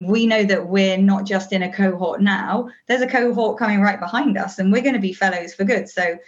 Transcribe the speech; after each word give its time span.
we 0.00 0.26
know 0.26 0.44
that 0.44 0.66
we're 0.66 0.96
not 0.96 1.26
just 1.26 1.52
in 1.52 1.62
a 1.62 1.72
cohort 1.72 2.22
now, 2.22 2.68
there's 2.88 3.02
a 3.02 3.06
cohort 3.06 3.58
coming 3.58 3.80
right 3.80 4.00
behind 4.00 4.38
us, 4.38 4.58
and 4.58 4.72
we're 4.72 4.82
going 4.82 4.94
to 4.94 5.00
be 5.00 5.12
fellows 5.12 5.54
for 5.54 5.64
good. 5.64 5.88
So 5.88 6.18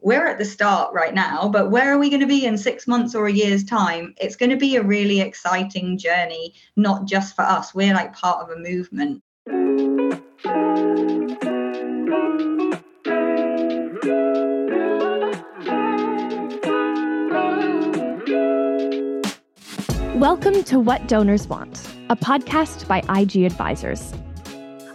we're 0.00 0.26
at 0.26 0.38
the 0.38 0.44
start 0.44 0.92
right 0.94 1.14
now, 1.14 1.48
but 1.48 1.70
where 1.70 1.92
are 1.92 1.98
we 1.98 2.08
going 2.08 2.20
to 2.20 2.26
be 2.26 2.46
in 2.46 2.56
six 2.56 2.86
months 2.88 3.14
or 3.14 3.26
a 3.26 3.32
year's 3.32 3.62
time? 3.62 4.14
It's 4.20 4.36
going 4.36 4.50
to 4.50 4.56
be 4.56 4.76
a 4.76 4.82
really 4.82 5.20
exciting 5.20 5.98
journey, 5.98 6.54
not 6.76 7.04
just 7.04 7.36
for 7.36 7.42
us. 7.42 7.74
We're 7.74 7.94
like 7.94 8.14
part 8.14 8.42
of 8.42 8.56
a 8.56 8.60
movement. 8.60 9.22
Welcome 20.20 20.64
to 20.64 20.78
What 20.78 21.08
Donors 21.08 21.48
Want, 21.48 21.82
a 22.10 22.14
podcast 22.14 22.86
by 22.86 22.98
IG 23.18 23.46
Advisors. 23.46 24.12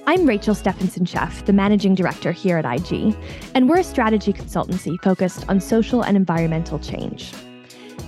I'm 0.06 0.28
Rachel 0.28 0.54
Stephenson 0.54 1.06
Sheff, 1.06 1.44
the 1.48 1.52
managing 1.52 1.96
director 1.96 2.32
here 2.32 2.60
at 2.60 2.64
IG, 2.64 3.18
and 3.56 3.68
we're 3.68 3.80
a 3.80 3.84
strategy 3.84 4.32
consultancy 4.32 5.02
focused 5.02 5.50
on 5.50 5.60
social 5.60 6.04
and 6.04 6.16
environmental 6.16 6.78
change. 6.78 7.34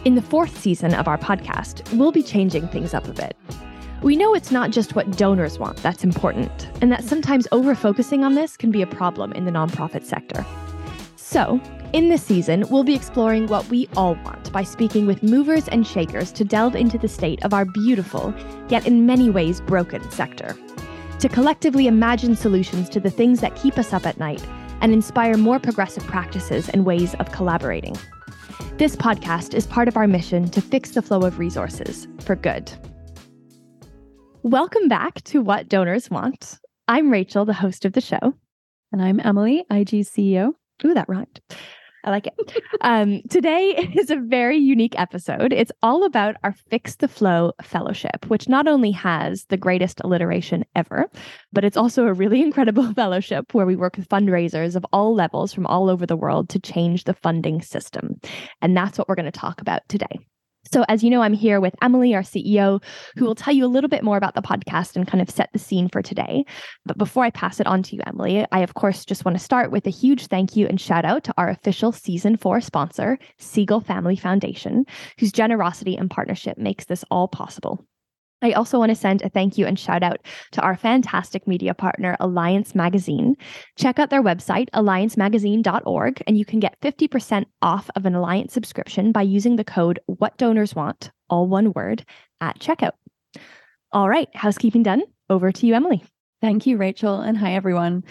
In 0.05 0.13
the 0.13 0.21
fourth 0.21 0.59
season 0.59 0.93
of 0.93 1.07
our 1.07 1.17
podcast, 1.17 1.91
we'll 1.98 2.12
be 2.12 2.21
changing 2.21 2.67
things 2.67 2.93
up 2.93 3.07
a 3.07 3.13
bit. 3.13 3.35
We 4.04 4.15
know 4.15 4.35
it's 4.35 4.52
not 4.52 4.70
just 4.70 4.93
what 4.93 5.18
donors 5.18 5.57
want 5.57 5.77
that's 5.77 6.04
important, 6.04 6.70
and 6.84 6.91
that 6.91 7.04
sometimes 7.04 7.48
over 7.52 7.73
focusing 7.73 8.23
on 8.23 8.35
this 8.35 8.55
can 8.55 8.70
be 8.70 8.84
a 8.84 8.88
problem 8.88 9.31
in 9.31 9.45
the 9.45 9.52
nonprofit 9.52 10.05
sector. 10.05 10.45
So, 11.15 11.59
in 11.94 12.09
this 12.09 12.23
season, 12.23 12.66
we'll 12.70 12.84
be 12.84 12.96
exploring 12.96 13.48
what 13.48 13.68
we 13.70 13.88
all 13.96 14.16
want 14.16 14.52
by 14.52 14.64
speaking 14.64 15.08
with 15.08 15.23
movers 15.23 15.68
and 15.70 15.88
shakers 15.88 16.32
to 16.34 16.44
delve 16.44 16.76
into 16.76 16.98
the 16.98 17.08
state 17.08 17.44
of 17.46 17.54
our 17.54 17.66
beautiful, 17.66 18.34
yet 18.70 18.86
in 18.86 19.05
many 19.05 19.30
ways 19.30 19.62
broken 19.62 20.10
sector. 20.12 20.55
To 21.20 21.30
collectively 21.30 21.88
imagine 21.88 22.36
solutions 22.36 22.90
to 22.90 23.00
the 23.00 23.10
things 23.10 23.40
that 23.41 23.55
keep 23.55 23.77
us 23.77 23.94
up 23.94 24.05
at 24.05 24.20
night 24.20 24.46
and 24.82 24.91
inspire 24.91 25.38
more 25.38 25.60
progressive 25.60 26.04
practices 26.04 26.70
and 26.70 26.85
ways 26.85 27.16
of 27.16 27.32
collaborating. 27.32 27.96
This 28.77 28.96
podcast 28.96 29.54
is 29.54 29.66
part 29.66 29.88
of 29.88 29.98
our 29.98 30.07
mission 30.07 30.49
to 30.49 30.62
fix 30.62 30.91
the 30.91 31.01
flow 31.01 31.22
of 31.22 31.40
resources 31.40 32.07
for 32.20 32.35
good. 32.35 32.72
Welcome 34.44 34.88
back 34.88 35.24
to 35.24 35.41
What 35.41 35.68
Donors 35.68 36.12
Want. 36.12 36.60
I'm 36.88 37.10
Rachel, 37.10 37.46
the 37.46 37.54
host 37.54 37.85
of 37.85 37.94
the 37.94 38.01
show. 38.01 38.34
And 38.91 39.01
I'm 39.01 39.20
Emily, 39.20 39.66
IG 39.72 40.05
CEO. 40.05 40.54
Ooh, 40.85 40.94
that 40.94 41.10
rhymed. 41.10 41.41
I 42.08 42.10
like 42.10 42.27
it. 42.27 42.63
Um, 42.80 43.22
today 43.30 43.72
is 43.96 44.10
a 44.10 44.16
very 44.16 44.55
unique 44.55 44.98
episode. 44.98 45.52
It's 45.52 45.74
all 45.84 46.05
about 46.05 46.38
our 46.41 46.54
Fix 46.70 46.96
the 46.96 47.10
Flow 47.10 47.52
Fellowship, 47.62 48.26
which 48.30 48.48
not 48.48 48.66
only 48.66 48.91
has 48.91 49.44
the 49.50 49.58
greatest 49.58 50.00
alliteration 50.05 50.63
ever, 50.74 51.12
but 51.52 51.66
it's 51.66 51.76
also 51.76 52.05
a 52.05 52.13
really 52.13 52.41
incredible 52.48 52.94
fellowship 52.94 53.54
where 53.54 53.66
we 53.66 53.76
work 53.76 53.98
with 53.98 54.08
fundraisers 54.08 54.78
of 54.78 54.85
all 54.94 55.13
levels 55.13 55.54
from 55.54 55.66
all 55.66 55.90
over 55.90 56.05
the 56.05 56.16
world 56.16 56.48
to 56.48 56.60
change 56.60 57.04
the 57.04 57.13
funding 57.13 57.62
system. 57.62 58.22
And 58.62 58.76
that's 58.76 58.98
what 58.98 59.10
we're 59.10 59.16
going 59.16 59.26
to 59.26 59.32
talk 59.32 59.60
about 59.60 59.82
today. 59.90 60.18
So, 60.71 60.84
as 60.87 61.04
you 61.04 61.10
know, 61.10 61.21
I'm 61.21 61.34
here 61.34 61.60
with 61.60 61.76
Emily, 61.82 62.13
our 62.15 62.21
CEO, 62.21 62.84
who 63.15 63.26
will 63.26 63.35
tell 63.35 63.54
you 63.54 63.65
a 63.65 63.68
little 63.68 63.90
bit 63.90 64.03
more 64.03 64.18
about 64.18 64.35
the 64.35 64.41
podcast 64.41 64.96
and 64.96 65.07
kind 65.07 65.22
of 65.22 65.29
set 65.29 65.50
the 65.53 65.59
scene 65.59 65.90
for 65.90 66.01
today. 66.01 66.46
But 66.85 66.97
before 66.97 67.23
I 67.23 67.29
pass 67.29 67.59
it 67.59 67.68
on 67.68 67.84
to 67.84 67.96
you, 67.96 68.01
Emily, 68.06 68.46
I, 68.51 68.59
of 68.59 68.73
course, 68.73 69.06
just 69.06 69.25
want 69.25 69.38
to 69.38 69.44
start 69.44 69.72
with 69.72 69.85
a 69.88 69.91
huge 69.91 70.28
thank 70.28 70.56
you 70.56 70.68
and 70.68 70.79
shout 70.79 71.06
out 71.06 71.23
to 71.25 71.34
our 71.38 71.50
official 71.50 71.91
season 71.91 72.38
four 72.38 72.62
sponsor, 72.62 73.18
Segal 73.40 73.85
Family 73.85 74.16
Foundation, 74.16 74.85
whose 75.19 75.31
generosity 75.31 75.95
and 75.95 76.09
partnership 76.09 76.57
makes 76.57 76.85
this 76.85 77.03
all 77.09 77.28
possible. 77.28 77.85
I 78.41 78.52
also 78.52 78.78
want 78.78 78.90
to 78.90 78.96
send 78.96 79.22
a 79.22 79.30
thank 79.30 79.57
you 79.57 79.66
and 79.66 79.80
shout 79.80 80.03
out 80.03 80.19
to 80.52 80.62
our 80.62 80.78
fantastic 80.78 81.47
media 81.47 81.74
partner, 81.74 82.16
Alliance 82.19 82.75
Magazine. 82.75 83.35
Check 83.78 83.97
out 83.97 84.09
their 84.09 84.22
website, 84.22 84.69
alliancemagazine.org, 84.75 86.22
and 86.28 86.38
you 86.38 86.46
can 86.46 86.59
get 86.59 86.79
50% 86.81 87.46
off 87.62 87.90
of 87.96 88.06
an 88.06 88.16
Alliance 88.16 88.53
subscription 88.53 89.11
by 89.11 89.23
using 89.23 89.56
the 89.56 89.63
code 89.63 90.00
What 90.06 90.38
Donors 90.38 90.75
Want, 90.75 91.11
all 91.29 91.47
one 91.47 91.73
word, 91.73 92.06
at 92.39 92.59
checkout. 92.59 92.94
All 93.91 94.09
right, 94.09 94.29
housekeeping 94.35 94.84
done. 94.84 95.01
Over 95.29 95.51
to 95.51 95.67
you, 95.67 95.73
Emily. 95.73 96.03
Thank 96.41 96.67
you, 96.67 96.78
Rachel, 96.78 97.19
and 97.19 97.38
hi, 97.38 97.53
everyone. 97.53 98.03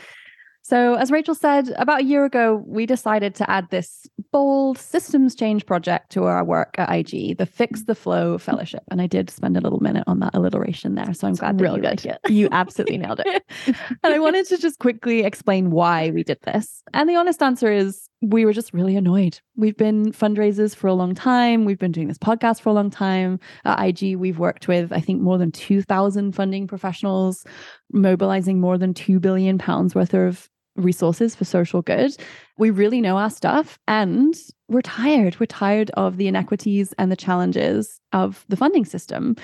So, 0.69 0.95
as 0.95 1.13
Rachel 1.13 1.37
said, 1.37 1.73
about 1.77 2.01
a 2.01 2.05
year 2.05 2.25
ago, 2.25 2.65
we 2.67 2.87
decided 2.87 3.37
to 3.37 3.49
add 3.49 3.71
this 3.71 4.05
bold 4.33 4.79
systems 4.79 5.37
change 5.37 5.65
project 5.65 6.11
to 6.11 6.25
our 6.25 6.43
work 6.43 6.75
at 6.77 6.91
IG, 6.91 7.39
the 7.39 7.47
Fix 7.47 7.85
the 7.85 7.95
Flow 7.95 8.37
Fellowship. 8.37 8.83
And 8.91 9.01
I 9.01 9.07
did 9.07 9.31
spend 9.31 9.57
a 9.57 9.61
little 9.61 9.79
minute 9.79 10.03
on 10.09 10.19
that 10.19 10.35
alliteration 10.35 10.97
there. 10.97 11.15
So 11.15 11.29
I'm 11.29 11.35
glad 11.35 11.61
real 11.61 11.77
good. 11.77 12.05
Like 12.05 12.19
you 12.29 12.49
absolutely 12.51 12.99
nailed 12.99 13.23
it. 13.25 13.45
and 13.67 14.13
I 14.13 14.19
wanted 14.19 14.45
to 14.47 14.59
just 14.59 14.81
quickly 14.81 15.21
explain 15.23 15.71
why 15.71 16.11
we 16.11 16.25
did 16.25 16.39
this. 16.43 16.83
And 16.93 17.09
the 17.09 17.15
honest 17.15 17.45
answer 17.45 17.71
is 17.71 18.09
we 18.21 18.45
were 18.45 18.53
just 18.53 18.75
really 18.75 18.97
annoyed. 18.97 19.39
We've 19.55 19.77
been 19.77 20.11
fundraisers 20.11 20.75
for 20.75 20.89
a 20.89 20.95
long 20.95 21.15
time. 21.15 21.65
We've 21.65 21.79
been 21.79 21.93
doing 21.93 22.09
this 22.09 22.19
podcast 22.19 22.61
for 22.61 22.71
a 22.71 22.73
long 22.73 22.91
time. 22.91 23.39
At 23.65 23.81
IG, 23.87 24.17
we've 24.17 24.41
worked 24.41 24.67
with, 24.67 24.93
I 24.93 24.99
think, 24.99 25.21
more 25.21 25.39
than 25.39 25.53
2,000 25.53 26.33
funding 26.33 26.67
professionals, 26.67 27.45
mobilizing 27.93 28.61
more 28.61 28.79
than 28.79 28.95
2 28.95 29.21
billion 29.21 29.59
pounds 29.59 29.95
worth 29.95 30.13
of 30.13 30.51
resources 30.77 31.35
for 31.35 31.45
social 31.45 31.83
good. 31.83 32.17
We 32.59 32.71
really 32.71 33.01
know 33.01 33.17
our 33.17 33.31
stuff 33.31 33.79
and 33.89 34.35
we're 34.69 34.83
tired. 34.83 35.39
We're 35.39 35.47
tired 35.47 35.91
of 35.93 36.17
the 36.17 36.29
inequities 36.29 36.93
and 36.99 37.11
the 37.11 37.17
challenges 37.17 38.01
of 38.13 38.45
the 38.49 38.57
funding 38.57 38.85
system. 38.85 39.37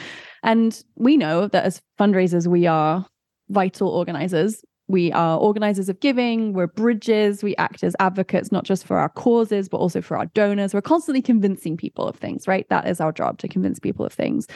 And 0.43 0.83
we 0.97 1.17
know 1.17 1.49
that 1.49 1.65
as 1.65 1.83
fundraisers, 1.99 2.47
we 2.47 2.67
are 2.67 3.07
vital 3.49 3.89
organizers. 3.89 4.63
We 4.89 5.13
are 5.13 5.39
organizers 5.39 5.89
of 5.89 6.01
giving, 6.01 6.53
we're 6.53 6.67
bridges, 6.67 7.43
we 7.43 7.57
act 7.57 7.83
as 7.83 7.97
advocates, 7.99 8.53
not 8.53 8.65
just 8.65 8.85
for 8.85 8.99
our 8.99 9.09
causes, 9.09 9.69
but 9.69 9.79
also 9.79 10.03
for 10.03 10.19
our 10.19 10.27
donors. 10.27 10.75
We're 10.75 10.83
constantly 10.83 11.23
convincing 11.23 11.77
people 11.77 12.07
of 12.07 12.17
things, 12.17 12.47
right? 12.47 12.69
That 12.69 12.87
is 12.87 13.01
our 13.01 13.13
job 13.13 13.39
to 13.39 13.49
convince 13.49 13.79
people 13.79 14.05
of 14.05 14.13
things. 14.13 14.47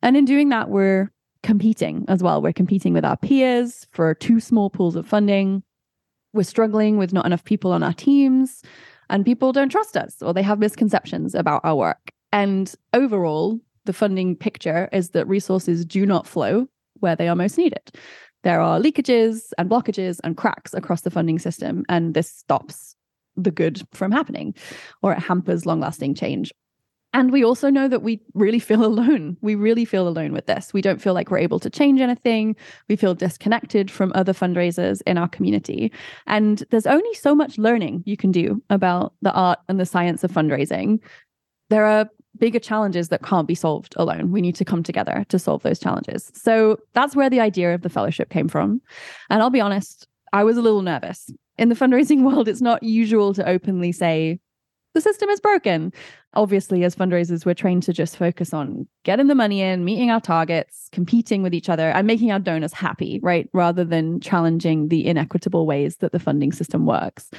And 0.00 0.16
in 0.16 0.24
doing 0.24 0.48
that, 0.50 0.70
we're 0.70 1.12
competing 1.42 2.04
as 2.08 2.22
well. 2.22 2.40
We're 2.40 2.52
competing 2.52 2.94
with 2.94 3.04
our 3.04 3.16
peers 3.16 3.86
for 3.90 4.14
two 4.14 4.40
small 4.40 4.70
pools 4.70 4.96
of 4.96 5.06
funding 5.06 5.62
we're 6.32 6.42
struggling 6.42 6.96
with 6.96 7.12
not 7.12 7.26
enough 7.26 7.44
people 7.44 7.72
on 7.72 7.82
our 7.82 7.92
teams 7.92 8.62
and 9.10 9.24
people 9.24 9.52
don't 9.52 9.68
trust 9.68 9.96
us 9.96 10.22
or 10.22 10.32
they 10.32 10.42
have 10.42 10.58
misconceptions 10.58 11.34
about 11.34 11.60
our 11.64 11.76
work. 11.76 12.10
And 12.32 12.74
overall, 12.94 13.60
the 13.84 13.92
funding 13.92 14.36
picture 14.36 14.88
is 14.92 15.10
that 15.10 15.28
resources 15.28 15.84
do 15.84 16.06
not 16.06 16.26
flow 16.26 16.66
where 17.00 17.16
they 17.16 17.28
are 17.28 17.36
most 17.36 17.58
needed. 17.58 17.90
There 18.42 18.60
are 18.60 18.80
leakages 18.80 19.52
and 19.58 19.68
blockages 19.68 20.18
and 20.24 20.36
cracks 20.36 20.74
across 20.74 21.02
the 21.02 21.10
funding 21.10 21.38
system, 21.38 21.84
and 21.88 22.14
this 22.14 22.30
stops 22.30 22.96
the 23.36 23.50
good 23.50 23.82
from 23.92 24.12
happening 24.12 24.54
or 25.02 25.12
it 25.12 25.18
hampers 25.18 25.64
long 25.66 25.80
lasting 25.80 26.14
change. 26.14 26.52
And 27.14 27.30
we 27.30 27.44
also 27.44 27.68
know 27.68 27.88
that 27.88 28.02
we 28.02 28.20
really 28.34 28.58
feel 28.58 28.84
alone. 28.92 29.36
We 29.40 29.54
really 29.54 29.84
feel 29.84 30.08
alone 30.08 30.32
with 30.32 30.46
this. 30.46 30.72
We 30.72 30.82
don't 30.82 31.00
feel 31.00 31.14
like 31.14 31.30
we're 31.30 31.38
able 31.38 31.60
to 31.60 31.70
change 31.70 32.00
anything. 32.00 32.56
We 32.88 32.96
feel 32.96 33.14
disconnected 33.14 33.90
from 33.90 34.12
other 34.14 34.32
fundraisers 34.32 35.02
in 35.06 35.18
our 35.18 35.28
community. 35.28 35.92
And 36.26 36.64
there's 36.70 36.86
only 36.86 37.14
so 37.14 37.34
much 37.34 37.58
learning 37.58 38.02
you 38.06 38.16
can 38.16 38.32
do 38.32 38.62
about 38.70 39.14
the 39.22 39.32
art 39.32 39.58
and 39.68 39.78
the 39.78 39.86
science 39.86 40.24
of 40.24 40.32
fundraising. 40.32 41.00
There 41.68 41.84
are 41.84 42.08
bigger 42.38 42.58
challenges 42.58 43.08
that 43.08 43.22
can't 43.22 43.46
be 43.46 43.54
solved 43.54 43.94
alone. 43.98 44.32
We 44.32 44.40
need 44.40 44.56
to 44.56 44.64
come 44.64 44.82
together 44.82 45.24
to 45.28 45.38
solve 45.38 45.62
those 45.62 45.78
challenges. 45.78 46.32
So 46.34 46.78
that's 46.94 47.14
where 47.14 47.30
the 47.30 47.40
idea 47.40 47.74
of 47.74 47.82
the 47.82 47.90
fellowship 47.90 48.30
came 48.30 48.48
from. 48.48 48.80
And 49.30 49.42
I'll 49.42 49.50
be 49.50 49.60
honest, 49.60 50.08
I 50.32 50.44
was 50.44 50.56
a 50.56 50.62
little 50.62 50.82
nervous. 50.82 51.30
In 51.58 51.68
the 51.68 51.74
fundraising 51.74 52.22
world, 52.30 52.48
it's 52.48 52.62
not 52.62 52.82
usual 52.82 53.34
to 53.34 53.46
openly 53.46 53.92
say, 53.92 54.40
the 54.94 55.00
system 55.00 55.28
is 55.30 55.40
broken. 55.40 55.92
Obviously, 56.34 56.84
as 56.84 56.96
fundraisers, 56.96 57.44
we're 57.44 57.54
trained 57.54 57.82
to 57.82 57.92
just 57.92 58.16
focus 58.16 58.54
on 58.54 58.86
getting 59.04 59.26
the 59.26 59.34
money 59.34 59.60
in, 59.60 59.84
meeting 59.84 60.10
our 60.10 60.20
targets, 60.20 60.88
competing 60.92 61.42
with 61.42 61.52
each 61.52 61.68
other, 61.68 61.90
and 61.90 62.06
making 62.06 62.32
our 62.32 62.38
donors 62.38 62.72
happy, 62.72 63.20
right? 63.22 63.48
Rather 63.52 63.84
than 63.84 64.20
challenging 64.20 64.88
the 64.88 65.06
inequitable 65.06 65.66
ways 65.66 65.96
that 65.96 66.12
the 66.12 66.18
funding 66.18 66.52
system 66.52 66.86
works. 66.86 67.30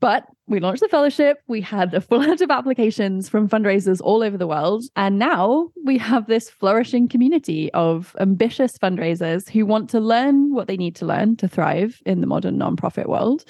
But 0.00 0.24
we 0.48 0.60
launched 0.60 0.80
the 0.80 0.88
fellowship. 0.88 1.42
We 1.46 1.60
had 1.60 1.92
a 1.94 2.00
full 2.00 2.22
of 2.30 2.50
applications 2.50 3.28
from 3.28 3.48
fundraisers 3.48 4.00
all 4.02 4.22
over 4.22 4.36
the 4.36 4.46
world. 4.46 4.84
And 4.96 5.18
now 5.18 5.70
we 5.84 5.98
have 5.98 6.26
this 6.26 6.48
flourishing 6.48 7.08
community 7.08 7.72
of 7.74 8.16
ambitious 8.18 8.78
fundraisers 8.78 9.48
who 9.48 9.66
want 9.66 9.90
to 9.90 10.00
learn 10.00 10.54
what 10.54 10.66
they 10.66 10.76
need 10.76 10.96
to 10.96 11.06
learn 11.06 11.36
to 11.36 11.48
thrive 11.48 12.00
in 12.06 12.20
the 12.20 12.26
modern 12.26 12.58
nonprofit 12.58 13.06
world, 13.06 13.44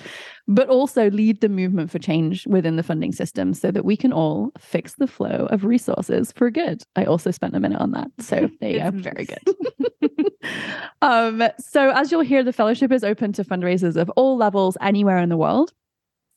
but 0.49 0.69
also 0.69 1.11
lead 1.11 1.41
the 1.41 1.49
movement 1.49 1.91
for 1.91 1.99
change 1.99 2.47
within 2.47 2.77
the 2.77 2.83
funding 2.83 3.12
system 3.12 3.55
so 3.55 3.71
that 3.71 3.85
we 3.85 3.97
can 3.97 4.12
all 4.12 4.50
fix 4.59 4.95
the 4.95 5.06
flow 5.06 5.47
of 5.50 5.65
resources 5.65 6.33
for 6.33 6.50
good. 6.50 6.83
I 6.97 7.05
also 7.05 7.31
spent 7.31 7.55
a 7.55 7.61
minute 7.61 7.81
on 7.81 7.93
that. 7.93 8.11
So 8.19 8.50
there 8.61 8.71
you 8.71 8.79
go. 8.79 8.91
Very 8.91 9.27
good. 9.27 10.33
um, 11.03 11.43
so 11.59 11.91
as 11.91 12.11
you'll 12.11 12.23
hear, 12.23 12.43
the 12.43 12.53
fellowship 12.53 12.91
is 12.91 13.05
open 13.05 13.33
to 13.35 13.45
fundraisers 13.45 13.97
of 13.97 14.11
all 14.11 14.37
levels 14.37 14.77
anywhere 14.81 15.19
in 15.19 15.29
the 15.29 15.37
world. 15.37 15.73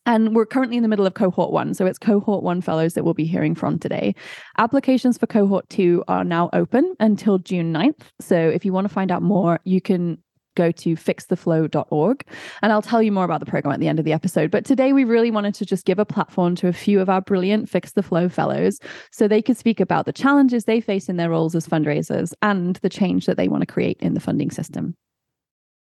And 0.06 0.36
we're 0.36 0.46
currently 0.46 0.78
in 0.78 0.84
the 0.84 0.90
middle 0.90 1.06
of 1.06 1.14
cohort 1.14 1.52
one. 1.52 1.74
So 1.74 1.86
it's 1.86 2.00
cohort 2.00 2.44
one 2.44 2.62
fellows 2.62 2.94
that 2.94 3.04
we'll 3.04 3.14
be 3.14 3.26
hearing 3.26 3.56
from 3.56 3.78
today. 3.78 4.16
Applications 4.58 5.18
for 5.18 5.28
cohort 5.28 5.70
two 5.70 6.04
are 6.08 6.24
now 6.24 6.50
open 6.54 6.96
until 7.00 7.38
June 7.38 7.72
9th. 7.74 8.02
So 8.20 8.36
if 8.36 8.66
you 8.66 8.74
want 8.74 8.88
to 8.88 8.94
find 8.94 9.12
out 9.12 9.22
more, 9.22 9.60
you 9.64 9.80
can 9.80 10.18
go 10.56 10.72
to 10.72 10.96
fixtheflow.org 10.96 12.26
and 12.62 12.72
I'll 12.74 12.82
tell 12.82 13.02
you 13.02 13.12
more 13.12 13.24
about 13.24 13.40
the 13.40 13.46
program 13.46 13.74
at 13.74 13.80
the 13.80 13.88
end 13.88 14.00
of 14.00 14.06
the 14.06 14.14
episode. 14.14 14.52
But 14.52 14.66
today 14.66 14.94
we 14.94 15.04
really 15.04 15.32
wanted 15.32 15.56
to 15.56 15.66
just 15.66 15.86
give 15.86 16.00
a 16.00 16.06
platform 16.06 16.56
to 16.56 16.68
a 16.68 16.74
few 16.74 17.00
of 17.00 17.10
our 17.10 17.22
brilliant 17.22 17.70
Fix 17.70 17.94
the 17.94 18.04
Flow 18.04 18.28
fellows 18.28 18.80
so 19.12 19.28
they 19.28 19.42
could 19.42 19.58
speak 19.58 19.80
about 19.80 20.06
the 20.06 20.14
challenges 20.14 20.66
they 20.66 20.82
face 20.82 21.10
in 21.10 21.18
their 21.18 21.30
roles 21.30 21.56
as 21.56 21.68
fundraisers 21.68 22.34
and 22.42 22.78
the 22.78 22.90
change 22.90 23.26
that 23.26 23.38
they 23.38 23.48
want 23.48 23.62
to 23.62 23.72
create 23.72 23.98
in 24.02 24.14
the 24.14 24.20
funding 24.20 24.52
system. 24.52 24.96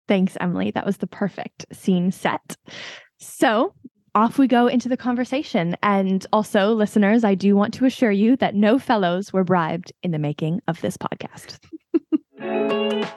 Thanks, 0.07 0.37
Emily. 0.41 0.71
That 0.73 0.87
was 0.87 0.99
the 0.99 1.07
perfect 1.07 1.67
scene 1.73 2.11
set. 2.11 2.57
So, 3.19 3.75
off 4.15 4.39
we 4.39 4.47
go 4.47 4.67
into 4.67 4.89
the 4.89 4.97
conversation. 4.97 5.77
And 5.83 6.27
also, 6.33 6.73
listeners, 6.73 7.25
I 7.25 7.35
do 7.35 7.57
want 7.57 7.75
to 7.75 7.85
assure 7.85 8.11
you 8.11 8.37
that 8.37 8.55
no 8.55 8.79
fellows 8.79 9.33
were 9.33 9.45
bribed 9.45 9.93
in 10.03 10.11
the 10.11 10.19
making 10.19 10.61
of 10.69 10.81
this 10.81 10.97
podcast. 10.97 11.59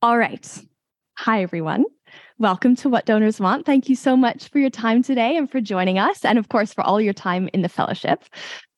All 0.00 0.16
right. 0.16 0.62
Hi, 1.18 1.42
everyone. 1.42 1.84
Welcome 2.38 2.76
to 2.76 2.88
What 2.88 3.04
Donors 3.04 3.40
Want. 3.40 3.66
Thank 3.66 3.88
you 3.88 3.96
so 3.96 4.16
much 4.16 4.48
for 4.48 4.60
your 4.60 4.70
time 4.70 5.02
today 5.02 5.36
and 5.36 5.50
for 5.50 5.60
joining 5.60 5.98
us, 5.98 6.24
and 6.24 6.38
of 6.38 6.48
course, 6.48 6.72
for 6.72 6.84
all 6.84 7.00
your 7.00 7.12
time 7.12 7.50
in 7.52 7.62
the 7.62 7.68
fellowship. 7.68 8.22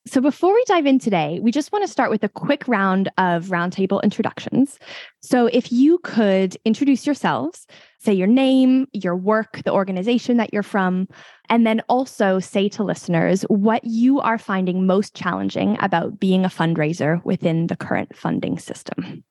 So, 0.07 0.19
before 0.19 0.51
we 0.51 0.63
dive 0.65 0.87
in 0.87 0.97
today, 0.97 1.39
we 1.43 1.51
just 1.51 1.71
want 1.71 1.85
to 1.85 1.91
start 1.91 2.09
with 2.09 2.23
a 2.23 2.29
quick 2.29 2.67
round 2.67 3.09
of 3.19 3.45
roundtable 3.47 4.01
introductions. 4.01 4.79
So, 5.21 5.45
if 5.45 5.71
you 5.71 5.99
could 5.99 6.57
introduce 6.65 7.05
yourselves, 7.05 7.67
say 7.99 8.11
your 8.11 8.25
name, 8.25 8.87
your 8.93 9.15
work, 9.15 9.61
the 9.63 9.71
organization 9.71 10.37
that 10.37 10.51
you're 10.51 10.63
from, 10.63 11.07
and 11.49 11.67
then 11.67 11.81
also 11.87 12.39
say 12.39 12.67
to 12.69 12.83
listeners 12.83 13.43
what 13.43 13.83
you 13.83 14.19
are 14.19 14.39
finding 14.39 14.87
most 14.87 15.13
challenging 15.13 15.77
about 15.81 16.19
being 16.19 16.45
a 16.45 16.49
fundraiser 16.49 17.23
within 17.23 17.67
the 17.67 17.75
current 17.75 18.15
funding 18.15 18.57
system. 18.57 19.23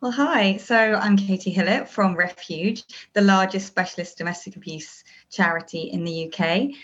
Well, 0.00 0.12
hi. 0.12 0.58
So 0.58 0.76
I'm 0.76 1.16
Katie 1.16 1.52
Hillett 1.52 1.88
from 1.88 2.14
Refuge, 2.14 2.84
the 3.14 3.22
largest 3.22 3.66
specialist 3.66 4.18
domestic 4.18 4.54
abuse 4.54 5.02
charity 5.30 5.90
in 5.90 6.04
the 6.04 6.30
UK. 6.30 6.76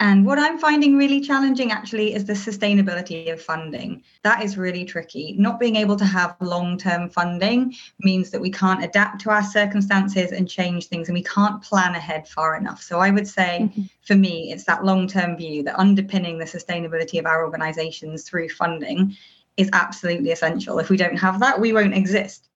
And 0.00 0.24
what 0.24 0.38
I'm 0.38 0.58
finding 0.58 0.96
really 0.96 1.20
challenging 1.20 1.72
actually 1.72 2.14
is 2.14 2.24
the 2.24 2.34
sustainability 2.34 3.32
of 3.32 3.42
funding. 3.42 4.04
That 4.22 4.44
is 4.44 4.56
really 4.56 4.84
tricky. 4.84 5.34
Not 5.36 5.58
being 5.58 5.74
able 5.74 5.96
to 5.96 6.04
have 6.04 6.36
long 6.40 6.78
term 6.78 7.10
funding 7.10 7.74
means 8.00 8.30
that 8.30 8.40
we 8.40 8.50
can't 8.50 8.84
adapt 8.84 9.20
to 9.22 9.30
our 9.30 9.42
circumstances 9.42 10.30
and 10.30 10.48
change 10.48 10.86
things, 10.86 11.08
and 11.08 11.16
we 11.16 11.24
can't 11.24 11.60
plan 11.62 11.96
ahead 11.96 12.28
far 12.28 12.56
enough. 12.56 12.80
So 12.80 13.00
I 13.00 13.10
would 13.10 13.26
say 13.26 13.58
mm-hmm. 13.62 13.82
for 14.04 14.14
me, 14.14 14.52
it's 14.52 14.64
that 14.64 14.84
long 14.84 15.08
term 15.08 15.36
view 15.36 15.64
that 15.64 15.78
underpinning 15.78 16.38
the 16.38 16.44
sustainability 16.44 17.18
of 17.18 17.26
our 17.26 17.44
organizations 17.44 18.22
through 18.22 18.50
funding 18.50 19.16
is 19.56 19.68
absolutely 19.72 20.30
essential. 20.30 20.78
If 20.78 20.90
we 20.90 20.96
don't 20.96 21.16
have 21.16 21.40
that, 21.40 21.60
we 21.60 21.72
won't 21.72 21.94
exist. 21.94 22.47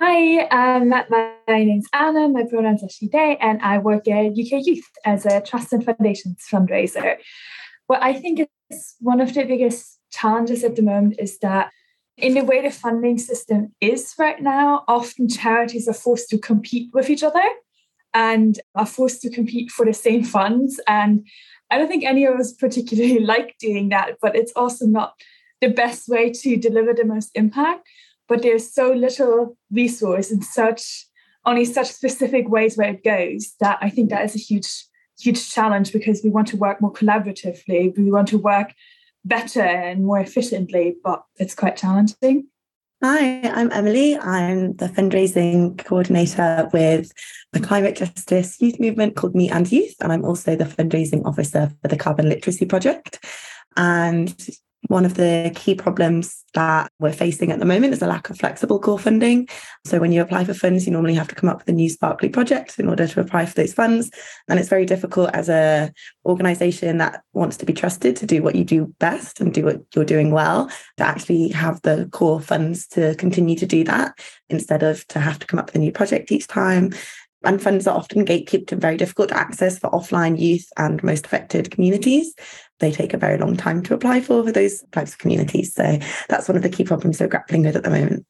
Hi, 0.00 0.40
um, 0.48 0.88
my, 0.88 1.34
name's 1.48 1.86
Anna, 1.92 2.28
my 2.28 2.42
pronouns 2.42 2.82
are 2.82 2.88
she, 2.88 3.06
they, 3.06 3.36
and 3.40 3.62
I 3.62 3.78
work 3.78 4.08
at 4.08 4.32
UK 4.32 4.66
Youth 4.66 4.90
as 5.04 5.24
a 5.24 5.40
Trust 5.40 5.72
and 5.72 5.84
Foundations 5.84 6.44
fundraiser. 6.52 7.16
What 7.86 8.02
I 8.02 8.12
think 8.14 8.48
is 8.70 8.94
one 8.98 9.20
of 9.20 9.32
the 9.34 9.44
biggest 9.44 10.00
challenges 10.10 10.64
at 10.64 10.74
the 10.74 10.82
moment 10.82 11.14
is 11.20 11.38
that 11.38 11.70
in 12.16 12.34
the 12.34 12.42
way 12.42 12.60
the 12.60 12.72
funding 12.72 13.18
system 13.18 13.72
is 13.80 14.14
right 14.18 14.42
now, 14.42 14.82
often 14.88 15.28
charities 15.28 15.86
are 15.86 15.94
forced 15.94 16.28
to 16.30 16.38
compete 16.38 16.90
with 16.92 17.08
each 17.08 17.22
other 17.22 17.44
and 18.12 18.58
are 18.74 18.86
forced 18.86 19.22
to 19.22 19.30
compete 19.30 19.70
for 19.70 19.86
the 19.86 19.94
same 19.94 20.24
funds. 20.24 20.80
And 20.88 21.24
I 21.70 21.78
don't 21.78 21.88
think 21.88 22.04
any 22.04 22.24
of 22.24 22.34
us 22.34 22.52
particularly 22.52 23.20
like 23.24 23.54
doing 23.60 23.90
that, 23.90 24.16
but 24.20 24.34
it's 24.34 24.52
also 24.56 24.86
not 24.86 25.14
the 25.60 25.68
best 25.68 26.08
way 26.08 26.30
to 26.30 26.56
deliver 26.56 26.92
the 26.92 27.04
most 27.04 27.30
impact 27.36 27.88
but 28.28 28.42
there's 28.42 28.72
so 28.72 28.92
little 28.92 29.56
resource 29.70 30.30
and 30.30 30.44
such 30.44 31.06
only 31.46 31.64
such 31.64 31.88
specific 31.88 32.48
ways 32.48 32.76
where 32.76 32.90
it 32.90 33.04
goes 33.04 33.54
that 33.60 33.78
I 33.80 33.90
think 33.90 34.10
that 34.10 34.24
is 34.24 34.34
a 34.34 34.38
huge, 34.38 34.86
huge 35.18 35.50
challenge 35.50 35.92
because 35.92 36.22
we 36.24 36.30
want 36.30 36.48
to 36.48 36.56
work 36.56 36.80
more 36.80 36.92
collaboratively, 36.92 37.96
we 37.96 38.10
want 38.10 38.28
to 38.28 38.38
work 38.38 38.72
better 39.24 39.62
and 39.62 40.04
more 40.04 40.20
efficiently, 40.20 40.96
but 41.02 41.22
it's 41.36 41.54
quite 41.54 41.76
challenging. 41.76 42.46
Hi, 43.02 43.42
I'm 43.50 43.70
Emily. 43.72 44.16
I'm 44.16 44.76
the 44.76 44.86
fundraising 44.86 45.76
coordinator 45.84 46.70
with 46.72 47.12
the 47.52 47.60
climate 47.60 47.96
justice 47.96 48.58
youth 48.60 48.80
movement 48.80 49.16
called 49.16 49.34
Me 49.34 49.50
and 49.50 49.70
Youth, 49.70 49.94
and 50.00 50.10
I'm 50.10 50.24
also 50.24 50.56
the 50.56 50.64
fundraising 50.64 51.26
officer 51.26 51.70
for 51.82 51.88
the 51.88 51.98
Carbon 51.98 52.30
Literacy 52.30 52.64
Project. 52.64 53.22
And 53.76 54.34
one 54.88 55.04
of 55.04 55.14
the 55.14 55.52
key 55.54 55.74
problems 55.74 56.44
that 56.54 56.90
we're 56.98 57.12
facing 57.12 57.50
at 57.50 57.58
the 57.58 57.64
moment 57.64 57.94
is 57.94 58.02
a 58.02 58.06
lack 58.06 58.30
of 58.30 58.38
flexible 58.38 58.78
core 58.78 58.98
funding. 58.98 59.48
So 59.84 59.98
when 59.98 60.12
you 60.12 60.20
apply 60.20 60.44
for 60.44 60.54
funds, 60.54 60.86
you 60.86 60.92
normally 60.92 61.14
have 61.14 61.28
to 61.28 61.34
come 61.34 61.48
up 61.48 61.58
with 61.58 61.68
a 61.68 61.72
new 61.72 61.88
Sparkly 61.88 62.28
project 62.28 62.78
in 62.78 62.88
order 62.88 63.06
to 63.06 63.20
apply 63.20 63.46
for 63.46 63.54
those 63.54 63.72
funds. 63.72 64.10
And 64.48 64.58
it's 64.58 64.68
very 64.68 64.86
difficult 64.86 65.30
as 65.32 65.48
a 65.48 65.92
organization 66.26 66.98
that 66.98 67.22
wants 67.32 67.56
to 67.58 67.66
be 67.66 67.72
trusted 67.72 68.16
to 68.16 68.26
do 68.26 68.42
what 68.42 68.54
you 68.54 68.64
do 68.64 68.94
best 68.98 69.40
and 69.40 69.52
do 69.52 69.64
what 69.64 69.80
you're 69.94 70.04
doing 70.04 70.30
well, 70.30 70.70
to 70.98 71.04
actually 71.04 71.48
have 71.48 71.80
the 71.82 72.08
core 72.12 72.40
funds 72.40 72.86
to 72.88 73.14
continue 73.16 73.56
to 73.56 73.66
do 73.66 73.84
that 73.84 74.18
instead 74.48 74.82
of 74.82 75.06
to 75.08 75.18
have 75.18 75.38
to 75.38 75.46
come 75.46 75.58
up 75.58 75.66
with 75.66 75.76
a 75.76 75.78
new 75.78 75.92
project 75.92 76.30
each 76.30 76.46
time. 76.46 76.92
And 77.44 77.62
funds 77.62 77.86
are 77.86 77.96
often 77.96 78.24
gatekept 78.24 78.72
and 78.72 78.80
very 78.80 78.96
difficult 78.96 79.28
to 79.28 79.36
access 79.36 79.78
for 79.78 79.90
offline 79.90 80.38
youth 80.38 80.66
and 80.78 81.02
most 81.02 81.26
affected 81.26 81.70
communities 81.70 82.34
they 82.80 82.90
take 82.90 83.14
a 83.14 83.18
very 83.18 83.38
long 83.38 83.56
time 83.56 83.82
to 83.84 83.94
apply 83.94 84.20
for 84.20 84.42
for 84.44 84.52
those 84.52 84.82
types 84.92 85.12
of 85.12 85.18
communities. 85.18 85.74
So 85.74 85.98
that's 86.28 86.48
one 86.48 86.56
of 86.56 86.62
the 86.62 86.68
key 86.68 86.84
problems 86.84 87.20
we're 87.20 87.28
grappling 87.28 87.62
with 87.62 87.76
at 87.76 87.84
the 87.84 87.90
moment. 87.90 88.26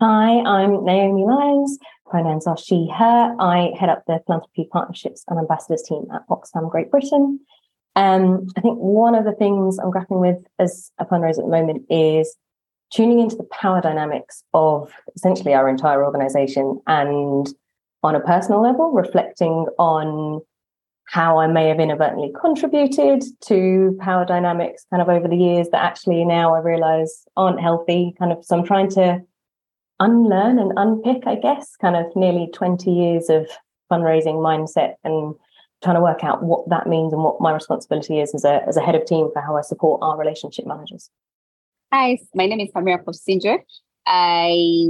Hi, 0.00 0.40
I'm 0.40 0.84
Naomi 0.84 1.24
Lyons. 1.24 1.78
Pronouns 2.06 2.46
are 2.46 2.58
she, 2.58 2.88
her. 2.96 3.34
I 3.40 3.72
head 3.78 3.88
up 3.88 4.04
the 4.06 4.20
philanthropy 4.26 4.68
partnerships 4.70 5.24
and 5.28 5.38
ambassadors 5.38 5.82
team 5.82 6.06
at 6.14 6.26
Oxfam 6.28 6.70
Great 6.70 6.90
Britain. 6.90 7.40
Um, 7.96 8.46
I 8.56 8.60
think 8.60 8.76
one 8.76 9.14
of 9.14 9.24
the 9.24 9.32
things 9.32 9.78
I'm 9.78 9.90
grappling 9.90 10.20
with 10.20 10.36
as 10.58 10.92
a 10.98 11.06
fundraiser 11.06 11.38
at 11.38 11.44
the 11.44 11.50
moment 11.50 11.86
is 11.88 12.36
tuning 12.92 13.20
into 13.20 13.36
the 13.36 13.48
power 13.50 13.80
dynamics 13.80 14.44
of 14.54 14.92
essentially 15.16 15.54
our 15.54 15.68
entire 15.68 16.04
organization 16.04 16.80
and 16.86 17.48
on 18.02 18.14
a 18.14 18.20
personal 18.20 18.62
level, 18.62 18.92
reflecting 18.92 19.66
on 19.78 20.42
how 21.06 21.38
I 21.38 21.46
may 21.46 21.68
have 21.68 21.80
inadvertently 21.80 22.32
contributed 22.38 23.24
to 23.46 23.96
power 24.00 24.24
dynamics 24.24 24.86
kind 24.90 25.00
of 25.00 25.08
over 25.08 25.28
the 25.28 25.36
years 25.36 25.68
that 25.70 25.82
actually 25.82 26.24
now 26.24 26.54
I 26.54 26.60
realize 26.60 27.24
aren't 27.36 27.60
healthy. 27.60 28.14
Kind 28.18 28.32
of, 28.32 28.44
so 28.44 28.58
I'm 28.58 28.66
trying 28.66 28.90
to 28.90 29.22
unlearn 30.00 30.58
and 30.58 30.72
unpick, 30.76 31.26
I 31.26 31.36
guess, 31.36 31.76
kind 31.76 31.96
of 31.96 32.06
nearly 32.16 32.48
20 32.52 32.90
years 32.90 33.30
of 33.30 33.48
fundraising 33.90 34.36
mindset 34.36 34.94
and 35.04 35.34
trying 35.82 35.96
to 35.96 36.02
work 36.02 36.24
out 36.24 36.42
what 36.42 36.68
that 36.68 36.88
means 36.88 37.12
and 37.12 37.22
what 37.22 37.40
my 37.40 37.52
responsibility 37.52 38.20
is 38.20 38.34
as 38.34 38.44
a, 38.44 38.62
as 38.66 38.76
a 38.76 38.80
head 38.80 38.94
of 38.94 39.04
team 39.04 39.30
for 39.32 39.40
how 39.40 39.56
I 39.56 39.60
support 39.60 40.00
our 40.02 40.18
relationship 40.18 40.66
managers. 40.66 41.08
Hi, 41.92 42.18
my 42.34 42.46
name 42.46 42.60
is 42.60 42.72
Samira 42.72 43.04
Kofsinger. 43.04 43.58
I 44.06 44.88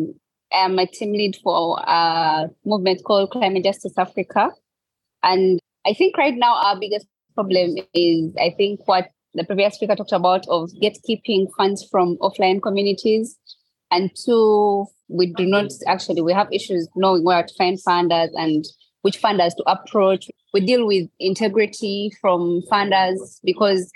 am 0.53 0.79
a 0.79 0.87
team 0.87 1.13
lead 1.13 1.37
for 1.43 1.79
a 1.87 2.49
movement 2.65 3.05
called 3.05 3.31
Climate 3.33 3.65
Justice 3.65 3.99
Africa. 3.99 4.51
And 5.23 5.61
I 5.87 5.95
think 5.95 6.17
right 6.17 6.35
now 6.37 6.57
our 6.57 6.79
biggest 6.79 7.07
problem 7.35 7.77
is 7.95 8.35
I 8.41 8.53
think 8.57 8.81
what 8.87 9.11
the 9.35 9.45
previous 9.45 9.75
speaker 9.75 9.95
talked 9.95 10.13
about 10.13 10.45
of 10.49 10.71
gatekeeping 10.83 11.47
funds 11.57 11.87
from 11.91 12.17
offline 12.19 12.61
communities. 12.61 13.39
And 13.91 14.11
two, 14.25 14.87
we 15.09 15.33
do 15.35 15.47
not 15.47 15.71
actually, 15.87 16.23
we 16.23 16.33
have 16.33 16.49
issues 16.53 16.89
knowing 16.97 17.23
where 17.23 17.43
to 17.43 17.55
find 17.55 17.79
funders 17.87 18.31
and 18.35 18.65
which 19.03 19.23
funders 19.23 19.55
to 19.57 19.63
approach. 19.67 20.29
We 20.53 20.67
deal 20.67 20.87
with 20.87 21.09
integrity 21.21 22.11
from 22.21 22.63
funders 22.71 23.39
because 23.45 23.91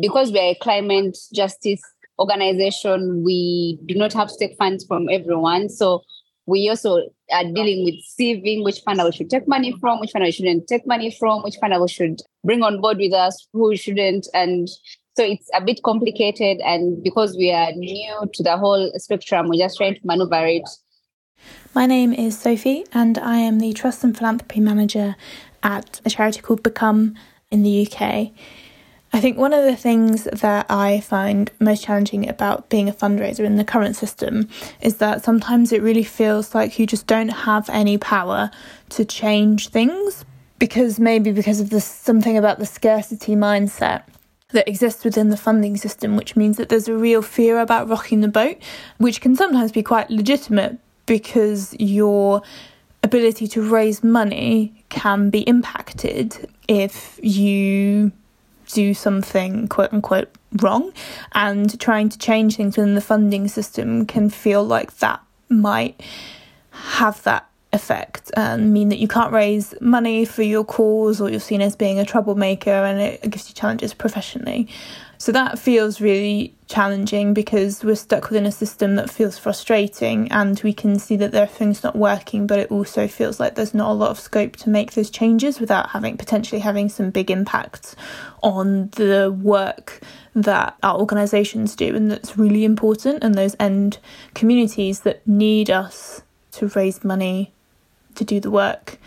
because 0.00 0.32
we're 0.32 0.50
a 0.50 0.58
climate 0.60 1.16
justice 1.32 1.80
organization, 2.18 3.22
we 3.24 3.78
do 3.86 3.94
not 3.94 4.12
have 4.14 4.28
to 4.28 4.34
take 4.38 4.56
funds 4.56 4.84
from 4.84 5.08
everyone. 5.08 5.68
So 5.68 6.02
we 6.46 6.68
also 6.68 7.08
are 7.32 7.44
dealing 7.44 7.84
with 7.84 7.94
sieving 8.18 8.64
which 8.64 8.80
funder 8.86 9.04
we 9.04 9.12
should 9.12 9.30
take 9.30 9.48
money 9.48 9.74
from, 9.80 10.00
which 10.00 10.12
funder 10.12 10.24
we 10.24 10.32
shouldn't 10.32 10.66
take 10.66 10.86
money 10.86 11.10
from, 11.10 11.42
which 11.42 11.56
funder 11.62 11.80
we 11.80 11.88
should 11.88 12.20
bring 12.44 12.62
on 12.62 12.80
board 12.80 12.98
with 12.98 13.12
us, 13.12 13.48
who 13.52 13.74
shouldn't. 13.76 14.26
And 14.34 14.68
so 15.16 15.24
it's 15.24 15.48
a 15.54 15.62
bit 15.62 15.82
complicated. 15.82 16.60
And 16.64 17.02
because 17.02 17.36
we 17.36 17.50
are 17.50 17.72
new 17.72 18.30
to 18.32 18.42
the 18.42 18.56
whole 18.58 18.92
spectrum, 18.96 19.48
we're 19.48 19.64
just 19.64 19.76
trying 19.78 19.94
to 19.94 20.00
maneuver 20.04 20.46
it. 20.46 20.68
My 21.74 21.86
name 21.86 22.12
is 22.12 22.38
Sophie, 22.38 22.84
and 22.92 23.18
I 23.18 23.38
am 23.38 23.58
the 23.58 23.72
Trust 23.72 24.04
and 24.04 24.16
Philanthropy 24.16 24.60
Manager 24.60 25.16
at 25.62 26.00
a 26.04 26.10
charity 26.10 26.40
called 26.40 26.62
Become 26.62 27.16
in 27.50 27.62
the 27.62 27.86
UK. 27.86 28.30
I 29.14 29.20
think 29.20 29.38
one 29.38 29.52
of 29.52 29.62
the 29.62 29.76
things 29.76 30.24
that 30.24 30.66
I 30.68 30.98
find 30.98 31.48
most 31.60 31.84
challenging 31.84 32.28
about 32.28 32.68
being 32.68 32.88
a 32.88 32.92
fundraiser 32.92 33.44
in 33.44 33.54
the 33.54 33.64
current 33.64 33.94
system 33.94 34.48
is 34.80 34.96
that 34.96 35.22
sometimes 35.22 35.70
it 35.70 35.82
really 35.82 36.02
feels 36.02 36.52
like 36.52 36.80
you 36.80 36.84
just 36.84 37.06
don't 37.06 37.28
have 37.28 37.70
any 37.70 37.96
power 37.96 38.50
to 38.88 39.04
change 39.04 39.68
things 39.68 40.24
because 40.58 40.98
maybe 40.98 41.30
because 41.30 41.60
of 41.60 41.70
this 41.70 41.84
something 41.84 42.36
about 42.36 42.58
the 42.58 42.66
scarcity 42.66 43.36
mindset 43.36 44.02
that 44.50 44.66
exists 44.68 45.04
within 45.04 45.30
the 45.30 45.36
funding 45.36 45.76
system, 45.76 46.16
which 46.16 46.34
means 46.34 46.56
that 46.56 46.68
there's 46.68 46.88
a 46.88 46.96
real 46.96 47.22
fear 47.22 47.60
about 47.60 47.88
rocking 47.88 48.20
the 48.20 48.26
boat, 48.26 48.56
which 48.98 49.20
can 49.20 49.36
sometimes 49.36 49.70
be 49.70 49.84
quite 49.84 50.10
legitimate 50.10 50.76
because 51.06 51.72
your 51.78 52.42
ability 53.04 53.46
to 53.46 53.62
raise 53.62 54.02
money 54.02 54.74
can 54.88 55.30
be 55.30 55.42
impacted 55.42 56.50
if 56.66 57.20
you 57.22 58.10
do 58.74 58.92
something 58.92 59.68
quote 59.68 59.92
unquote 59.92 60.28
wrong 60.60 60.92
and 61.32 61.78
trying 61.80 62.08
to 62.08 62.18
change 62.18 62.56
things 62.56 62.76
within 62.76 62.96
the 62.96 63.00
funding 63.00 63.46
system 63.46 64.04
can 64.04 64.28
feel 64.28 64.64
like 64.64 64.96
that 64.98 65.20
might 65.48 66.02
have 66.70 67.22
that 67.22 67.48
effect 67.74 68.30
and 68.36 68.72
mean 68.72 68.88
that 68.88 68.98
you 68.98 69.08
can't 69.08 69.32
raise 69.32 69.74
money 69.80 70.24
for 70.24 70.42
your 70.42 70.64
cause 70.64 71.20
or 71.20 71.28
you're 71.28 71.40
seen 71.40 71.60
as 71.60 71.74
being 71.74 71.98
a 71.98 72.04
troublemaker 72.04 72.70
and 72.70 73.00
it 73.00 73.20
gives 73.28 73.48
you 73.48 73.54
challenges 73.54 73.92
professionally. 73.92 74.68
So 75.18 75.32
that 75.32 75.58
feels 75.58 76.00
really 76.00 76.54
challenging 76.66 77.34
because 77.34 77.82
we're 77.82 77.96
stuck 77.96 78.28
within 78.28 78.46
a 78.46 78.52
system 78.52 78.96
that 78.96 79.10
feels 79.10 79.38
frustrating 79.38 80.30
and 80.30 80.60
we 80.62 80.72
can 80.72 80.98
see 80.98 81.16
that 81.16 81.32
there 81.32 81.42
are 81.42 81.46
things 81.46 81.82
not 81.82 81.96
working, 81.96 82.46
but 82.46 82.58
it 82.58 82.70
also 82.70 83.08
feels 83.08 83.40
like 83.40 83.54
there's 83.54 83.74
not 83.74 83.90
a 83.90 83.94
lot 83.94 84.10
of 84.10 84.20
scope 84.20 84.56
to 84.56 84.70
make 84.70 84.92
those 84.92 85.10
changes 85.10 85.60
without 85.60 85.90
having 85.90 86.16
potentially 86.16 86.60
having 86.60 86.88
some 86.88 87.10
big 87.10 87.30
impacts 87.30 87.96
on 88.42 88.88
the 88.90 89.32
work 89.42 90.00
that 90.34 90.76
our 90.82 90.98
organisations 90.98 91.74
do 91.74 91.94
and 91.94 92.10
that's 92.10 92.36
really 92.36 92.64
important 92.64 93.22
and 93.22 93.34
those 93.34 93.56
end 93.58 93.98
communities 94.34 95.00
that 95.00 95.26
need 95.26 95.70
us 95.70 96.22
to 96.50 96.68
raise 96.68 97.02
money 97.04 97.52
to 98.16 98.24
do 98.24 98.40
the 98.40 98.50
work 98.50 98.98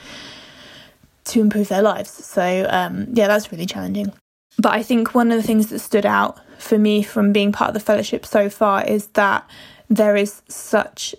to 1.26 1.42
improve 1.42 1.68
their 1.68 1.82
lives. 1.82 2.12
So 2.12 2.68
um, 2.70 3.08
yeah, 3.14 3.28
that's 3.28 3.52
really 3.52 3.66
challenging. 3.66 4.14
But 4.58 4.74
I 4.74 4.82
think 4.84 5.14
one 5.14 5.32
of 5.32 5.38
the 5.38 5.46
things 5.46 5.68
that 5.68 5.80
stood 5.80 6.06
out 6.06 6.40
for 6.58 6.78
me 6.78 7.04
from 7.04 7.32
being 7.32 7.52
part 7.52 7.70
of 7.70 7.74
the 7.74 7.80
fellowship 7.80 8.26
so 8.26 8.50
far 8.50 8.84
is 8.84 9.08
that 9.08 9.48
there 9.90 10.16
is 10.16 10.42
such 10.48 11.14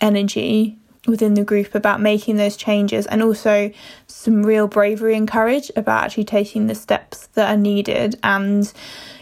energy 0.00 0.76
within 1.06 1.34
the 1.34 1.44
group 1.44 1.74
about 1.74 2.00
making 2.00 2.36
those 2.36 2.56
changes 2.56 3.06
and 3.06 3.22
also 3.22 3.70
some 4.06 4.42
real 4.42 4.68
bravery 4.68 5.16
and 5.16 5.28
courage 5.28 5.70
about 5.76 6.04
actually 6.04 6.24
taking 6.24 6.66
the 6.66 6.74
steps 6.74 7.28
that 7.28 7.50
are 7.50 7.56
needed 7.56 8.18
and 8.22 8.72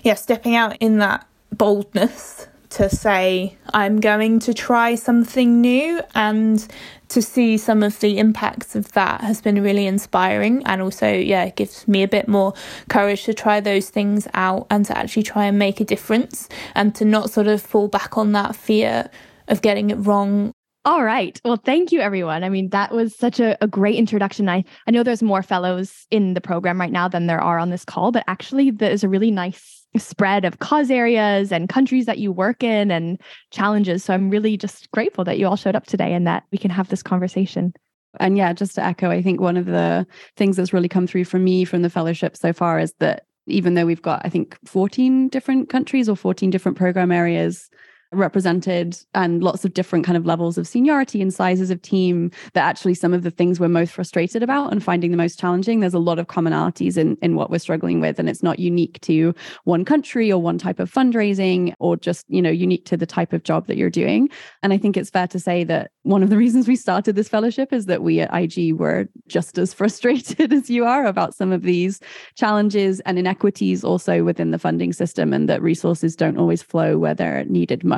yeah 0.03 0.15
stepping 0.15 0.57
out 0.57 0.77
in 0.79 0.99
that 0.99 1.27
boldness 1.53 2.49
to 2.71 2.91
say 2.91 3.57
I'm 3.73 4.01
going 4.01 4.41
to 4.41 4.55
try 4.55 4.95
something 4.97 5.61
new 5.61 6.01
and 6.15 6.67
to 7.09 7.23
see 7.23 7.57
some 7.57 7.83
of 7.83 7.99
the 8.01 8.19
impacts 8.19 8.77
of 8.77 8.93
that 8.93 9.21
has 9.21 9.41
been 9.41 9.63
really 9.63 9.87
inspiring 9.87 10.63
and 10.67 10.83
also 10.83 11.11
yeah 11.11 11.49
gives 11.51 11.87
me 11.89 12.03
a 12.03 12.09
bit 12.09 12.29
more 12.29 12.53
courage 12.89 13.25
to 13.25 13.35
try 13.35 13.61
those 13.61 13.91
things 13.91 14.29
out 14.35 14.67
and 14.71 14.85
to 14.85 14.97
actually 14.97 15.23
try 15.23 15.45
and 15.45 15.59
make 15.59 15.81
a 15.81 15.85
difference 15.85 16.49
and 16.75 16.95
to 16.95 17.05
not 17.05 17.31
sort 17.31 17.47
of 17.47 17.63
fall 17.63 17.89
back 17.89 18.17
on 18.19 18.33
that 18.33 18.55
fear 18.55 19.11
of 19.49 19.63
getting 19.63 19.91
it 19.91 19.97
wrong 19.97 20.53
all 20.85 21.05
right. 21.05 21.39
Well, 21.45 21.61
thank 21.63 21.93
you, 21.93 22.01
everyone. 22.01 22.45
I 22.45 22.49
mean, 22.49 22.71
that 22.71 22.93
was 22.93 23.15
such 23.15 23.41
a, 23.41 23.63
a, 23.63 23.67
great 23.67 23.97
introduction. 23.97 24.49
I, 24.49 24.65
I 24.87 24.91
know 24.91 25.03
there's 25.03 25.23
more 25.23 25.43
fellows 25.43 26.07
in 26.11 26.33
the 26.33 26.41
program 26.41 26.81
right 26.81 26.93
now 26.93 27.09
than 27.09 27.27
there 27.27 27.43
are 27.43 27.59
on 27.59 27.69
this 27.69 27.85
call, 27.85 28.11
but 28.11 28.25
actually, 28.27 28.71
there's 28.71 29.05
a 29.05 29.09
really 29.09 29.31
nice 29.31 29.78
spread 29.99 30.45
of 30.45 30.59
cause 30.59 30.91
areas 30.91 31.53
and 31.53 31.69
countries 31.69 32.07
that 32.07 32.19
you 32.19 32.33
work 32.33 32.63
in 32.63 32.91
and 32.91 33.21
challenges. 33.51 34.05
So 34.05 34.15
I'm 34.15 34.31
really 34.31 34.57
just 34.57 34.91
grateful 34.91 35.25
that 35.25 35.39
you 35.39 35.47
all 35.47 35.57
showed 35.57 35.77
up 35.77 35.87
today 35.87 36.13
and 36.13 36.27
that 36.27 36.45
we 36.53 36.59
can 36.59 36.71
have 36.71 36.89
this 36.89 37.03
conversation. 37.03 37.73
And 38.21 38.37
yeah, 38.37 38.53
just 38.53 38.75
to 38.77 38.85
echo, 38.85 39.11
I 39.11 39.23
think 39.23 39.41
one 39.41 39.57
of 39.57 39.67
the 39.67 40.07
things 40.37 40.57
that's 40.57 40.73
really 40.73 40.89
come 40.89 41.07
through 41.07 41.25
for 41.25 41.39
me 41.39 41.65
from 41.65 41.83
the 41.83 41.91
fellowship 41.91 42.37
so 42.37 42.53
far 42.53 42.79
is 42.79 42.95
that 43.01 43.25
even 43.47 43.75
though 43.75 43.87
we've 43.87 44.03
got, 44.03 44.23
I 44.25 44.29
think, 44.29 44.59
14 44.67 45.29
different 45.29 45.69
countries 45.69 46.09
or 46.09 46.17
14 46.17 46.51
different 46.51 46.77
program 46.77 47.13
areas 47.13 47.69
represented 48.13 48.97
and 49.15 49.43
lots 49.43 49.65
of 49.65 49.75
different 49.75 50.05
kind 50.05 50.17
of 50.17 50.25
levels 50.25 50.57
of 50.57 50.67
seniority 50.67 51.21
and 51.21 51.33
sizes 51.33 51.71
of 51.71 51.83
team 51.83 52.31
that 52.55 52.65
actually 52.65 52.95
some 52.95 53.13
of 53.13 53.23
the 53.23 53.31
things 53.31 53.61
we're 53.61 53.69
most 53.69 53.93
frustrated 53.93 54.43
about 54.43 54.73
and 54.73 54.83
finding 54.83 55.11
the 55.11 55.17
most 55.17 55.39
challenging. 55.39 55.81
There's 55.81 55.95
a 55.95 55.99
lot 55.99 56.19
of 56.19 56.27
commonalities 56.27 56.97
in 56.97 57.17
in 57.21 57.37
what 57.37 57.51
we're 57.51 57.59
struggling 57.59 58.01
with 58.01 58.19
and 58.19 58.29
it's 58.29 58.43
not 58.43 58.59
unique 58.59 59.01
to 59.03 59.35
one 59.65 59.85
country 59.85 60.33
or 60.33 60.41
one 60.41 60.57
type 60.59 60.81
of 60.81 60.91
fundraising 60.91 61.75
or 61.79 61.97
just 61.97 62.25
you 62.29 62.41
know 62.41 62.51
unique 62.51 62.87
to 62.87 62.97
the 62.97 63.07
type 63.07 63.33
of 63.33 63.43
job 63.43 63.67
that 63.67 63.77
you're 63.77 63.91
doing. 63.91 64.29
And 64.63 64.73
i 64.73 64.79
think 64.79 64.97
it's 64.97 65.11
fair 65.11 65.27
to 65.29 65.39
say 65.39 65.65
that 65.65 65.91
one 66.03 66.23
of 66.23 66.31
the 66.31 66.37
reasons 66.45 66.67
we 66.67 66.77
started 66.77 67.15
this 67.15 67.29
fellowship 67.29 67.73
is 67.73 67.87
that 67.87 68.03
we 68.03 68.21
at 68.21 68.35
IG 68.35 68.79
were 68.79 69.07
just 69.27 69.59
as 69.59 69.75
frustrated 69.79 70.53
as 70.53 70.71
you 70.71 70.85
are 70.85 71.05
about 71.05 71.35
some 71.35 71.53
of 71.53 71.63
these 71.63 72.01
challenges 72.37 73.01
and 73.01 73.19
inequities 73.19 73.85
also 73.85 74.25
within 74.25 74.51
the 74.51 74.59
funding 74.59 74.93
system 74.93 75.35
and 75.35 75.49
that 75.49 75.61
resources 75.61 76.17
don't 76.17 76.39
always 76.39 76.63
flow 76.63 76.97
where 76.97 77.15
they're 77.15 77.45
needed 77.45 77.85
most 77.85 77.98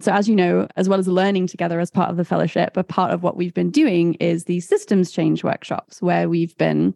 So, 0.00 0.12
as 0.12 0.28
you 0.28 0.36
know, 0.36 0.68
as 0.76 0.88
well 0.88 0.98
as 0.98 1.08
learning 1.08 1.46
together 1.46 1.80
as 1.80 1.90
part 1.90 2.10
of 2.10 2.16
the 2.16 2.24
fellowship, 2.24 2.76
a 2.76 2.84
part 2.84 3.12
of 3.12 3.22
what 3.22 3.36
we've 3.36 3.54
been 3.54 3.70
doing 3.70 4.14
is 4.14 4.44
these 4.44 4.68
systems 4.68 5.10
change 5.10 5.44
workshops 5.44 6.00
where 6.02 6.28
we've 6.28 6.56
been 6.56 6.94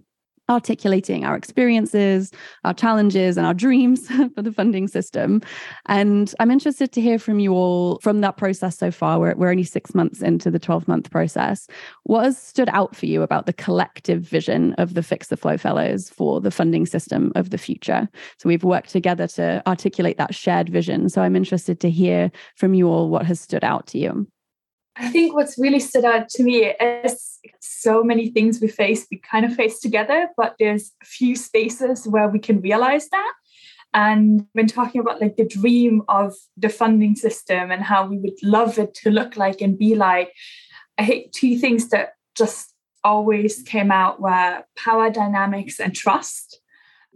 articulating 0.48 1.24
our 1.24 1.36
experiences, 1.36 2.30
our 2.64 2.74
challenges, 2.74 3.36
and 3.36 3.46
our 3.46 3.54
dreams 3.54 4.08
for 4.34 4.42
the 4.42 4.52
funding 4.52 4.88
system. 4.88 5.40
And 5.86 6.34
I'm 6.40 6.50
interested 6.50 6.92
to 6.92 7.00
hear 7.00 7.18
from 7.18 7.38
you 7.40 7.52
all 7.52 7.98
from 8.00 8.20
that 8.20 8.36
process 8.36 8.76
so 8.78 8.90
far. 8.90 9.18
We're, 9.18 9.34
we're 9.34 9.50
only 9.50 9.64
six 9.64 9.94
months 9.94 10.20
into 10.20 10.50
the 10.50 10.58
12 10.58 10.88
month 10.88 11.10
process. 11.10 11.66
What 12.04 12.24
has 12.24 12.38
stood 12.38 12.68
out 12.70 12.94
for 12.96 13.06
you 13.06 13.22
about 13.22 13.46
the 13.46 13.52
collective 13.52 14.22
vision 14.22 14.74
of 14.74 14.94
the 14.94 15.02
Fix 15.02 15.28
the 15.28 15.36
Flow 15.36 15.56
Fellows 15.56 16.10
for 16.10 16.40
the 16.40 16.50
funding 16.50 16.86
system 16.86 17.32
of 17.34 17.50
the 17.50 17.58
future? 17.58 18.08
So 18.38 18.48
we've 18.48 18.64
worked 18.64 18.90
together 18.90 19.26
to 19.28 19.62
articulate 19.66 20.18
that 20.18 20.34
shared 20.34 20.68
vision. 20.68 21.08
So 21.08 21.22
I'm 21.22 21.36
interested 21.36 21.80
to 21.80 21.90
hear 21.90 22.30
from 22.56 22.74
you 22.74 22.88
all 22.88 23.08
what 23.08 23.26
has 23.26 23.40
stood 23.40 23.64
out 23.64 23.86
to 23.88 23.98
you. 23.98 24.26
I 24.96 25.08
think 25.08 25.34
what's 25.34 25.58
really 25.58 25.80
stood 25.80 26.04
out 26.04 26.28
to 26.30 26.42
me 26.42 26.66
is 26.66 27.38
so 27.60 28.04
many 28.04 28.30
things 28.30 28.60
we 28.60 28.68
face, 28.68 29.06
we 29.10 29.18
kind 29.18 29.46
of 29.46 29.54
face 29.54 29.80
together, 29.80 30.28
but 30.36 30.54
there's 30.58 30.92
a 31.02 31.06
few 31.06 31.34
spaces 31.34 32.06
where 32.06 32.28
we 32.28 32.38
can 32.38 32.60
realize 32.60 33.08
that. 33.08 33.32
And 33.94 34.46
when 34.52 34.66
talking 34.66 35.00
about 35.00 35.20
like 35.20 35.36
the 35.36 35.46
dream 35.46 36.02
of 36.08 36.34
the 36.56 36.68
funding 36.68 37.14
system 37.14 37.70
and 37.70 37.82
how 37.82 38.06
we 38.06 38.18
would 38.18 38.42
love 38.42 38.78
it 38.78 38.94
to 38.96 39.10
look 39.10 39.36
like 39.36 39.60
and 39.60 39.78
be 39.78 39.94
like, 39.94 40.32
I 40.98 41.02
hate 41.02 41.32
two 41.32 41.58
things 41.58 41.88
that 41.88 42.14
just 42.36 42.72
always 43.04 43.62
came 43.62 43.90
out 43.90 44.20
were 44.20 44.62
power 44.76 45.10
dynamics 45.10 45.80
and 45.80 45.94
trust 45.94 46.60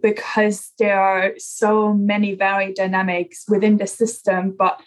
because 0.02 0.73
there 0.78 1.00
are 1.00 1.33
so 1.38 1.92
many 1.92 2.35
varied 2.35 2.75
dynamics 2.75 3.45
within 3.49 3.78
the 3.78 3.87
system 3.87 4.54
but 4.59 4.80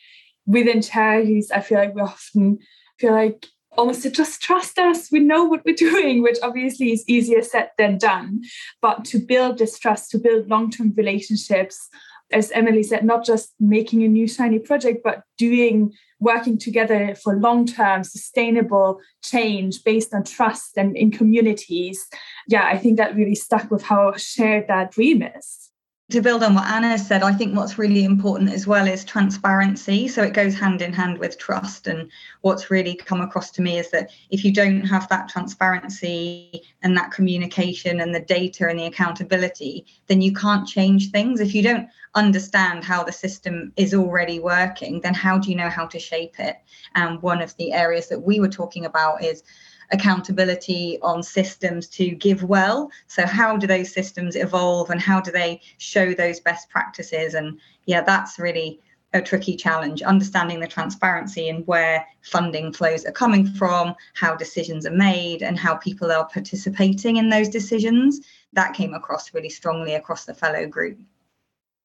within 0.45 0.81
charities 0.81 1.51
i 1.51 1.61
feel 1.61 1.77
like 1.79 1.95
we 1.95 2.01
often 2.01 2.59
feel 2.99 3.13
like 3.13 3.47
oh, 3.71 3.81
almost 3.81 4.03
to 4.03 4.11
just 4.11 4.41
trust 4.41 4.77
us. 4.77 5.11
We 5.11 5.19
know 5.19 5.43
what 5.45 5.63
we're 5.65 5.75
doing, 5.91 6.21
which 6.21 6.37
obviously 6.43 6.91
is 6.91 7.03
easier 7.07 7.41
said 7.41 7.71
than 7.77 7.97
done. 7.97 8.41
But 8.81 9.05
to 9.05 9.19
build 9.19 9.57
this 9.57 9.79
trust, 9.79 10.11
to 10.11 10.17
build 10.17 10.49
long 10.49 10.71
term 10.71 10.93
relationships, 10.95 11.89
as 12.31 12.51
Emily 12.51 12.83
said, 12.83 13.03
not 13.03 13.25
just 13.25 13.53
making 13.59 14.03
a 14.03 14.07
new 14.07 14.27
shiny 14.27 14.59
project, 14.59 15.01
but 15.03 15.23
doing 15.37 15.93
working 16.19 16.57
together 16.57 17.15
for 17.15 17.35
long 17.35 17.65
term 17.65 18.03
sustainable 18.03 18.99
change 19.23 19.83
based 19.83 20.13
on 20.13 20.23
trust 20.23 20.77
and 20.77 20.95
in 20.95 21.11
communities. 21.11 22.05
Yeah, 22.47 22.65
I 22.65 22.77
think 22.77 22.97
that 22.97 23.15
really 23.15 23.35
stuck 23.35 23.71
with 23.71 23.83
how 23.83 24.13
shared 24.17 24.67
that 24.67 24.91
dream 24.91 25.23
is 25.23 25.69
to 26.09 26.21
build 26.21 26.41
on 26.43 26.55
what 26.55 26.65
Anna 26.65 26.97
said, 26.97 27.21
I 27.21 27.33
think 27.33 27.55
what's 27.55 27.77
really 27.77 28.03
important 28.03 28.51
as 28.51 28.65
well 28.65 28.87
is 28.87 29.05
transparency. 29.05 30.07
So 30.07 30.23
it 30.23 30.33
goes 30.33 30.55
hand 30.55 30.81
in 30.81 30.91
hand 30.91 31.19
with 31.19 31.37
trust. 31.37 31.85
And 31.85 32.09
what's 32.41 32.71
really 32.71 32.95
come 32.95 33.21
across 33.21 33.51
to 33.51 33.61
me 33.61 33.77
is 33.77 33.91
that 33.91 34.09
if 34.31 34.43
you 34.43 34.51
don't 34.51 34.81
have 34.81 35.07
that 35.09 35.29
transparency 35.29 36.63
and 36.81 36.97
that 36.97 37.11
communication 37.11 38.01
and 38.01 38.13
the 38.13 38.21
data 38.21 38.67
and 38.67 38.79
the 38.79 38.85
accountability, 38.85 39.85
then 40.07 40.19
you 40.19 40.33
can't 40.33 40.67
change 40.67 41.11
things. 41.11 41.39
If 41.39 41.53
you 41.53 41.61
don't 41.61 41.87
understand 42.15 42.83
how 42.83 43.03
the 43.03 43.11
system 43.11 43.71
is 43.75 43.93
already 43.93 44.39
working, 44.39 45.01
then 45.01 45.13
how 45.13 45.37
do 45.37 45.51
you 45.51 45.55
know 45.55 45.69
how 45.69 45.85
to 45.85 45.99
shape 45.99 46.39
it? 46.39 46.55
And 46.95 47.21
one 47.21 47.39
of 47.39 47.55
the 47.57 47.71
areas 47.71 48.09
that 48.09 48.21
we 48.21 48.39
were 48.39 48.49
talking 48.49 48.85
about 48.85 49.23
is 49.23 49.43
accountability 49.91 50.99
on 51.01 51.23
systems 51.23 51.87
to 51.87 52.09
give 52.11 52.43
well. 52.43 52.91
So, 53.07 53.25
how 53.25 53.57
do 53.57 53.67
those 53.67 53.91
systems 53.91 54.35
evolve 54.35 54.89
and 54.89 55.01
how 55.01 55.21
do 55.21 55.31
they 55.31 55.61
show 55.77 56.13
those 56.13 56.39
best 56.39 56.69
practices? 56.69 57.33
And 57.33 57.59
yeah, 57.85 58.01
that's 58.01 58.39
really 58.39 58.79
a 59.13 59.21
tricky 59.21 59.55
challenge 59.55 60.01
understanding 60.03 60.59
the 60.59 60.67
transparency 60.67 61.49
and 61.49 61.65
where 61.65 62.05
funding 62.21 62.71
flows 62.71 63.05
are 63.05 63.11
coming 63.11 63.47
from, 63.47 63.95
how 64.13 64.35
decisions 64.35 64.85
are 64.85 64.91
made, 64.91 65.41
and 65.41 65.57
how 65.57 65.75
people 65.75 66.11
are 66.11 66.27
participating 66.27 67.17
in 67.17 67.29
those 67.29 67.49
decisions. 67.49 68.21
That 68.53 68.73
came 68.73 68.93
across 68.93 69.33
really 69.33 69.49
strongly 69.49 69.95
across 69.95 70.25
the 70.25 70.33
fellow 70.33 70.67
group. 70.67 70.99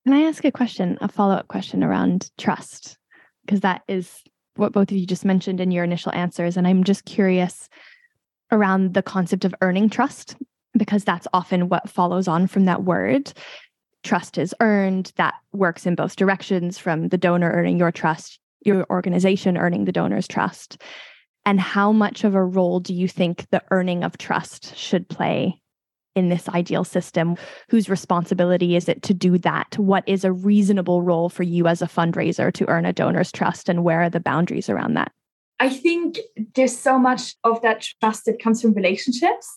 Can 0.04 0.12
I 0.12 0.22
ask 0.22 0.44
a 0.44 0.52
question, 0.52 0.98
a 1.00 1.08
follow 1.08 1.34
up 1.34 1.48
question 1.48 1.82
around 1.82 2.30
trust? 2.36 2.98
Because 3.44 3.60
that 3.60 3.82
is 3.88 4.22
what 4.56 4.72
both 4.72 4.90
of 4.90 4.96
you 4.96 5.06
just 5.06 5.24
mentioned 5.24 5.60
in 5.60 5.70
your 5.70 5.84
initial 5.84 6.12
answers. 6.12 6.56
And 6.56 6.66
I'm 6.66 6.84
just 6.84 7.04
curious 7.06 7.68
around 8.52 8.94
the 8.94 9.02
concept 9.02 9.44
of 9.44 9.54
earning 9.60 9.88
trust, 9.88 10.36
because 10.76 11.04
that's 11.04 11.28
often 11.32 11.68
what 11.68 11.88
follows 11.88 12.28
on 12.28 12.46
from 12.46 12.64
that 12.64 12.84
word. 12.84 13.32
Trust 14.02 14.38
is 14.38 14.54
earned. 14.60 15.12
That 15.16 15.34
works 15.52 15.86
in 15.86 15.94
both 15.94 16.16
directions 16.16 16.78
from 16.78 17.08
the 17.08 17.18
donor 17.18 17.50
earning 17.50 17.78
your 17.78 17.92
trust, 17.92 18.38
your 18.64 18.86
organization 18.90 19.56
earning 19.56 19.84
the 19.86 19.92
donor's 19.92 20.28
trust. 20.28 20.82
And 21.46 21.60
how 21.60 21.92
much 21.92 22.24
of 22.24 22.34
a 22.34 22.44
role 22.44 22.80
do 22.80 22.94
you 22.94 23.08
think 23.08 23.46
the 23.50 23.62
earning 23.70 24.02
of 24.02 24.18
trust 24.18 24.76
should 24.76 25.08
play 25.08 25.60
in 26.14 26.28
this 26.28 26.48
ideal 26.48 26.84
system? 26.84 27.36
Whose 27.68 27.88
responsibility 27.88 28.76
is 28.76 28.88
it 28.88 29.02
to 29.02 29.14
do 29.14 29.38
that? 29.38 29.78
What 29.78 30.04
is 30.06 30.24
a 30.24 30.32
reasonable 30.32 31.02
role 31.02 31.28
for 31.28 31.42
you 31.42 31.66
as 31.66 31.82
a 31.82 31.86
fundraiser 31.86 32.52
to 32.54 32.68
earn 32.68 32.86
a 32.86 32.92
donor's 32.92 33.32
trust, 33.32 33.68
and 33.68 33.84
where 33.84 34.02
are 34.02 34.10
the 34.10 34.20
boundaries 34.20 34.70
around 34.70 34.94
that? 34.94 35.12
I 35.64 35.70
think 35.70 36.18
there's 36.54 36.76
so 36.76 36.98
much 36.98 37.36
of 37.42 37.62
that 37.62 37.88
trust 37.98 38.26
that 38.26 38.38
comes 38.38 38.60
from 38.60 38.74
relationships. 38.74 39.48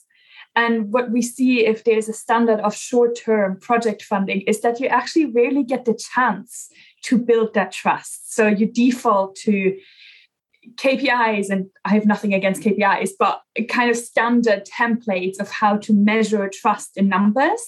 And 0.55 0.93
what 0.93 1.11
we 1.11 1.21
see 1.21 1.65
if 1.65 1.83
there's 1.83 2.07
a 2.07 2.13
standard 2.13 2.61
of 2.61 2.73
short 2.73 3.17
term 3.17 3.59
project 3.59 4.03
funding 4.03 4.39
is 4.47 4.61
that 4.61 4.79
you 4.79 4.87
actually 4.87 5.25
rarely 5.25 5.63
get 5.63 5.83
the 5.83 5.99
chance 6.15 6.69
to 7.03 7.17
build 7.17 7.53
that 7.55 7.73
trust. 7.73 8.33
So 8.33 8.47
you 8.47 8.67
default 8.67 9.35
to 9.47 9.77
KPIs, 10.75 11.49
and 11.49 11.65
I 11.83 11.89
have 11.89 12.05
nothing 12.05 12.33
against 12.33 12.63
KPIs, 12.63 13.09
but 13.19 13.41
kind 13.67 13.91
of 13.91 13.97
standard 13.97 14.65
templates 14.65 15.41
of 15.41 15.51
how 15.51 15.75
to 15.75 15.91
measure 15.91 16.49
trust 16.61 16.95
in 16.95 17.09
numbers. 17.09 17.61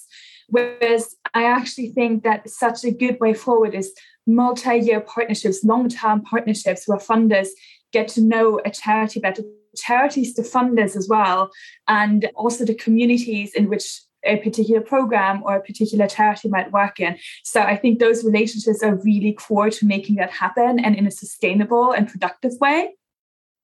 Whereas 0.47 1.13
I 1.33 1.43
actually 1.43 1.89
think 1.89 2.23
that 2.23 2.49
such 2.49 2.85
a 2.85 2.91
good 2.91 3.19
way 3.19 3.33
forward 3.33 3.75
is 3.75 3.91
multi 4.25 4.77
year 4.77 5.01
partnerships, 5.01 5.65
long 5.65 5.89
term 5.89 6.21
partnerships 6.21 6.87
where 6.87 6.99
funders 6.99 7.49
get 7.91 8.07
to 8.09 8.21
know 8.21 8.59
a 8.65 8.69
charity 8.69 9.19
better, 9.19 9.43
charities 9.75 10.33
to 10.35 10.41
funders 10.41 10.95
as 10.95 11.07
well, 11.09 11.51
and 11.87 12.29
also 12.35 12.65
the 12.65 12.75
communities 12.75 13.53
in 13.53 13.69
which 13.69 14.01
a 14.25 14.37
particular 14.37 14.81
program 14.81 15.41
or 15.43 15.55
a 15.55 15.61
particular 15.61 16.07
charity 16.07 16.49
might 16.49 16.71
work 16.71 16.99
in. 16.99 17.17
So 17.43 17.61
I 17.61 17.77
think 17.77 17.99
those 17.99 18.23
relationships 18.23 18.83
are 18.83 18.95
really 18.95 19.33
core 19.33 19.69
to 19.69 19.85
making 19.85 20.15
that 20.15 20.31
happen 20.31 20.79
and 20.79 20.95
in 20.95 21.07
a 21.07 21.11
sustainable 21.11 21.91
and 21.91 22.07
productive 22.07 22.53
way. 22.59 22.95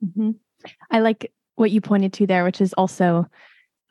Mm-hmm. 0.03 0.31
I 0.91 0.99
like 0.99 1.31
what 1.55 1.71
you 1.71 1.81
pointed 1.81 2.13
to 2.13 2.27
there, 2.27 2.43
which 2.43 2.61
is 2.61 2.73
also 2.73 3.27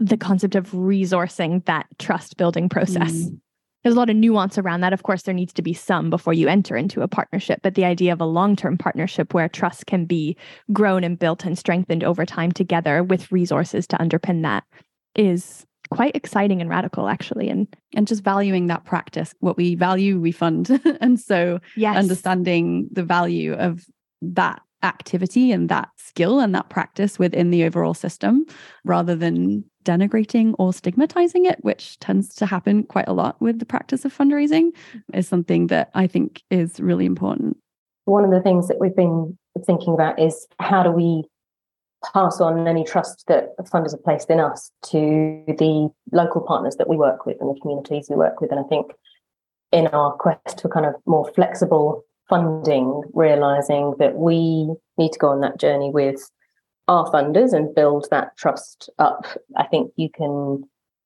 the 0.01 0.17
concept 0.17 0.55
of 0.55 0.71
resourcing 0.73 1.65
that 1.67 1.87
trust 1.99 2.37
building 2.37 2.69
process. 2.69 3.13
Mm. 3.13 3.41
There's 3.85 3.95
a 3.95 3.99
lot 3.99 4.11
of 4.11 4.17
nuance 4.17 4.57
around 4.59 4.81
that. 4.81 4.95
Of 4.95 5.03
course, 5.03 5.23
there 5.23 5.35
needs 5.35 5.53
to 5.53 5.63
be 5.63 5.75
some 5.75 6.11
before 6.11 6.33
you 6.33 6.49
enter 6.49 6.75
into 6.77 7.03
a 7.03 7.09
partnership, 7.09 7.61
but 7.63 7.75
the 7.75 7.85
idea 7.85 8.13
of 8.13 8.21
a 8.21 8.27
long 8.27 8.57
term 8.57 8.79
partnership 8.79 9.35
where 9.35 9.49
trust 9.49 9.87
can 9.87 10.07
be 10.07 10.37
grown 10.73 11.05
and 11.05 11.19
built 11.19 11.45
and 11.45 11.59
strengthened 11.59 12.03
over 12.03 12.25
time 12.25 12.51
together 12.51 13.05
with 13.05 13.31
resources 13.31 13.87
to 13.89 13.97
underpin 13.99 14.43
that 14.43 14.65
is 15.15 15.67
quite 15.91 16.17
exciting 16.17 16.61
and 16.63 16.71
radical 16.71 17.09
actually 17.09 17.49
and 17.51 17.69
and 17.95 18.09
just 18.09 18.25
valuing 18.25 18.69
that 18.69 18.85
practice 18.85 19.35
what 19.41 19.57
we 19.57 19.75
value 19.75 20.19
we 20.19 20.33
fund 20.33 20.81
and 21.01 21.21
so 21.21 21.61
yes. 21.77 21.97
understanding 21.97 22.89
the 22.91 23.05
value 23.05 23.53
of 23.53 23.85
that 24.23 24.63
activity 24.83 25.53
and 25.53 25.69
that 25.69 25.89
skill 25.97 26.41
and 26.41 26.55
that 26.55 26.69
practice 26.69 27.19
within 27.19 27.51
the 27.51 27.65
overall 27.65 27.95
system 27.95 28.45
rather 28.85 29.15
than 29.15 29.65
denigrating 29.85 30.55
or 30.59 30.73
stigmatizing 30.73 31.45
it 31.45 31.59
which 31.63 31.99
tends 31.99 32.35
to 32.35 32.47
happen 32.47 32.83
quite 32.85 33.09
a 33.09 33.13
lot 33.13 33.41
with 33.41 33.59
the 33.59 33.67
practice 33.67 34.05
of 34.05 34.17
fundraising 34.17 34.73
mm-hmm. 34.73 35.19
is 35.19 35.29
something 35.29 35.69
that 35.69 35.91
i 35.95 36.07
think 36.07 36.43
is 36.51 36.81
really 36.81 37.07
important 37.07 37.57
one 38.07 38.25
of 38.25 38.31
the 38.31 38.41
things 38.41 38.69
that 38.69 38.81
we've 38.81 38.97
been 38.97 39.37
thinking 39.67 39.95
about 39.95 40.19
is 40.19 40.47
how 40.59 40.83
do 40.83 40.91
we 40.91 41.25
pass 42.13 42.41
on 42.41 42.69
any 42.69 42.85
trust 42.85 43.25
that 43.29 43.57
funders 43.73 43.93
have 43.93 44.05
placed 44.05 44.31
in 44.31 44.41
us 44.41 44.71
to 44.83 45.43
the 45.47 45.89
local 46.13 46.41
partners 46.41 46.77
that 46.77 46.89
we 46.89 46.97
work 46.97 47.27
with 47.27 47.37
and 47.41 47.55
the 47.55 47.61
communities 47.61 48.09
we 48.11 48.17
work 48.17 48.41
with. 48.41 48.51
And 48.51 48.61
I 48.61 48.65
think 48.65 48.93
in 49.73 49.87
our 49.89 50.13
quest 50.13 50.61
for 50.61 50.69
kind 50.69 50.87
of 50.87 50.95
more 51.07 51.31
flexible 51.35 52.05
funding, 52.29 53.03
realizing 53.13 53.95
that 53.99 54.17
we 54.17 54.75
need 54.99 55.13
to 55.13 55.19
go 55.19 55.29
on 55.29 55.41
that 55.41 55.59
journey 55.59 55.91
with 55.91 56.31
our 56.89 57.11
funders 57.11 57.53
and 57.53 57.75
build 57.75 58.07
that 58.11 58.37
trust 58.37 58.91
up. 58.99 59.27
I 59.57 59.65
think 59.65 59.93
you 59.97 60.11
can 60.11 60.65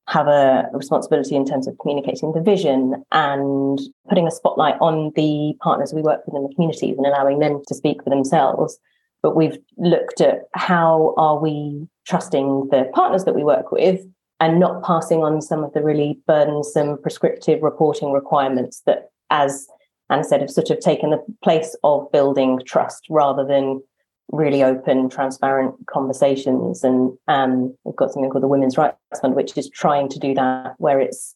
have 0.08 0.26
a 0.26 0.68
responsibility 0.72 1.36
in 1.36 1.44
terms 1.44 1.68
of 1.68 1.76
communicating 1.78 2.32
the 2.32 2.40
vision 2.40 3.04
and 3.12 3.78
putting 4.08 4.26
a 4.26 4.30
spotlight 4.30 4.76
on 4.80 5.12
the 5.14 5.54
partners 5.60 5.92
we 5.92 6.00
work 6.00 6.20
with 6.26 6.34
in 6.34 6.42
the 6.42 6.54
communities 6.54 6.96
and 6.96 7.06
allowing 7.06 7.38
them 7.40 7.60
to 7.68 7.74
speak 7.74 8.02
for 8.02 8.08
themselves 8.08 8.78
but 9.22 9.36
we've 9.36 9.58
looked 9.76 10.20
at 10.20 10.42
how 10.54 11.14
are 11.16 11.38
we 11.38 11.86
trusting 12.06 12.68
the 12.70 12.90
partners 12.94 13.24
that 13.24 13.34
we 13.34 13.44
work 13.44 13.72
with 13.72 14.00
and 14.40 14.60
not 14.60 14.82
passing 14.84 15.24
on 15.24 15.42
some 15.42 15.64
of 15.64 15.72
the 15.72 15.82
really 15.82 16.20
burdensome 16.26 16.98
prescriptive 17.02 17.62
reporting 17.62 18.12
requirements 18.12 18.82
that, 18.86 19.10
as 19.30 19.66
Anna 20.10 20.22
said, 20.22 20.40
have 20.40 20.50
sort 20.50 20.70
of 20.70 20.78
taken 20.78 21.10
the 21.10 21.22
place 21.42 21.76
of 21.82 22.10
building 22.12 22.60
trust 22.64 23.06
rather 23.10 23.44
than 23.44 23.82
really 24.30 24.62
open, 24.62 25.08
transparent 25.08 25.74
conversations. 25.86 26.84
And 26.84 27.16
um, 27.28 27.74
we've 27.84 27.96
got 27.96 28.12
something 28.12 28.30
called 28.30 28.42
the 28.42 28.48
Women's 28.48 28.76
Rights 28.76 28.96
Fund, 29.20 29.34
which 29.34 29.56
is 29.56 29.70
trying 29.70 30.08
to 30.10 30.18
do 30.18 30.34
that, 30.34 30.74
where 30.78 31.00
it's 31.00 31.34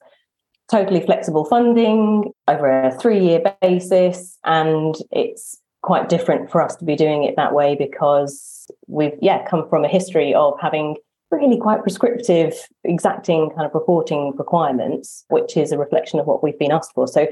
totally 0.70 1.00
flexible 1.00 1.44
funding 1.44 2.32
over 2.48 2.84
a 2.84 2.98
three 2.98 3.22
year 3.22 3.42
basis 3.60 4.38
and 4.44 4.94
it's 5.10 5.60
quite 5.82 6.08
different 6.08 6.50
for 6.50 6.62
us 6.62 6.76
to 6.76 6.84
be 6.84 6.96
doing 6.96 7.24
it 7.24 7.34
that 7.36 7.52
way 7.52 7.74
because 7.74 8.66
we've 8.86 9.18
yeah 9.20 9.44
come 9.48 9.68
from 9.68 9.84
a 9.84 9.88
history 9.88 10.32
of 10.32 10.54
having 10.60 10.96
really 11.30 11.58
quite 11.58 11.82
prescriptive 11.82 12.54
exacting 12.84 13.50
kind 13.50 13.66
of 13.66 13.74
reporting 13.74 14.32
requirements 14.38 15.24
which 15.28 15.56
is 15.56 15.72
a 15.72 15.78
reflection 15.78 16.18
of 16.18 16.26
what 16.26 16.42
we've 16.42 16.58
been 16.58 16.72
asked 16.72 16.92
for 16.94 17.06
so 17.06 17.26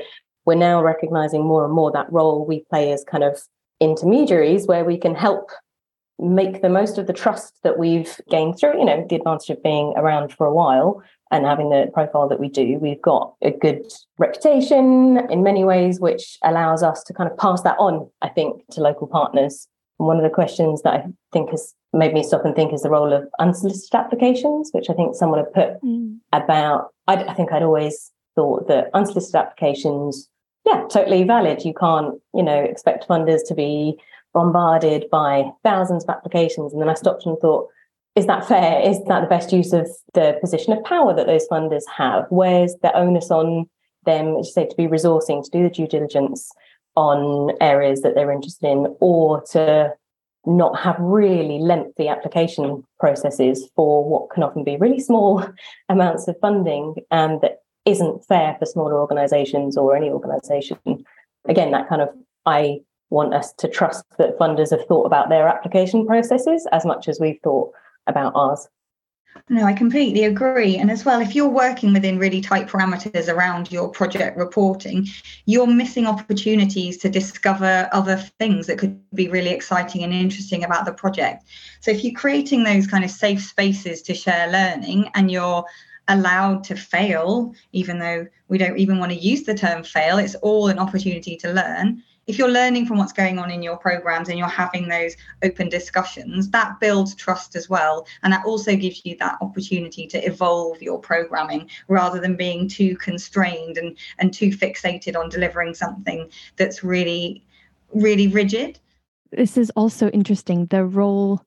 we're 0.45 0.55
now 0.55 0.83
recognizing 0.83 1.43
more 1.43 1.65
and 1.65 1.73
more 1.73 1.93
that 1.93 2.13
role 2.13 2.45
we 2.45 2.65
play 2.69 2.93
as 2.93 3.05
kind 3.05 3.25
of 3.25 3.41
intermediaries 3.81 4.67
where 4.67 4.85
we 4.85 4.97
can 4.97 5.15
help 5.15 5.51
make 6.19 6.61
the 6.61 6.69
most 6.69 6.99
of 6.99 7.07
the 7.07 7.13
trust 7.13 7.55
that 7.63 7.79
we've 7.79 8.21
gained 8.29 8.59
through 8.59 8.79
you 8.79 8.85
know 8.85 9.07
the 9.09 9.17
advantage 9.17 9.49
of 9.49 9.63
being 9.63 9.95
around 9.97 10.31
for 10.31 10.47
a 10.47 10.53
while 10.53 11.03
and 11.31 11.47
having 11.47 11.71
the 11.71 11.91
profile 11.93 12.29
that 12.29 12.41
we 12.41 12.49
do, 12.49 12.79
we've 12.81 13.01
got 13.01 13.35
a 13.43 13.51
good 13.51 13.85
reputation 14.19 15.19
in 15.31 15.43
many 15.43 15.65
ways, 15.65 16.01
which 16.01 16.39
allows 16.43 16.83
us 16.83 17.05
to 17.05 17.15
kind 17.15 17.31
of 17.31 17.39
pass 17.39 17.63
that 17.63 17.77
on, 17.79 18.11
I 18.21 18.29
think, 18.29 18.63
to 18.73 18.81
local 18.81 19.07
partners. 19.07 19.69
And 19.99 20.09
one 20.09 20.17
of 20.17 20.25
the 20.25 20.31
questions 20.31 20.83
that 20.83 20.95
I 20.95 21.05
think 21.33 21.51
has 21.51 21.75
made 21.93 22.15
me 22.15 22.25
stop 22.25 22.45
and 22.45 22.55
think 22.55 22.73
is 22.73 22.83
the 22.83 22.91
role 22.91 23.13
of 23.13 23.29
unsolicited 23.39 23.95
applications, 23.95 24.71
which 24.73 24.91
I 24.91 24.95
think 24.95 25.15
someone 25.15 25.39
had 25.39 25.53
put 25.53 25.83
mm. 25.83 26.19
about. 26.33 26.89
I, 27.07 27.15
I 27.15 27.35
think 27.35 27.53
I'd 27.53 27.63
always 27.63 28.11
thought 28.35 28.67
that 28.67 28.91
unsolicited 28.93 29.37
applications, 29.37 30.29
yeah, 30.71 30.85
totally 30.91 31.25
valid. 31.25 31.65
You 31.65 31.75
can't, 31.75 32.21
you 32.35 32.43
know, 32.43 32.59
expect 32.59 33.09
funders 33.09 33.41
to 33.49 33.55
be 33.55 33.97
bombarded 34.33 35.09
by 35.11 35.51
thousands 35.65 36.05
of 36.05 36.11
applications. 36.11 36.73
And 36.73 36.81
then 36.81 36.89
I 36.89 36.95
stopped 36.95 37.27
and 37.27 37.39
thought, 37.39 37.69
is 38.17 38.27
that 38.27 38.47
fair? 38.47 38.81
Is 38.81 39.03
that 39.05 39.21
the 39.21 39.27
best 39.27 39.53
use 39.53 39.73
of 39.73 39.89
the 40.15 40.37
position 40.41 40.73
of 40.73 40.85
power 40.85 41.15
that 41.15 41.27
those 41.27 41.49
funders 41.49 41.85
have? 41.97 42.27
Where's 42.31 42.75
the 42.83 42.97
onus 42.97 43.31
on 43.31 43.69
them, 44.05 44.37
as 44.37 44.49
you 44.49 44.53
say, 44.53 44.67
to 44.67 44.77
be 44.77 44.87
resourcing, 44.87 45.45
to 45.45 45.51
do 45.51 45.63
the 45.63 45.71
due 45.71 45.87
diligence 45.87 46.51
on 46.97 47.53
areas 47.61 48.03
that 48.03 48.15
they're 48.15 48.33
interested 48.33 48.67
in, 48.67 48.97
or 49.01 49.43
to 49.53 49.93
not 50.47 50.79
have 50.79 50.97
really 50.99 51.59
lengthy 51.59 52.09
application 52.09 52.83
processes 52.99 53.69
for 53.77 54.09
what 54.09 54.31
can 54.31 54.43
often 54.43 54.65
be 54.65 54.77
really 54.77 55.01
small 55.01 55.45
amounts 55.89 56.27
of 56.29 56.37
funding 56.41 56.95
and 57.11 57.41
that 57.43 57.59
isn't 57.91 58.25
fair 58.27 58.57
for 58.59 58.67
smaller 58.67 58.99
organizations 58.99 59.77
or 59.77 59.97
any 59.97 60.11
organization. 60.11 60.79
Again, 61.47 61.71
that 61.73 61.89
kind 61.89 62.03
of 62.03 62.11
I 62.47 62.81
want 63.11 63.35
us 63.35 63.53
to 63.55 63.69
trust 63.69 64.05
that 64.19 64.39
funders 64.39 64.71
have 64.71 64.87
thought 64.87 65.05
about 65.05 65.29
their 65.29 65.49
application 65.49 66.07
processes 66.07 66.67
as 66.73 66.85
much 66.85 67.09
as 67.09 67.19
we've 67.21 67.41
thought 67.43 67.73
about 68.07 68.33
ours. 68.35 68.69
No, 69.49 69.65
I 69.65 69.73
completely 69.73 70.25
agree. 70.25 70.77
And 70.77 70.91
as 70.91 71.05
well, 71.05 71.21
if 71.21 71.35
you're 71.35 71.49
working 71.49 71.93
within 71.93 72.19
really 72.19 72.41
tight 72.41 72.69
parameters 72.69 73.33
around 73.33 73.71
your 73.71 73.89
project 73.89 74.37
reporting, 74.37 75.07
you're 75.47 75.67
missing 75.67 76.07
opportunities 76.07 76.99
to 76.99 77.09
discover 77.09 77.89
other 77.93 78.17
things 78.17 78.67
that 78.67 78.79
could 78.79 79.01
be 79.15 79.29
really 79.29 79.51
exciting 79.51 80.03
and 80.03 80.13
interesting 80.13 80.65
about 80.65 80.85
the 80.85 80.93
project. 80.93 81.45
So 81.81 81.91
if 81.91 82.05
you're 82.05 82.19
creating 82.19 82.65
those 82.65 82.87
kind 82.87 83.05
of 83.05 83.11
safe 83.11 83.43
spaces 83.43 84.03
to 84.03 84.15
share 84.15 84.51
learning 84.51 85.11
and 85.15 85.31
you're 85.31 85.65
allowed 86.09 86.65
to 86.65 86.77
fail, 86.77 87.55
even 87.73 87.99
though 87.99 88.27
we 88.49 88.59
don't 88.59 88.79
even 88.79 88.99
want 88.99 89.13
to 89.13 89.19
use 89.19 89.45
the 89.45 89.55
term 89.55 89.83
fail, 89.83 90.19
it's 90.19 90.35
all 90.37 90.69
an 90.69 90.79
opportunity 90.79 91.37
to 91.37 91.53
learn 91.53 92.03
if 92.31 92.39
you're 92.39 92.49
learning 92.49 92.87
from 92.87 92.99
what's 92.99 93.13
going 93.13 93.41
on 93.41 93.51
in 93.51 93.61
your 93.61 93.77
programs 93.77 94.29
and 94.29 94.39
you're 94.39 94.47
having 94.47 94.87
those 94.87 95.17
open 95.43 95.69
discussions, 95.69 96.49
that 96.51 96.79
builds 96.79 97.17
trust 97.17 97.57
as 97.57 97.69
well. 97.69 98.07
And 98.23 98.33
that 98.33 98.47
also 98.47 98.77
gives 98.77 99.05
you 99.05 99.17
that 99.19 99.37
opportunity 99.41 100.07
to 100.07 100.25
evolve 100.25 100.81
your 100.81 101.01
programming 101.01 101.69
rather 101.89 102.21
than 102.21 102.37
being 102.37 102.69
too 102.69 102.97
constrained 102.99 103.79
and, 103.79 103.99
and 104.19 104.33
too 104.33 104.51
fixated 104.51 105.17
on 105.17 105.29
delivering 105.29 105.75
something 105.75 106.31
that's 106.55 106.85
really, 106.85 107.43
really 107.93 108.29
rigid. 108.29 108.79
This 109.33 109.57
is 109.57 109.71
also 109.71 110.09
interesting. 110.11 110.67
The 110.67 110.85
role 110.85 111.45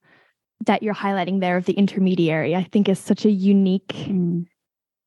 that 0.66 0.84
you're 0.84 0.94
highlighting 0.94 1.40
there 1.40 1.58
of 1.58 1.66
the 1.66 1.74
intermediary, 1.74 2.56
I 2.56 2.64
think, 2.64 2.90
is 2.90 3.00
such 3.00 3.26
a 3.26 3.32
unique, 3.32 3.88
mm. 3.88 4.46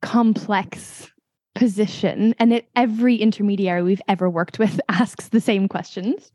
complex 0.03 1.11
position 1.55 2.35
and 2.38 2.53
that 2.53 2.66
every 2.77 3.16
intermediary 3.16 3.83
we've 3.83 4.03
ever 4.09 4.29
worked 4.29 4.59
with 4.59 4.81
asks 4.88 5.29
the 5.29 5.40
same 5.40 5.69
questions 5.69 6.31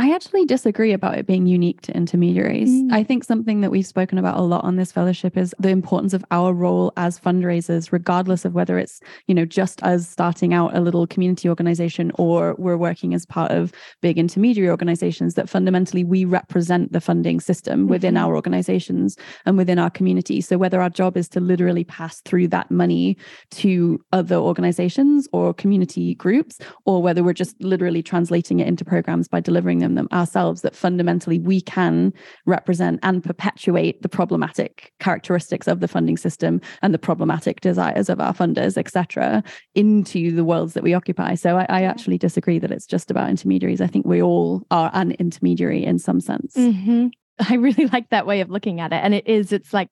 I 0.00 0.14
actually 0.14 0.46
disagree 0.46 0.94
about 0.94 1.18
it 1.18 1.26
being 1.26 1.46
unique 1.46 1.82
to 1.82 1.94
intermediaries. 1.94 2.70
Mm. 2.70 2.90
I 2.90 3.04
think 3.04 3.22
something 3.22 3.60
that 3.60 3.70
we've 3.70 3.86
spoken 3.86 4.16
about 4.16 4.38
a 4.38 4.40
lot 4.40 4.64
on 4.64 4.76
this 4.76 4.90
fellowship 4.90 5.36
is 5.36 5.54
the 5.58 5.68
importance 5.68 6.14
of 6.14 6.24
our 6.30 6.54
role 6.54 6.90
as 6.96 7.20
fundraisers, 7.20 7.92
regardless 7.92 8.46
of 8.46 8.54
whether 8.54 8.78
it's, 8.78 9.02
you 9.26 9.34
know, 9.34 9.44
just 9.44 9.82
us 9.82 10.08
starting 10.08 10.54
out 10.54 10.74
a 10.74 10.80
little 10.80 11.06
community 11.06 11.50
organization 11.50 12.12
or 12.14 12.54
we're 12.56 12.78
working 12.78 13.12
as 13.12 13.26
part 13.26 13.50
of 13.50 13.72
big 14.00 14.16
intermediary 14.16 14.70
organizations, 14.70 15.34
that 15.34 15.50
fundamentally 15.50 16.02
we 16.02 16.24
represent 16.24 16.92
the 16.92 17.00
funding 17.02 17.38
system 17.38 17.86
within 17.86 18.14
mm-hmm. 18.14 18.24
our 18.24 18.34
organizations 18.34 19.18
and 19.44 19.58
within 19.58 19.78
our 19.78 19.90
community. 19.90 20.40
So 20.40 20.56
whether 20.56 20.80
our 20.80 20.88
job 20.88 21.18
is 21.18 21.28
to 21.28 21.40
literally 21.40 21.84
pass 21.84 22.22
through 22.22 22.48
that 22.48 22.70
money 22.70 23.18
to 23.50 24.02
other 24.14 24.36
organizations 24.36 25.28
or 25.34 25.52
community 25.52 26.14
groups, 26.14 26.58
or 26.86 27.02
whether 27.02 27.22
we're 27.22 27.34
just 27.34 27.60
literally 27.62 28.02
translating 28.02 28.60
it 28.60 28.66
into 28.66 28.82
programs 28.82 29.28
by 29.28 29.40
delivering 29.40 29.80
them 29.80 29.89
them 29.94 30.08
ourselves 30.12 30.62
that 30.62 30.74
fundamentally 30.74 31.38
we 31.38 31.60
can 31.60 32.12
represent 32.46 33.00
and 33.02 33.22
perpetuate 33.22 34.02
the 34.02 34.08
problematic 34.08 34.92
characteristics 35.00 35.66
of 35.66 35.80
the 35.80 35.88
funding 35.88 36.16
system 36.16 36.60
and 36.82 36.94
the 36.94 36.98
problematic 36.98 37.60
desires 37.60 38.08
of 38.08 38.20
our 38.20 38.32
funders 38.32 38.76
etc 38.76 39.42
into 39.74 40.32
the 40.32 40.44
worlds 40.44 40.74
that 40.74 40.82
we 40.82 40.94
occupy. 40.94 41.34
So 41.34 41.56
I, 41.56 41.66
I, 41.68 41.82
actually 41.82 42.18
disagree 42.18 42.58
that 42.58 42.70
it's 42.70 42.86
just 42.86 43.10
about 43.10 43.30
intermediaries. 43.30 43.80
I 43.80 43.86
think 43.86 44.06
we 44.06 44.22
all 44.22 44.62
are 44.70 44.90
an 44.94 45.12
intermediary 45.12 45.84
in 45.84 45.98
some 45.98 46.20
sense. 46.20 46.54
Mm-hmm. 46.54 47.08
i 47.48 47.54
really 47.54 47.86
like 47.92 48.10
that 48.10 48.26
way 48.26 48.40
of 48.40 48.50
looking 48.50 48.80
at 48.80 48.92
it. 48.92 49.00
And 49.02 49.14
it 49.14 49.26
is 49.26 49.52
it's 49.52 49.72
like 49.72 49.88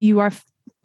you 0.00 0.20
are 0.20 0.32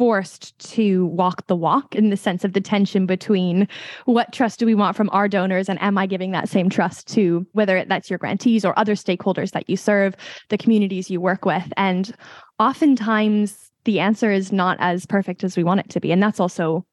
forced 0.02 0.58
to 0.58 1.06
walk 1.06 1.46
the 1.46 1.56
walk 1.56 1.94
in 1.94 2.10
the 2.10 2.18
sense 2.18 2.44
of 2.44 2.54
the 2.54 2.60
tension 2.60 3.06
between 3.06 3.68
what 4.06 4.34
trust 4.34 4.58
do 4.58 4.66
we 4.66 4.74
want 4.74 4.98
from 4.98 5.12
our 5.12 5.28
donors 5.28 5.70
and 5.70 5.80
am 5.80 5.96
I 5.96 6.08
giving 6.08 6.32
that 6.32 6.50
same 6.50 6.72
trust 6.72 7.08
to 7.10 7.46
whether 7.52 7.86
that's 7.86 8.10
your 8.10 8.18
grantees 8.18 8.66
or 8.66 8.74
other 8.80 8.96
stakeholders 8.96 9.52
that 9.52 9.70
you 9.70 9.78
serve, 9.78 10.16
the 10.50 10.58
communities 10.58 11.12
you 11.12 11.22
work 11.22 11.46
with. 11.46 11.72
And 11.78 12.12
oftentimes 12.58 13.70
the 13.84 14.00
answer 14.00 14.32
is 14.32 14.52
not 14.52 14.76
as 14.80 15.06
perfect 15.06 15.44
as 15.44 15.56
we 15.56 15.64
want 15.64 15.82
it 15.82 15.90
to 15.92 16.00
be. 16.00 16.12
And 16.12 16.24
that's 16.24 16.40
also 16.40 16.84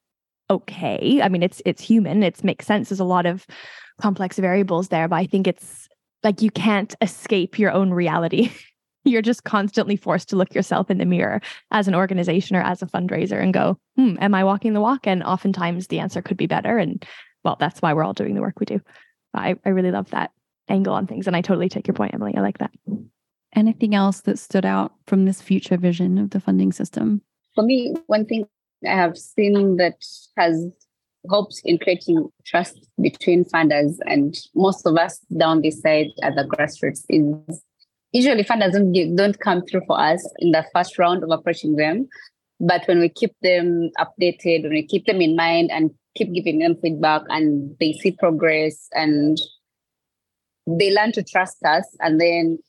okay. 0.51 1.19
I 1.23 1.29
mean, 1.29 1.41
it's 1.41 1.63
it's 1.65 1.81
human. 1.81 2.21
It 2.21 2.43
makes 2.43 2.67
sense. 2.67 2.89
There's 2.89 2.99
a 2.99 3.05
lot 3.05 3.25
of 3.25 3.47
complex 3.99 4.37
variables 4.37 4.89
there, 4.89 5.07
but 5.07 5.15
I 5.15 5.25
think 5.25 5.47
it's 5.47 5.89
like 6.23 6.43
you 6.43 6.51
can't 6.51 6.93
escape 7.01 7.57
your 7.57 7.71
own 7.71 7.89
reality 7.89 8.51
you're 9.05 9.21
just 9.21 9.43
constantly 9.43 9.95
forced 9.95 10.29
to 10.29 10.35
look 10.35 10.53
yourself 10.53 10.89
in 10.89 10.97
the 10.97 11.05
mirror 11.05 11.41
as 11.71 11.87
an 11.87 11.95
organization 11.95 12.55
or 12.55 12.61
as 12.61 12.81
a 12.81 12.85
fundraiser 12.85 13.41
and 13.41 13.53
go, 13.53 13.77
hmm, 13.95 14.15
am 14.19 14.33
I 14.33 14.43
walking 14.43 14.73
the 14.73 14.81
walk? 14.81 15.07
And 15.07 15.23
oftentimes 15.23 15.87
the 15.87 15.99
answer 15.99 16.21
could 16.21 16.37
be 16.37 16.47
better. 16.47 16.77
And 16.77 17.05
well, 17.43 17.57
that's 17.59 17.81
why 17.81 17.93
we're 17.93 18.03
all 18.03 18.13
doing 18.13 18.35
the 18.35 18.41
work 18.41 18.59
we 18.59 18.65
do. 18.65 18.81
I, 19.33 19.55
I 19.65 19.69
really 19.69 19.91
love 19.91 20.09
that 20.11 20.31
angle 20.67 20.93
on 20.93 21.07
things. 21.07 21.27
And 21.27 21.35
I 21.35 21.41
totally 21.41 21.69
take 21.69 21.87
your 21.87 21.93
point, 21.93 22.13
Emily. 22.13 22.33
I 22.35 22.41
like 22.41 22.57
that. 22.59 22.71
Anything 23.55 23.95
else 23.95 24.21
that 24.21 24.37
stood 24.37 24.65
out 24.65 24.93
from 25.07 25.25
this 25.25 25.41
future 25.41 25.77
vision 25.77 26.17
of 26.17 26.31
the 26.31 26.39
funding 26.39 26.71
system? 26.71 27.21
For 27.55 27.63
me, 27.63 27.95
one 28.07 28.25
thing 28.25 28.45
I 28.87 28.93
have 28.93 29.17
seen 29.17 29.77
that 29.77 29.95
has 30.37 30.71
helped 31.29 31.61
in 31.65 31.77
creating 31.79 32.29
trust 32.45 32.87
between 33.01 33.43
funders 33.43 33.97
and 34.05 34.37
most 34.55 34.85
of 34.85 34.95
us 34.97 35.19
down 35.37 35.61
this 35.61 35.81
side 35.81 36.07
at 36.21 36.35
the 36.35 36.43
grassroots 36.43 37.03
is 37.09 37.61
usually 38.11 38.43
funders 38.43 38.73
don't, 38.73 38.91
give, 38.91 39.15
don't 39.15 39.39
come 39.39 39.63
through 39.65 39.81
for 39.87 39.99
us 39.99 40.27
in 40.39 40.51
the 40.51 40.65
first 40.73 40.97
round 40.97 41.23
of 41.23 41.29
approaching 41.31 41.75
them. 41.75 42.07
But 42.59 42.87
when 42.87 42.99
we 42.99 43.09
keep 43.09 43.33
them 43.41 43.89
updated, 43.99 44.63
when 44.63 44.73
we 44.73 44.85
keep 44.85 45.05
them 45.05 45.21
in 45.21 45.35
mind 45.35 45.71
and 45.71 45.91
keep 46.15 46.33
giving 46.33 46.59
them 46.59 46.75
feedback 46.81 47.21
and 47.29 47.75
they 47.79 47.93
see 47.93 48.11
progress 48.11 48.87
and 48.93 49.37
they 50.67 50.93
learn 50.93 51.11
to 51.13 51.23
trust 51.23 51.63
us 51.63 51.85
and 51.99 52.19
then 52.19 52.59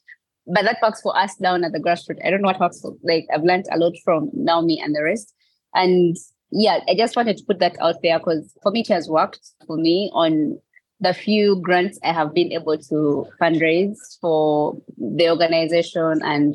but 0.47 0.63
that 0.63 0.79
works 0.83 1.01
for 1.01 1.17
us 1.17 1.37
down 1.37 1.65
at 1.65 1.73
the 1.73 1.79
grassroots. 1.79 2.25
I 2.25 2.31
don't 2.31 2.43
know 2.43 2.49
what 2.49 2.61
works 2.61 2.81
for 2.81 2.97
like 3.03 3.27
I've 3.33 3.45
learned 3.45 3.67
a 3.71 3.79
lot 3.79 3.93
from 4.05 4.31
Naomi 4.33 4.81
and 4.81 4.95
the 4.95 5.03
rest. 5.03 5.33
And 5.75 6.17
yeah, 6.51 6.81
I 6.89 6.95
just 6.97 7.15
wanted 7.15 7.37
to 7.37 7.45
put 7.45 7.61
that 7.61 7.77
out 7.81 7.97
there 8.03 8.19
because 8.19 8.53
for 8.63 8.73
me 8.73 8.81
it 8.81 8.89
has 8.89 9.09
worked 9.09 9.41
for 9.67 9.77
me 9.77 10.11
on 10.13 10.59
the 11.01 11.15
few 11.15 11.61
grants 11.63 11.99
I 12.05 12.13
have 12.13 12.35
been 12.35 12.53
able 12.53 12.77
to 12.77 13.27
fundraise 13.41 13.97
for 14.21 14.77
the 14.99 15.31
organization 15.31 16.21
and 16.23 16.55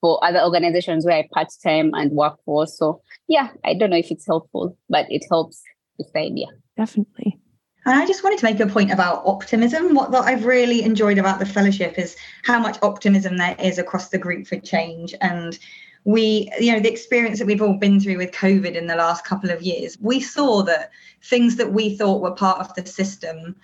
for 0.00 0.22
other 0.22 0.42
organizations 0.42 1.06
where 1.06 1.16
I 1.16 1.28
part 1.32 1.48
time 1.62 1.92
and 1.94 2.10
work 2.12 2.38
for. 2.44 2.66
So, 2.66 3.00
yeah, 3.28 3.48
I 3.64 3.74
don't 3.74 3.90
know 3.90 3.96
if 3.96 4.10
it's 4.10 4.26
helpful, 4.26 4.76
but 4.88 5.06
it 5.08 5.24
helps 5.30 5.62
with 5.98 6.12
the 6.12 6.20
idea. 6.20 6.46
Definitely. 6.76 7.38
And 7.86 7.98
I 7.98 8.06
just 8.06 8.24
wanted 8.24 8.38
to 8.40 8.44
make 8.46 8.60
a 8.60 8.66
point 8.66 8.90
about 8.90 9.22
optimism. 9.26 9.94
What, 9.94 10.10
what 10.10 10.24
I've 10.24 10.46
really 10.46 10.82
enjoyed 10.82 11.18
about 11.18 11.38
the 11.38 11.46
fellowship 11.46 11.98
is 11.98 12.16
how 12.42 12.58
much 12.58 12.78
optimism 12.82 13.36
there 13.36 13.56
is 13.58 13.78
across 13.78 14.08
the 14.08 14.18
group 14.18 14.46
for 14.46 14.58
change. 14.58 15.14
And 15.20 15.58
we, 16.04 16.50
you 16.58 16.72
know, 16.72 16.80
the 16.80 16.90
experience 16.90 17.38
that 17.38 17.46
we've 17.46 17.62
all 17.62 17.78
been 17.78 18.00
through 18.00 18.18
with 18.18 18.32
COVID 18.32 18.74
in 18.74 18.86
the 18.86 18.96
last 18.96 19.24
couple 19.24 19.50
of 19.50 19.62
years, 19.62 19.98
we 20.00 20.20
saw 20.20 20.62
that 20.62 20.90
things 21.22 21.56
that 21.56 21.72
we 21.72 21.96
thought 21.96 22.22
were 22.22 22.34
part 22.34 22.60
of 22.60 22.74
the 22.74 22.84
system 22.86 23.56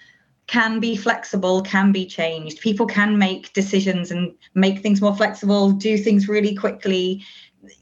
can 0.51 0.81
be 0.81 0.97
flexible, 0.97 1.63
can 1.63 1.93
be 1.93 2.05
changed. 2.05 2.59
People 2.59 2.85
can 2.85 3.17
make 3.17 3.53
decisions 3.53 4.11
and 4.11 4.35
make 4.55 4.81
things 4.81 5.01
more 5.01 5.15
flexible, 5.15 5.71
do 5.71 5.97
things 5.97 6.29
really 6.29 6.57
quickly. 6.57 7.25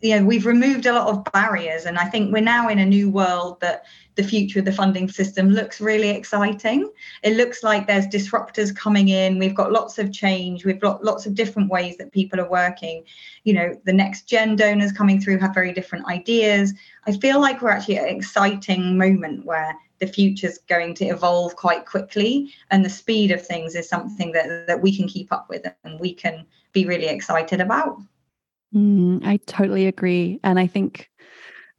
You 0.02 0.16
know, 0.16 0.26
we've 0.26 0.44
removed 0.44 0.85
a 0.85 0.92
lot 0.92 1.09
of 1.09 1.33
barriers, 1.33 1.87
and 1.87 1.96
I 1.98 2.04
think 2.04 2.31
we're 2.31 2.42
now 2.42 2.68
in 2.68 2.78
a 2.78 2.85
new 2.85 3.09
world 3.09 3.59
that 3.61 3.87
the 4.16 4.22
future 4.22 4.59
of 4.59 4.66
the 4.66 4.72
funding 4.72 5.09
system 5.09 5.48
looks 5.48 5.81
really 5.81 6.11
exciting. 6.11 6.90
It 7.22 7.38
looks 7.38 7.62
like 7.62 7.87
there's 7.87 8.07
disruptors 8.07 8.76
coming 8.76 9.09
in. 9.09 9.38
We've 9.38 9.54
got 9.54 9.72
lots 9.72 9.98
of 9.98 10.12
change. 10.12 10.66
We've 10.66 10.81
got 10.81 11.02
lots 11.02 11.24
of 11.24 11.35
different 11.35 11.70
ways 11.70 11.96
that 11.96 12.12
people 12.12 12.38
are 12.38 12.50
working. 12.50 13.02
You 13.44 13.54
know, 13.54 13.81
the 13.85 13.94
next 13.94 14.28
gen 14.28 14.57
donors 14.57 14.92
coming 14.92 15.22
through 15.22 15.38
have 15.38 15.54
very 15.54 15.72
different 15.72 16.04
ideas. 16.07 16.74
I 17.07 17.12
feel 17.12 17.40
like 17.40 17.62
we're 17.62 17.70
actually 17.70 17.96
at 17.96 18.11
an 18.11 18.16
exciting 18.16 18.98
moment 18.98 19.46
where 19.46 19.74
the 19.99 20.07
future's 20.07 20.59
going 20.69 20.95
to 20.95 21.07
evolve 21.07 21.57
quite 21.57 21.87
quickly 21.87 22.53
and 22.71 22.85
the 22.85 22.91
speed 22.91 23.31
of 23.31 23.45
things 23.45 23.75
is 23.75 23.89
something 23.89 24.33
that 24.33 24.67
that 24.67 24.81
we 24.81 24.97
can 24.97 25.09
keep 25.09 25.33
up 25.33 25.49
with 25.49 25.67
and 25.85 26.01
we 26.01 26.15
can 26.15 26.47
be 26.73 26.85
really 26.87 27.07
excited 27.07 27.61
about. 27.61 27.99
Mm, 28.75 29.25
i 29.25 29.39
totally 29.47 29.87
agree 29.87 30.39
and 30.45 30.59
i 30.59 30.67
think 30.67 31.09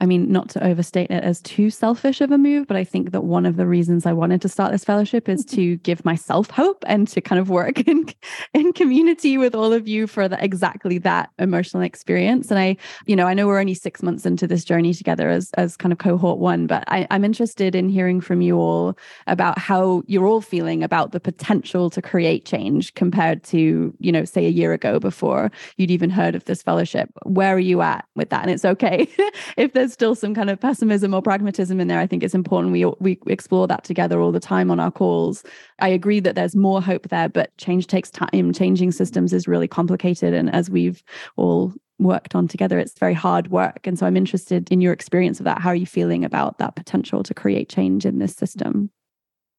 I 0.02 0.06
mean, 0.06 0.32
not 0.32 0.50
to 0.50 0.64
overstate 0.66 1.12
it 1.12 1.24
as 1.24 1.42
too 1.42 1.70
selfish 1.70 2.22
of 2.22 2.32
a 2.32 2.38
move, 2.38 2.68
but 2.68 2.78
I 2.78 2.84
think 2.86 3.12
that 3.12 3.26
one 3.26 3.46
of 3.46 3.58
the 3.58 3.66
reasons 3.66 4.06
I 4.06 4.14
wanted 4.14 4.42
to 4.44 4.50
start 4.50 4.72
this 4.72 4.86
fellowship 4.86 5.28
is 5.28 5.46
mm-hmm. 5.46 5.56
to 5.56 5.76
give 5.78 6.06
myself 6.06 6.50
hope 6.50 6.86
and 6.88 7.08
to 7.10 7.20
kind 7.20 7.40
of 7.40 7.50
work 7.50 7.80
in 7.88 8.08
in 8.54 8.72
community 8.74 9.38
with 9.38 9.54
all 9.54 9.74
of 9.74 9.88
you 9.88 10.08
for 10.08 10.28
the, 10.28 10.42
exactly 10.44 10.98
that 11.00 11.30
emotional 11.38 11.84
experience. 11.84 12.50
And 12.50 12.60
I, 12.60 12.78
you 13.08 13.16
know, 13.16 13.26
I 13.26 13.34
know 13.34 13.48
we're 13.48 13.60
only 13.60 13.74
six 13.74 14.02
months 14.02 14.26
into 14.26 14.48
this 14.48 14.64
journey 14.64 14.94
together 14.94 15.30
as 15.30 15.52
as 15.56 15.76
kind 15.76 15.92
of 15.92 16.00
cohort 16.00 16.40
one, 16.40 16.66
but 16.66 16.84
I, 16.88 17.06
I'm 17.12 17.26
interested 17.26 17.76
in 17.76 17.90
hearing 17.90 18.22
from 18.22 18.42
you 18.42 18.58
all 18.58 18.98
about 19.28 19.60
how 19.60 20.04
you're 20.08 20.28
all 20.28 20.42
feeling 20.42 20.82
about 20.82 21.12
the 21.12 21.20
potential 21.20 21.90
to 21.90 22.02
create 22.02 22.46
change 22.46 22.94
compared 22.94 23.44
to, 23.46 23.94
you 24.00 24.12
know, 24.12 24.24
say 24.24 24.46
a 24.46 24.50
year 24.50 24.72
ago 24.72 25.00
before 25.00 25.52
you'd 25.78 25.92
even 25.92 26.10
heard 26.10 26.36
of 26.36 26.46
this 26.46 26.64
fellowship. 26.64 27.10
Where 27.24 27.56
are 27.56 27.60
you 27.60 27.82
at 27.82 28.06
with 28.16 28.30
that? 28.30 28.44
And 28.44 28.52
it's 28.52 28.66
okay 28.66 29.10
if 29.58 29.74
there's 29.74 29.89
there's 29.90 29.96
still 29.96 30.14
some 30.14 30.36
kind 30.36 30.52
of 30.52 30.60
pessimism 30.60 31.16
or 31.16 31.22
pragmatism 31.22 31.80
in 31.80 31.88
there. 31.88 32.00
I 32.00 32.06
think 32.06 32.22
it's 32.22 32.36
important 32.36 32.72
we 32.72 32.86
we 33.00 33.20
explore 33.26 33.68
that 33.68 33.84
together 33.84 34.22
all 34.22 34.32
the 34.32 34.40
time 34.40 34.70
on 34.70 34.80
our 34.80 34.92
calls. 34.92 35.44
I 35.80 35.88
agree 35.88 36.20
that 36.20 36.36
there's 36.36 36.56
more 36.56 36.82
hope 36.82 37.10
there, 37.10 37.28
but 37.28 37.56
change 37.58 37.88
takes 37.88 38.12
time. 38.12 38.54
Changing 38.54 38.92
systems 38.92 39.34
is 39.34 39.48
really 39.48 39.68
complicated, 39.68 40.34
and 40.36 40.54
as 40.54 40.70
we've 40.70 41.04
all 41.38 41.74
worked 41.98 42.36
on 42.36 42.48
together, 42.48 42.78
it's 42.78 42.98
very 43.00 43.16
hard 43.16 43.50
work. 43.50 43.86
And 43.86 43.98
so 43.98 44.06
I'm 44.06 44.16
interested 44.16 44.72
in 44.72 44.80
your 44.80 44.94
experience 44.94 45.40
of 45.40 45.46
that. 45.46 45.60
How 45.60 45.70
are 45.70 45.76
you 45.76 45.88
feeling 45.88 46.24
about 46.24 46.60
that 46.60 46.76
potential 46.76 47.24
to 47.24 47.34
create 47.34 47.68
change 47.68 48.06
in 48.06 48.20
this 48.20 48.36
system? 48.36 48.92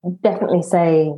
I'd 0.06 0.22
definitely 0.22 0.62
say 0.62 1.12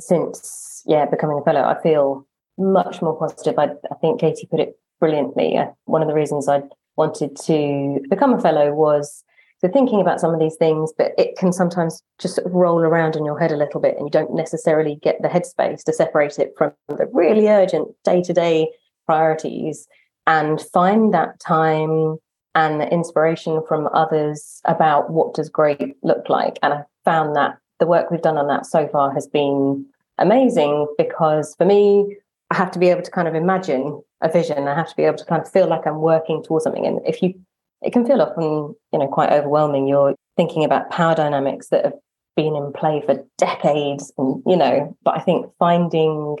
since 0.00 0.82
yeah 0.86 1.04
becoming 1.04 1.38
a 1.38 1.44
fellow, 1.44 1.62
I 1.62 1.80
feel 1.82 2.26
much 2.56 3.02
more 3.02 3.16
positive. 3.18 3.58
I, 3.58 3.68
I 3.90 3.94
think 4.00 4.20
Katie 4.20 4.48
put 4.50 4.60
it 4.60 4.78
brilliantly. 5.00 5.58
Uh, 5.58 5.66
one 5.84 6.00
of 6.00 6.08
the 6.08 6.14
reasons 6.14 6.48
I 6.48 6.62
wanted 6.98 7.36
to 7.46 8.00
become 8.10 8.34
a 8.34 8.40
fellow 8.40 8.74
was 8.74 9.24
So 9.60 9.68
thinking 9.68 10.00
about 10.00 10.20
some 10.20 10.32
of 10.32 10.38
these 10.38 10.54
things, 10.54 10.92
but 10.96 11.12
it 11.18 11.36
can 11.36 11.52
sometimes 11.52 12.00
just 12.20 12.36
sort 12.36 12.46
of 12.46 12.54
roll 12.54 12.78
around 12.78 13.16
in 13.16 13.24
your 13.24 13.38
head 13.38 13.50
a 13.50 13.56
little 13.56 13.80
bit, 13.80 13.96
and 13.96 14.06
you 14.06 14.10
don't 14.10 14.34
necessarily 14.34 14.96
get 15.02 15.20
the 15.20 15.28
headspace 15.28 15.82
to 15.84 15.92
separate 15.92 16.38
it 16.38 16.54
from 16.56 16.72
the 16.86 17.08
really 17.12 17.48
urgent 17.48 17.88
day 18.04 18.22
to 18.22 18.32
day 18.32 18.68
priorities 19.04 19.88
and 20.28 20.60
find 20.60 21.12
that 21.12 21.40
time 21.40 22.18
and 22.54 22.80
the 22.80 22.88
inspiration 22.92 23.60
from 23.66 23.88
others 23.92 24.60
about 24.64 25.10
what 25.10 25.34
does 25.34 25.48
great 25.48 25.96
look 26.02 26.28
like. 26.28 26.58
And 26.62 26.72
I 26.72 26.82
found 27.04 27.34
that 27.34 27.58
the 27.80 27.86
work 27.86 28.10
we've 28.10 28.22
done 28.22 28.38
on 28.38 28.46
that 28.48 28.66
so 28.66 28.86
far 28.88 29.12
has 29.12 29.26
been 29.26 29.86
amazing 30.18 30.86
because 30.98 31.54
for 31.56 31.64
me, 31.64 32.16
I 32.50 32.54
have 32.56 32.70
to 32.72 32.78
be 32.78 32.88
able 32.88 33.02
to 33.02 33.10
kind 33.10 33.28
of 33.28 33.34
imagine 33.34 34.02
a 34.22 34.30
vision. 34.30 34.68
I 34.68 34.74
have 34.74 34.88
to 34.88 34.96
be 34.96 35.04
able 35.04 35.18
to 35.18 35.24
kind 35.24 35.42
of 35.42 35.50
feel 35.50 35.68
like 35.68 35.86
I'm 35.86 36.00
working 36.00 36.42
towards 36.42 36.64
something. 36.64 36.86
And 36.86 37.00
if 37.06 37.22
you, 37.22 37.34
it 37.82 37.92
can 37.92 38.06
feel 38.06 38.22
often, 38.22 38.74
you 38.92 38.98
know, 38.98 39.06
quite 39.06 39.30
overwhelming. 39.30 39.86
You're 39.86 40.14
thinking 40.36 40.64
about 40.64 40.90
power 40.90 41.14
dynamics 41.14 41.68
that 41.68 41.84
have 41.84 41.94
been 42.36 42.56
in 42.56 42.72
play 42.72 43.02
for 43.04 43.22
decades, 43.36 44.12
and 44.16 44.42
you 44.46 44.56
know. 44.56 44.96
But 45.02 45.18
I 45.18 45.20
think 45.20 45.46
finding 45.58 46.36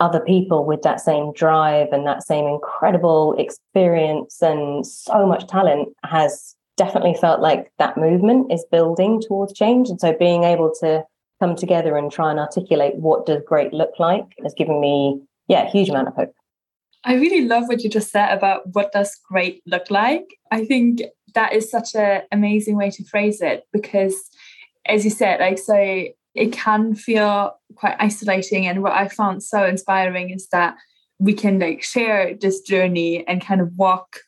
other 0.00 0.20
people 0.20 0.64
with 0.64 0.82
that 0.82 1.00
same 1.00 1.32
drive 1.32 1.88
and 1.92 2.06
that 2.06 2.22
same 2.22 2.46
incredible 2.46 3.34
experience 3.38 4.42
and 4.42 4.86
so 4.86 5.26
much 5.26 5.46
talent 5.46 5.88
has 6.04 6.54
definitely 6.76 7.14
felt 7.14 7.40
like 7.40 7.72
that 7.78 7.96
movement 7.96 8.52
is 8.52 8.64
building 8.70 9.22
towards 9.26 9.54
change. 9.54 9.88
And 9.88 9.98
so 10.00 10.12
being 10.12 10.44
able 10.44 10.70
to 10.80 11.02
come 11.40 11.56
together 11.56 11.96
and 11.96 12.12
try 12.12 12.30
and 12.30 12.38
articulate 12.38 12.96
what 12.96 13.26
does 13.26 13.42
great 13.46 13.72
look 13.72 13.92
like 13.98 14.24
has 14.42 14.54
given 14.54 14.80
me, 14.80 15.20
yeah, 15.48 15.70
huge 15.70 15.88
amount 15.88 16.08
of 16.08 16.14
hope. 16.14 16.34
I 17.04 17.14
really 17.14 17.42
love 17.42 17.68
what 17.68 17.82
you 17.82 17.90
just 17.90 18.10
said 18.10 18.36
about 18.36 18.74
what 18.74 18.92
does 18.92 19.16
great 19.28 19.62
look 19.66 19.90
like. 19.90 20.24
I 20.50 20.64
think 20.64 21.02
that 21.34 21.52
is 21.52 21.70
such 21.70 21.94
an 21.94 22.22
amazing 22.32 22.76
way 22.76 22.90
to 22.90 23.04
phrase 23.04 23.40
it 23.40 23.64
because, 23.72 24.28
as 24.86 25.04
you 25.04 25.10
said, 25.10 25.38
like, 25.40 25.58
so 25.58 26.06
it 26.34 26.52
can 26.52 26.94
feel 26.94 27.56
quite 27.76 27.96
isolating. 28.00 28.66
And 28.66 28.82
what 28.82 28.92
I 28.92 29.08
found 29.08 29.42
so 29.42 29.64
inspiring 29.64 30.30
is 30.30 30.48
that 30.48 30.76
we 31.18 31.32
can 31.32 31.58
like 31.58 31.82
share 31.82 32.34
this 32.34 32.60
journey 32.60 33.26
and 33.26 33.40
kind 33.40 33.60
of 33.60 33.72
walk 33.76 34.18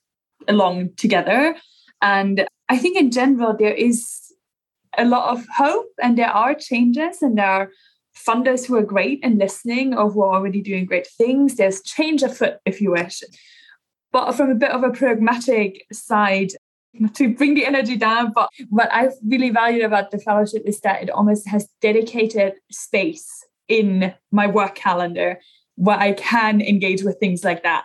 along 0.46 0.90
together. 0.96 1.57
And 2.00 2.46
I 2.68 2.78
think 2.78 2.96
in 2.96 3.11
general, 3.11 3.57
there 3.59 3.74
is 3.74 4.33
a 4.96 5.04
lot 5.04 5.31
of 5.31 5.44
hope 5.57 5.90
and 6.02 6.16
there 6.16 6.31
are 6.31 6.54
changes 6.54 7.22
and 7.22 7.37
there 7.37 7.46
are 7.46 7.70
funders 8.26 8.66
who 8.66 8.76
are 8.76 8.83
great 8.83 9.20
and 9.22 9.38
listening 9.38 9.94
or 9.94 10.11
who 10.11 10.22
are 10.22 10.35
already 10.35 10.61
doing 10.61 10.87
great 10.87 11.07
things. 11.07 11.57
There's 11.57 11.83
change 11.83 12.22
afoot, 12.22 12.59
if 12.64 12.81
you 12.81 12.90
wish. 12.90 13.22
But 14.12 14.33
from 14.33 14.50
a 14.50 14.54
bit 14.54 14.70
of 14.70 14.83
a 14.83 14.90
pragmatic 14.90 15.85
side, 15.92 16.52
to 17.14 17.35
bring 17.35 17.54
the 17.54 17.66
energy 17.66 17.96
down, 17.96 18.33
but 18.33 18.48
what 18.70 18.92
I've 18.92 19.12
really 19.26 19.50
valued 19.50 19.85
about 19.85 20.11
the 20.11 20.18
fellowship 20.18 20.62
is 20.64 20.81
that 20.81 21.02
it 21.02 21.11
almost 21.11 21.48
has 21.48 21.68
dedicated 21.81 22.54
space 22.70 23.44
in 23.68 24.14
my 24.33 24.46
work 24.46 24.74
calendar 24.74 25.38
where 25.76 25.98
I 25.98 26.12
can 26.12 26.61
engage 26.61 27.02
with 27.02 27.18
things 27.20 27.44
like 27.44 27.62
that 27.62 27.85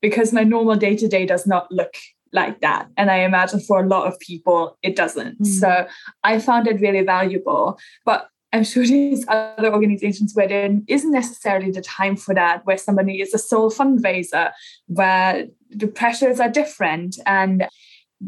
because 0.00 0.32
my 0.32 0.44
normal 0.44 0.76
day 0.76 0.96
to 0.96 1.08
day 1.08 1.26
does 1.26 1.46
not 1.46 1.72
look 1.72 1.94
like 2.32 2.60
that. 2.60 2.88
And 2.96 3.10
I 3.10 3.18
imagine 3.18 3.60
for 3.60 3.82
a 3.82 3.86
lot 3.86 4.06
of 4.06 4.18
people, 4.20 4.78
it 4.82 4.96
doesn't. 4.96 5.40
Mm. 5.40 5.46
So 5.46 5.86
I 6.22 6.38
found 6.38 6.66
it 6.66 6.80
really 6.80 7.02
valuable. 7.02 7.78
But 8.04 8.28
I'm 8.52 8.64
sure 8.64 8.86
there's 8.86 9.24
other 9.28 9.72
organizations 9.72 10.34
where 10.34 10.48
there 10.48 10.78
isn't 10.86 11.10
necessarily 11.10 11.70
the 11.70 11.82
time 11.82 12.16
for 12.16 12.34
that, 12.34 12.64
where 12.66 12.78
somebody 12.78 13.20
is 13.20 13.34
a 13.34 13.38
sole 13.38 13.70
fundraiser, 13.70 14.52
where 14.86 15.46
the 15.70 15.88
pressures 15.88 16.40
are 16.40 16.50
different. 16.50 17.18
And 17.26 17.68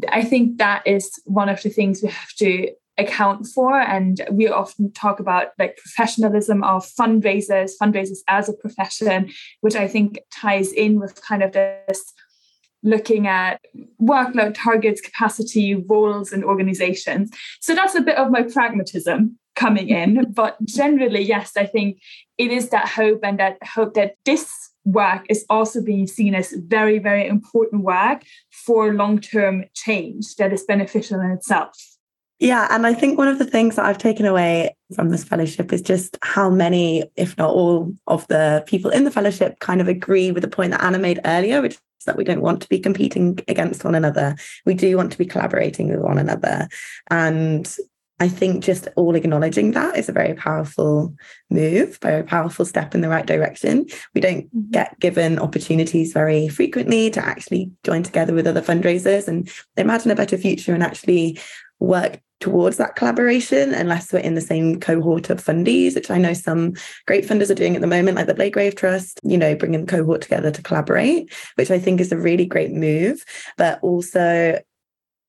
I 0.09 0.23
think 0.23 0.59
that 0.59 0.87
is 0.87 1.11
one 1.25 1.49
of 1.49 1.63
the 1.63 1.71
things 1.71 2.03
we 2.03 2.09
have 2.09 2.33
to 2.39 2.71
account 2.97 3.47
for. 3.47 3.79
And 3.79 4.21
we 4.31 4.49
often 4.49 4.93
talk 4.93 5.19
about 5.21 5.49
like 5.59 5.77
professionalism 5.77 6.63
of 6.63 6.87
fundraisers, 6.87 7.73
fundraisers 7.81 8.19
as 8.29 8.49
a 8.49 8.53
profession, 8.55 9.31
which 9.61 9.75
I 9.75 9.89
think 9.89 10.21
ties 10.33 10.73
in 10.73 11.01
with 11.01 11.21
kind 11.21 11.43
of 11.43 11.53
this 11.53 12.13
looking 12.85 13.27
at 13.27 13.61
workload 14.01 14.55
targets, 14.55 15.01
capacity, 15.01 15.75
roles, 15.75 16.33
and 16.33 16.45
organizations. 16.45 17.31
So 17.61 17.75
that's 17.75 17.95
a 17.95 18.03
bit 18.03 18.17
of 18.17 18.31
my 18.31 18.43
pragmatism 18.43 19.39
coming 19.55 19.89
in. 19.89 20.33
But 20.33 20.57
generally, 20.65 21.23
yes, 21.23 21.53
I 21.57 21.67
think 21.67 22.01
it 22.39 22.51
is 22.51 22.71
that 22.71 22.89
hope 22.89 23.21
and 23.23 23.39
that 23.39 23.59
hope 23.63 23.95
that 23.95 24.17
this 24.25 24.51
work 24.85 25.25
is 25.29 25.45
also 25.49 25.83
being 25.83 26.07
seen 26.07 26.35
as 26.35 26.53
very, 26.53 26.99
very 26.99 27.27
important 27.27 27.83
work 27.83 28.23
for 28.51 28.93
long 28.93 29.21
term 29.21 29.65
change 29.75 30.37
that 30.37 30.53
is 30.53 30.65
beneficial 30.65 31.21
in 31.21 31.31
itself. 31.31 31.77
Yeah, 32.41 32.67
and 32.71 32.87
I 32.87 32.93
think 32.93 33.17
one 33.17 33.29
of 33.29 33.39
the 33.39 33.45
things 33.45 33.77
that 33.77 33.87
I've 33.87 33.99
taken 33.99 34.27
away 34.27 34.77
from 34.95 35.11
this 35.11 35.25
fellowship 35.25 35.73
is 35.73 35.81
just 35.81 36.19
how 36.23 36.51
many, 36.51 37.05
if 37.17 37.39
not 37.39 37.51
all, 37.51 37.95
of 38.07 38.27
the 38.27 38.65
people 38.67 38.91
in 38.91 39.05
the 39.05 39.11
fellowship 39.11 39.61
kind 39.61 39.81
of 39.81 39.89
agree 39.89 40.33
with 40.33 40.43
the 40.43 40.49
point 40.49 40.73
that 40.73 40.83
Anna 40.83 40.99
made 40.99 41.21
earlier, 41.25 41.63
which 41.63 41.75
is 41.75 41.81
that 42.07 42.17
we 42.17 42.25
don't 42.25 42.43
want 42.43 42.61
to 42.61 42.69
be 42.69 42.81
competing 42.81 43.39
against 43.47 43.85
one 43.85 43.95
another. 43.95 44.37
We 44.67 44.75
do 44.75 44.97
want 44.97 45.13
to 45.13 45.19
be 45.19 45.25
collaborating 45.25 45.89
with 45.89 46.01
one 46.01 46.19
another. 46.19 46.69
And 47.09 47.73
I 48.21 48.29
think 48.29 48.63
just 48.63 48.87
all 48.97 49.17
acknowledging 49.17 49.73
that 49.73 49.97
is 49.97 50.09
a 50.09 50.13
very 50.13 50.35
powerful 50.35 51.15
move, 51.51 51.99
very 52.01 52.23
powerful 52.23 52.65
step 52.65 52.95
in 52.95 53.01
the 53.01 53.09
right 53.09 53.27
direction. 53.27 53.87
We 54.15 54.21
don't 54.21 54.47
mm-hmm. 54.47 54.71
get 54.71 54.99
given 55.01 55.39
opportunities 55.39 56.13
very 56.13 56.49
frequently 56.49 57.11
to 57.11 57.25
actually 57.25 57.73
join 57.83 58.05
together 58.05 58.33
with 58.33 58.47
other 58.47 58.63
fundraisers 58.63 59.27
and 59.27 59.51
imagine 59.77 60.13
a 60.13 60.17
better 60.17 60.39
future 60.39 60.75
and 60.75 60.83
actually 60.83 61.41
work 61.81 62.21
towards 62.41 62.77
that 62.77 62.95
collaboration 62.95 63.73
unless 63.73 64.13
we're 64.13 64.19
in 64.19 64.35
the 64.35 64.41
same 64.41 64.79
cohort 64.79 65.31
of 65.31 65.43
fundies, 65.43 65.95
which 65.95 66.11
I 66.11 66.19
know 66.19 66.35
some 66.35 66.75
great 67.07 67.27
funders 67.27 67.51
are 67.51 67.55
doing 67.55 67.75
at 67.75 67.81
the 67.81 67.87
moment, 67.87 68.17
like 68.17 68.27
the 68.27 68.35
Blagrave 68.35 68.77
Trust, 68.77 69.19
you 69.23 69.39
know, 69.39 69.55
bringing 69.55 69.87
the 69.87 69.91
cohort 69.91 70.21
together 70.21 70.51
to 70.51 70.63
collaborate, 70.63 71.33
which 71.55 71.71
I 71.71 71.79
think 71.79 72.01
is 72.01 72.13
a 72.13 72.19
really 72.19 72.47
great 72.47 72.73
move. 72.73 73.25
But 73.57 73.81
also, 73.83 74.61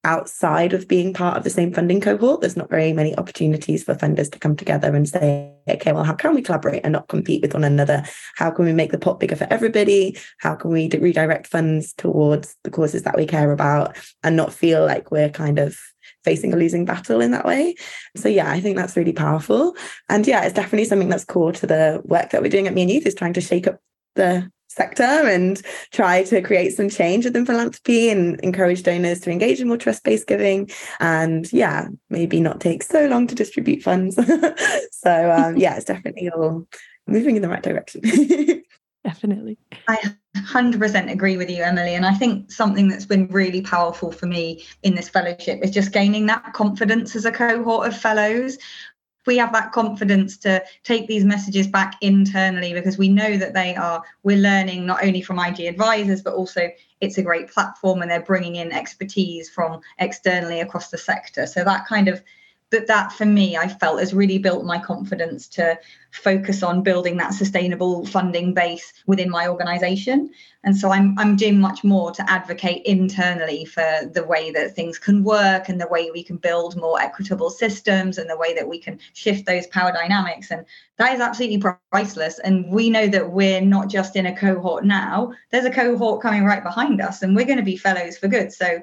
outside 0.06 0.72
of 0.72 0.88
being 0.88 1.14
part 1.14 1.36
of 1.36 1.44
the 1.44 1.50
same 1.50 1.74
funding 1.74 2.00
cohort, 2.00 2.40
there's 2.40 2.56
not 2.56 2.70
very 2.70 2.94
many 2.94 3.18
opportunities 3.18 3.84
for 3.84 3.96
funders 3.96 4.32
to 4.32 4.40
come 4.40 4.56
together 4.56 4.96
and 4.96 5.10
say, 5.10 5.52
okay, 5.68 5.92
well, 5.92 6.04
how 6.04 6.14
can 6.14 6.36
we 6.36 6.44
collaborate 6.44 6.82
and 6.84 6.94
not 6.94 7.08
compete 7.08 7.42
with 7.42 7.56
one 7.56 7.64
another? 7.64 8.04
How 8.36 8.52
can 8.52 8.66
we 8.66 8.72
make 8.72 8.92
the 8.92 9.00
pot 9.00 9.20
bigger 9.20 9.36
for 9.36 9.48
everybody? 9.50 10.18
How 10.38 10.56
can 10.56 10.72
we 10.72 10.90
redirect 10.90 11.48
funds 11.48 11.94
towards 11.94 12.56
the 12.64 12.70
causes 12.70 13.02
that 13.02 13.18
we 13.18 13.26
care 13.26 13.52
about 13.52 13.98
and 14.24 14.38
not 14.38 14.54
feel 14.54 14.86
like 14.86 15.12
we're 15.12 15.30
kind 15.30 15.58
of 15.58 15.78
facing 16.24 16.54
a 16.54 16.58
losing 16.58 16.86
battle 16.86 17.20
in 17.20 17.32
that 17.32 17.46
way. 17.46 17.76
So 18.16 18.30
yeah, 18.30 18.50
I 18.50 18.62
think 18.62 18.78
that's 18.78 18.96
really 18.96 19.14
powerful. 19.14 19.76
And 20.08 20.26
yeah, 20.28 20.44
it's 20.44 20.54
definitely 20.54 20.86
something 20.86 21.10
that's 21.10 21.26
core 21.26 21.52
to 21.54 21.68
the 21.68 22.02
work 22.06 22.30
that 22.30 22.42
we're 22.44 22.50
doing 22.50 22.68
at 22.68 22.74
Me 22.74 22.84
and 22.84 22.92
Youth 22.92 23.08
is 23.08 23.16
trying 23.16 23.34
to 23.34 23.42
shake 23.42 23.68
up 23.68 23.80
the 24.16 24.50
sector 24.76 25.04
and 25.04 25.62
try 25.92 26.24
to 26.24 26.42
create 26.42 26.76
some 26.76 26.90
change 26.90 27.26
within 27.26 27.46
philanthropy 27.46 28.10
and 28.10 28.40
encourage 28.42 28.84
donors 28.84 29.22
to 29.22 29.32
engage 29.32 29.62
in 29.62 29.68
more 29.68 29.78
trust-based 29.78 30.28
giving. 30.28 30.70
And 31.00 31.52
yeah 31.54 31.88
maybe 32.10 32.40
not 32.42 32.60
take 32.60 32.84
so 32.84 33.08
long 33.08 33.28
to 33.28 33.36
distribute 33.36 33.84
funds. 33.84 34.20
So 34.92 35.32
um, 35.32 35.58
yeah 35.58 35.76
it's 35.76 35.86
definitely 35.86 36.30
all 36.30 36.68
moving 37.08 37.36
in 37.36 37.42
the 37.42 37.50
right 37.50 37.64
direction. 37.64 38.02
Definitely. 39.04 39.60
I 39.88 40.00
100% 40.36 41.12
agree 41.12 41.38
with 41.38 41.48
you 41.48 41.62
emily. 41.62 41.94
And 41.94 42.08
i 42.08 42.14
think 42.14 42.52
something 42.52 42.88
that's 42.88 43.06
been 43.06 43.28
really 43.28 43.62
powerful 43.62 44.12
for 44.12 44.26
me 44.26 44.66
in 44.82 44.96
this 44.96 45.08
fellowship 45.08 45.60
is 45.64 45.70
just 45.70 45.92
gaining 45.92 46.26
that 46.26 46.54
confidence 46.54 47.16
as 47.16 47.26
a 47.26 47.32
cohort 47.32 47.88
of 47.88 47.96
fellows 47.96 48.58
we 49.26 49.38
have 49.38 49.52
that 49.54 49.72
confidence 49.72 50.38
to 50.38 50.64
take 50.84 51.08
these 51.08 51.26
messages 51.26 51.68
back 51.68 51.96
internally 52.02 52.74
because 52.74 52.98
we 52.98 53.10
know 53.10 53.38
that 53.38 53.54
they 53.54 53.76
are 53.76 54.04
we're 54.24 54.38
learning 54.38 54.86
not 54.86 55.04
only 55.04 55.22
from 55.22 55.40
ig 55.40 55.60
advisors 55.62 56.22
but 56.22 56.34
also 56.34 56.70
it's 57.02 57.18
a 57.18 57.24
great 57.24 57.50
platform 57.50 58.02
and 58.02 58.10
they're 58.10 58.22
bringing 58.22 58.56
in 58.56 58.72
expertise 58.72 59.50
from 59.50 59.82
externally 60.00 60.62
across 60.62 60.90
the 60.90 60.98
sector. 60.98 61.46
So 61.46 61.64
that 61.64 61.86
kind 61.86 62.08
of 62.08 62.24
that 62.72 62.88
that 62.88 63.12
for 63.12 63.26
me 63.26 63.56
i 63.58 63.68
felt 63.68 64.00
has 64.00 64.14
really 64.14 64.38
built 64.38 64.66
my 64.66 64.80
confidence 64.80 65.48
to 65.48 65.78
focus 66.16 66.64
on 66.64 66.82
building 66.82 67.18
that 67.18 67.34
sustainable 67.34 68.06
funding 68.06 68.54
base 68.54 68.94
within 69.06 69.30
my 69.30 69.48
organization. 69.48 70.30
And 70.64 70.76
so 70.76 70.90
i'm 70.92 71.18
i'm 71.20 71.36
doing 71.36 71.60
much 71.60 71.84
more 71.84 72.12
to 72.12 72.30
advocate 72.30 72.84
internally 72.86 73.66
for 73.66 74.10
the 74.14 74.24
way 74.24 74.52
that 74.52 74.74
things 74.74 74.98
can 74.98 75.24
work 75.24 75.70
and 75.70 75.80
the 75.80 75.88
way 75.88 76.10
we 76.12 76.24
can 76.24 76.38
build 76.38 76.76
more 76.78 77.00
equitable 77.00 77.50
systems 77.50 78.18
and 78.18 78.30
the 78.30 78.38
way 78.38 78.54
that 78.54 78.68
we 78.68 78.80
can 78.80 79.00
shift 79.14 79.46
those 79.46 79.68
power 79.68 79.92
dynamics. 79.92 80.50
And 80.52 80.66
that 80.98 81.14
is 81.14 81.20
absolutely 81.20 81.62
priceless. 81.92 82.40
And 82.40 82.72
we 82.72 82.90
know 82.90 83.08
that 83.08 83.32
we're 83.32 83.62
not 83.62 83.90
just 83.90 84.16
in 84.16 84.26
a 84.26 84.36
cohort 84.36 84.86
now. 84.86 85.34
There's 85.52 85.66
a 85.66 85.72
cohort 85.72 86.22
coming 86.22 86.46
right 86.46 86.64
behind 86.64 87.02
us 87.02 87.22
and 87.22 87.36
we're 87.36 87.46
going 87.46 87.58
to 87.58 87.64
be 87.64 87.78
fellows 87.78 88.18
for 88.18 88.28
good. 88.28 88.52
So 88.52 88.82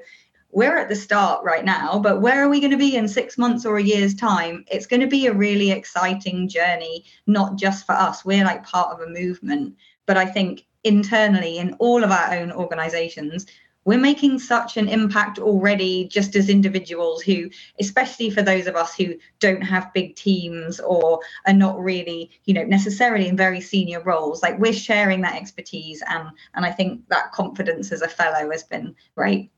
we're 0.52 0.76
at 0.76 0.90
the 0.90 0.96
start 0.96 1.42
right 1.42 1.64
now, 1.64 1.98
but 1.98 2.20
where 2.20 2.44
are 2.44 2.48
we 2.48 2.60
going 2.60 2.70
to 2.70 2.76
be 2.76 2.94
in 2.94 3.08
six 3.08 3.38
months 3.38 3.64
or 3.64 3.78
a 3.78 3.82
year's 3.82 4.14
time? 4.14 4.64
It's 4.70 4.86
going 4.86 5.00
to 5.00 5.06
be 5.06 5.26
a 5.26 5.32
really 5.32 5.70
exciting 5.70 6.46
journey, 6.46 7.06
not 7.26 7.56
just 7.56 7.86
for 7.86 7.92
us. 7.92 8.24
We're 8.24 8.44
like 8.44 8.62
part 8.64 8.92
of 8.92 9.00
a 9.00 9.10
movement. 9.10 9.74
But 10.04 10.18
I 10.18 10.26
think 10.26 10.66
internally, 10.84 11.56
in 11.56 11.72
all 11.78 12.04
of 12.04 12.10
our 12.10 12.34
own 12.34 12.52
organizations, 12.52 13.46
we're 13.84 13.98
making 13.98 14.38
such 14.38 14.76
an 14.76 14.88
impact 14.88 15.38
already 15.38 16.06
just 16.06 16.36
as 16.36 16.48
individuals 16.48 17.22
who 17.22 17.50
especially 17.80 18.30
for 18.30 18.42
those 18.42 18.66
of 18.66 18.76
us 18.76 18.94
who 18.94 19.14
don't 19.40 19.62
have 19.62 19.92
big 19.92 20.14
teams 20.14 20.78
or 20.78 21.18
are 21.48 21.52
not 21.52 21.80
really 21.80 22.30
you 22.44 22.54
know 22.54 22.62
necessarily 22.62 23.26
in 23.26 23.36
very 23.36 23.60
senior 23.60 24.00
roles 24.00 24.40
like 24.40 24.56
we're 24.60 24.72
sharing 24.72 25.20
that 25.20 25.34
expertise 25.34 26.00
and 26.08 26.28
and 26.54 26.64
i 26.64 26.70
think 26.70 27.00
that 27.08 27.32
confidence 27.32 27.90
as 27.90 28.02
a 28.02 28.08
fellow 28.08 28.48
has 28.52 28.62
been 28.62 28.94
great 29.16 29.50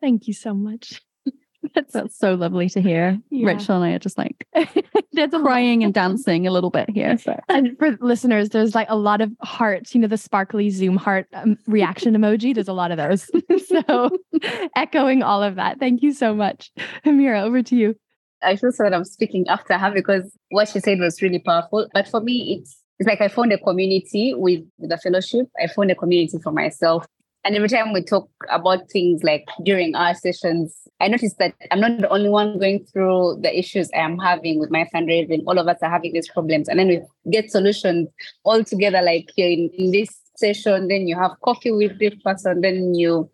thank 0.00 0.26
you 0.26 0.34
so 0.34 0.54
much 0.54 1.00
that's, 1.74 1.92
that's 1.92 2.18
so 2.18 2.34
lovely 2.34 2.68
to 2.70 2.80
hear. 2.80 3.18
Yeah. 3.30 3.48
Rachel 3.48 3.76
and 3.76 3.84
I 3.84 3.94
are 3.94 3.98
just 3.98 4.18
like 4.18 4.46
there's 5.12 5.30
crying 5.30 5.82
and 5.82 5.92
dancing 5.92 6.46
a 6.46 6.50
little 6.50 6.70
bit 6.70 6.90
here. 6.90 7.18
So. 7.18 7.38
And 7.48 7.76
for 7.78 7.96
listeners, 8.00 8.50
there's 8.50 8.74
like 8.74 8.88
a 8.90 8.96
lot 8.96 9.20
of 9.20 9.32
hearts, 9.42 9.94
you 9.94 10.00
know, 10.00 10.08
the 10.08 10.16
sparkly 10.16 10.70
Zoom 10.70 10.96
heart 10.96 11.26
um, 11.34 11.58
reaction 11.66 12.14
emoji. 12.14 12.54
There's 12.54 12.68
a 12.68 12.72
lot 12.72 12.90
of 12.90 12.96
those. 12.96 13.30
so 13.66 14.10
echoing 14.76 15.22
all 15.22 15.42
of 15.42 15.56
that. 15.56 15.78
Thank 15.78 16.02
you 16.02 16.12
so 16.12 16.34
much. 16.34 16.70
Amira, 17.04 17.42
over 17.42 17.62
to 17.62 17.76
you. 17.76 17.94
I 18.42 18.54
feel 18.54 18.70
so 18.70 18.84
that 18.84 18.94
I'm 18.94 19.04
speaking 19.04 19.46
after 19.48 19.76
her 19.76 19.90
because 19.90 20.32
what 20.50 20.68
she 20.68 20.78
said 20.78 21.00
was 21.00 21.20
really 21.20 21.40
powerful. 21.40 21.88
But 21.92 22.06
for 22.06 22.20
me, 22.20 22.60
it's 22.60 22.80
it's 23.00 23.08
like 23.08 23.20
I 23.20 23.28
found 23.28 23.52
a 23.52 23.58
community 23.58 24.34
with, 24.34 24.64
with 24.78 24.90
the 24.90 24.98
fellowship. 24.98 25.46
I 25.62 25.68
found 25.68 25.90
a 25.90 25.94
community 25.94 26.38
for 26.42 26.50
myself. 26.50 27.06
And 27.44 27.54
every 27.56 27.68
time 27.68 27.92
we 27.92 28.02
talk 28.02 28.28
about 28.50 28.90
things 28.90 29.22
like 29.22 29.46
during 29.64 29.94
our 29.94 30.14
sessions, 30.14 30.76
I 31.00 31.08
noticed 31.08 31.38
that 31.38 31.54
I'm 31.70 31.80
not 31.80 31.98
the 31.98 32.08
only 32.10 32.28
one 32.28 32.58
going 32.58 32.84
through 32.84 33.38
the 33.42 33.56
issues 33.56 33.88
I 33.94 33.98
am 33.98 34.18
having 34.18 34.58
with 34.58 34.70
my 34.70 34.86
fundraising. 34.94 35.44
All 35.46 35.58
of 35.58 35.68
us 35.68 35.78
are 35.82 35.90
having 35.90 36.12
these 36.12 36.28
problems. 36.28 36.68
And 36.68 36.78
then 36.78 36.88
we 36.88 37.00
get 37.30 37.50
solutions 37.50 38.08
all 38.44 38.64
together, 38.64 39.00
like 39.00 39.30
here 39.34 39.48
in, 39.48 39.70
in 39.78 39.92
this 39.92 40.20
session. 40.36 40.88
Then 40.88 41.06
you 41.06 41.16
have 41.16 41.32
coffee 41.44 41.72
with 41.72 41.98
this 41.98 42.14
person. 42.24 42.60
Then 42.60 42.94
you 42.94 43.30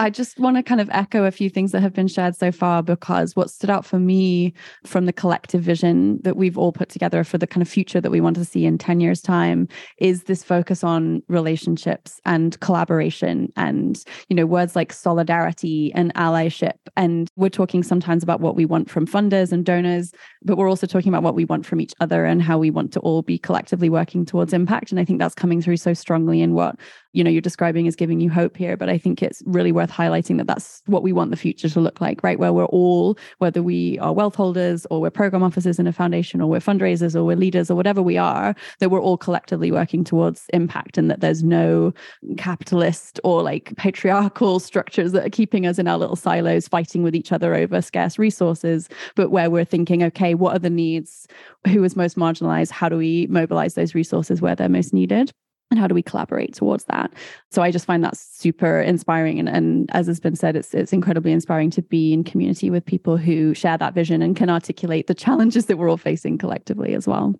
I 0.00 0.10
just 0.10 0.38
want 0.38 0.56
to 0.56 0.62
kind 0.62 0.80
of 0.80 0.88
echo 0.90 1.24
a 1.24 1.32
few 1.32 1.50
things 1.50 1.72
that 1.72 1.80
have 1.80 1.92
been 1.92 2.06
shared 2.06 2.36
so 2.36 2.52
far 2.52 2.84
because 2.84 3.34
what 3.34 3.50
stood 3.50 3.68
out 3.68 3.84
for 3.84 3.98
me 3.98 4.54
from 4.86 5.06
the 5.06 5.12
collective 5.12 5.60
vision 5.60 6.20
that 6.22 6.36
we've 6.36 6.56
all 6.56 6.70
put 6.70 6.88
together 6.88 7.24
for 7.24 7.36
the 7.36 7.48
kind 7.48 7.62
of 7.62 7.68
future 7.68 8.00
that 8.00 8.12
we 8.12 8.20
want 8.20 8.36
to 8.36 8.44
see 8.44 8.64
in 8.64 8.78
10 8.78 9.00
years' 9.00 9.20
time 9.20 9.66
is 9.98 10.24
this 10.24 10.44
focus 10.44 10.84
on 10.84 11.20
relationships 11.26 12.20
and 12.24 12.60
collaboration 12.60 13.52
and, 13.56 14.04
you 14.28 14.36
know, 14.36 14.46
words 14.46 14.76
like 14.76 14.92
solidarity 14.92 15.92
and 15.94 16.14
allyship. 16.14 16.76
And 16.96 17.28
we're 17.34 17.48
talking 17.48 17.82
sometimes 17.82 18.22
about 18.22 18.40
what 18.40 18.54
we 18.54 18.66
want 18.66 18.88
from 18.88 19.04
funders 19.04 19.50
and 19.50 19.64
donors, 19.64 20.12
but 20.42 20.56
we're 20.56 20.70
also 20.70 20.86
talking 20.86 21.08
about 21.08 21.24
what 21.24 21.34
we 21.34 21.44
want 21.44 21.66
from 21.66 21.80
each 21.80 21.94
other 21.98 22.24
and 22.24 22.40
how 22.40 22.56
we 22.56 22.70
want 22.70 22.92
to 22.92 23.00
all 23.00 23.22
be 23.22 23.36
collectively 23.36 23.90
working 23.90 24.24
towards 24.24 24.52
impact. 24.52 24.92
And 24.92 25.00
I 25.00 25.04
think 25.04 25.18
that's 25.18 25.34
coming 25.34 25.60
through 25.60 25.78
so 25.78 25.92
strongly 25.92 26.40
in 26.40 26.54
what 26.54 26.76
you 27.12 27.24
know 27.24 27.30
you're 27.30 27.40
describing 27.40 27.88
as 27.88 27.96
giving 27.96 28.20
you 28.20 28.30
hope 28.30 28.56
here 28.56 28.76
but 28.76 28.88
i 28.88 28.98
think 28.98 29.22
it's 29.22 29.42
really 29.46 29.72
worth 29.72 29.90
highlighting 29.90 30.36
that 30.38 30.46
that's 30.46 30.82
what 30.86 31.02
we 31.02 31.12
want 31.12 31.30
the 31.30 31.36
future 31.36 31.68
to 31.68 31.80
look 31.80 32.00
like 32.00 32.22
right? 32.22 32.38
Where 32.38 32.52
we're 32.52 32.66
all 32.66 33.18
whether 33.38 33.62
we 33.62 33.98
are 34.00 34.12
wealth 34.12 34.34
holders 34.34 34.86
or 34.90 35.00
we're 35.00 35.10
program 35.10 35.42
officers 35.42 35.78
in 35.78 35.86
a 35.86 35.92
foundation 35.92 36.40
or 36.40 36.48
we're 36.48 36.58
fundraisers 36.58 37.14
or 37.14 37.24
we're 37.24 37.36
leaders 37.36 37.70
or 37.70 37.74
whatever 37.74 38.02
we 38.02 38.16
are 38.16 38.54
that 38.80 38.90
we're 38.90 39.00
all 39.00 39.16
collectively 39.16 39.72
working 39.72 40.04
towards 40.04 40.46
impact 40.52 40.98
and 40.98 41.10
that 41.10 41.20
there's 41.20 41.42
no 41.42 41.92
capitalist 42.36 43.20
or 43.24 43.42
like 43.42 43.74
patriarchal 43.76 44.60
structures 44.70 45.12
that 45.12 45.26
are 45.26 45.30
keeping 45.30 45.66
us 45.66 45.78
in 45.78 45.88
our 45.88 45.98
little 45.98 46.16
silos 46.16 46.68
fighting 46.68 47.02
with 47.02 47.14
each 47.14 47.32
other 47.32 47.54
over 47.54 47.80
scarce 47.80 48.18
resources 48.18 48.88
but 49.14 49.30
where 49.30 49.50
we're 49.50 49.64
thinking 49.64 50.02
okay 50.02 50.34
what 50.34 50.54
are 50.54 50.58
the 50.60 50.70
needs? 50.70 51.26
Who 51.66 51.82
is 51.84 51.96
most 51.96 52.16
marginalized? 52.16 52.70
How 52.70 52.88
do 52.88 52.96
we 52.96 53.26
mobilize 53.28 53.74
those 53.74 53.94
resources 53.94 54.40
where 54.40 54.54
they're 54.54 54.68
most 54.68 54.92
needed 54.92 55.32
and 55.70 55.78
how 55.78 55.86
do 55.86 55.94
we 55.94 56.02
collaborate 56.02 56.54
towards 56.54 56.84
that? 56.84 57.12
So 57.50 57.62
i 57.62 57.70
just 57.70 57.86
find 57.86 58.04
that 58.04 58.16
super 58.16 58.80
inspiring. 58.80 59.38
And, 59.38 59.48
and 59.48 59.90
as 59.92 60.06
has 60.06 60.20
been 60.20 60.36
said 60.36 60.56
it's 60.56 60.74
it's 60.74 60.92
incredibly 60.92 61.32
inspiring 61.32 61.70
to 61.70 61.82
be 61.82 62.12
in 62.12 62.24
community 62.24 62.70
with 62.70 62.84
people 62.84 63.16
who 63.16 63.54
share 63.54 63.78
that 63.78 63.94
vision 63.94 64.22
and 64.22 64.36
can 64.36 64.50
articulate 64.50 65.06
the 65.06 65.14
challenges 65.14 65.66
that 65.66 65.76
we're 65.76 65.90
all 65.90 65.96
facing 65.96 66.38
collectively 66.38 66.94
as 66.94 67.06
well. 67.06 67.34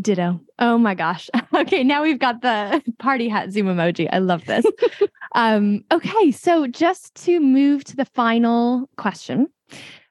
Ditto. 0.00 0.40
Oh 0.58 0.78
my 0.78 0.94
gosh. 0.94 1.28
Okay 1.54 1.84
now 1.84 2.02
we've 2.02 2.18
got 2.18 2.40
the 2.40 2.82
party 2.98 3.28
hat 3.28 3.52
zoom 3.52 3.66
emoji. 3.66 4.08
I 4.12 4.18
love 4.18 4.44
this. 4.46 4.64
Um 5.34 5.82
okay 5.90 6.30
so 6.30 6.66
just 6.66 7.14
to 7.24 7.40
move 7.40 7.84
to 7.84 7.96
the 7.96 8.04
final 8.04 8.90
question 8.98 9.48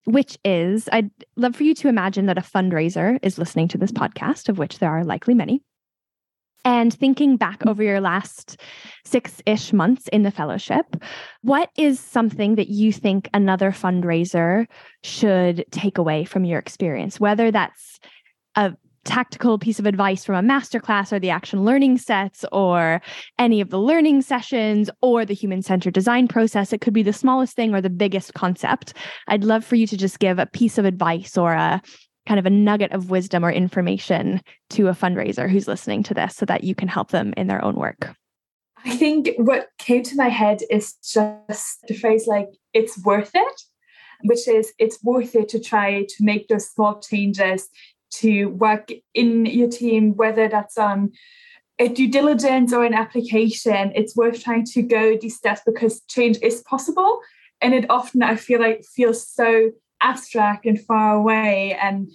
which 0.05 0.37
is 0.43 0.89
I'd 0.91 1.11
love 1.35 1.55
for 1.55 1.63
you 1.63 1.75
to 1.75 1.87
imagine 1.87 2.25
that 2.25 2.37
a 2.37 2.41
fundraiser 2.41 3.19
is 3.21 3.37
listening 3.37 3.67
to 3.69 3.77
this 3.77 3.91
podcast, 3.91 4.49
of 4.49 4.57
which 4.57 4.79
there 4.79 4.89
are 4.89 5.03
likely 5.03 5.33
many. 5.33 5.61
And 6.63 6.93
thinking 6.93 7.37
back 7.37 7.65
over 7.65 7.81
your 7.81 8.01
last 8.01 8.59
six 9.03 9.41
ish 9.45 9.73
months 9.73 10.07
in 10.09 10.23
the 10.23 10.31
fellowship, 10.31 10.95
what 11.41 11.69
is 11.77 11.99
something 11.99 12.55
that 12.55 12.69
you 12.69 12.93
think 12.93 13.29
another 13.33 13.71
fundraiser 13.71 14.67
should 15.03 15.65
take 15.71 15.97
away 15.97 16.23
from 16.23 16.45
your 16.45 16.59
experience? 16.59 17.19
Whether 17.19 17.49
that's 17.51 17.99
a 18.55 18.73
tactical 19.03 19.57
piece 19.57 19.79
of 19.79 19.85
advice 19.85 20.23
from 20.23 20.35
a 20.35 20.47
masterclass 20.47 21.11
or 21.11 21.19
the 21.19 21.29
action 21.29 21.65
learning 21.65 21.97
sets 21.97 22.45
or 22.51 23.01
any 23.39 23.61
of 23.61 23.69
the 23.69 23.79
learning 23.79 24.21
sessions 24.21 24.89
or 25.01 25.25
the 25.25 25.33
human 25.33 25.61
centered 25.61 25.93
design 25.93 26.27
process. 26.27 26.71
It 26.71 26.81
could 26.81 26.93
be 26.93 27.03
the 27.03 27.13
smallest 27.13 27.55
thing 27.55 27.73
or 27.73 27.81
the 27.81 27.89
biggest 27.89 28.33
concept. 28.33 28.93
I'd 29.27 29.43
love 29.43 29.65
for 29.65 29.75
you 29.75 29.87
to 29.87 29.97
just 29.97 30.19
give 30.19 30.37
a 30.37 30.45
piece 30.45 30.77
of 30.77 30.85
advice 30.85 31.37
or 31.37 31.53
a 31.53 31.81
kind 32.27 32.39
of 32.39 32.45
a 32.45 32.51
nugget 32.51 32.91
of 32.91 33.09
wisdom 33.09 33.43
or 33.43 33.51
information 33.51 34.41
to 34.71 34.87
a 34.87 34.93
fundraiser 34.93 35.49
who's 35.49 35.67
listening 35.67 36.03
to 36.03 36.13
this 36.13 36.35
so 36.35 36.45
that 36.45 36.63
you 36.63 36.75
can 36.75 36.87
help 36.87 37.09
them 37.09 37.33
in 37.37 37.47
their 37.47 37.63
own 37.63 37.75
work? 37.75 38.15
I 38.83 38.95
think 38.95 39.29
what 39.37 39.67
came 39.77 40.03
to 40.03 40.15
my 40.15 40.29
head 40.29 40.61
is 40.69 40.93
just 41.03 41.85
the 41.87 41.93
phrase 41.93 42.25
like, 42.27 42.49
it's 42.73 42.97
worth 43.03 43.31
it, 43.33 43.61
which 44.23 44.47
is 44.47 44.73
it's 44.79 45.03
worth 45.03 45.35
it 45.35 45.49
to 45.49 45.59
try 45.59 46.03
to 46.03 46.23
make 46.23 46.47
those 46.47 46.69
small 46.69 46.99
changes 46.99 47.69
to 48.11 48.47
work 48.47 48.89
in 49.13 49.45
your 49.45 49.69
team, 49.69 50.15
whether 50.15 50.47
that's 50.47 50.77
on 50.77 51.11
a 51.79 51.87
due 51.87 52.09
diligence 52.09 52.73
or 52.73 52.83
an 52.83 52.93
application. 52.93 53.91
It's 53.95 54.15
worth 54.15 54.43
trying 54.43 54.65
to 54.65 54.81
go 54.81 55.17
these 55.17 55.37
steps 55.37 55.61
because 55.65 56.01
change 56.01 56.37
is 56.41 56.61
possible. 56.61 57.19
And 57.61 57.73
it 57.73 57.85
often, 57.89 58.23
I 58.23 58.35
feel 58.35 58.59
like, 58.59 58.83
feels 58.83 59.27
so 59.27 59.71
abstract 60.01 60.65
and 60.65 60.79
far 60.79 61.15
away. 61.15 61.77
And 61.81 62.11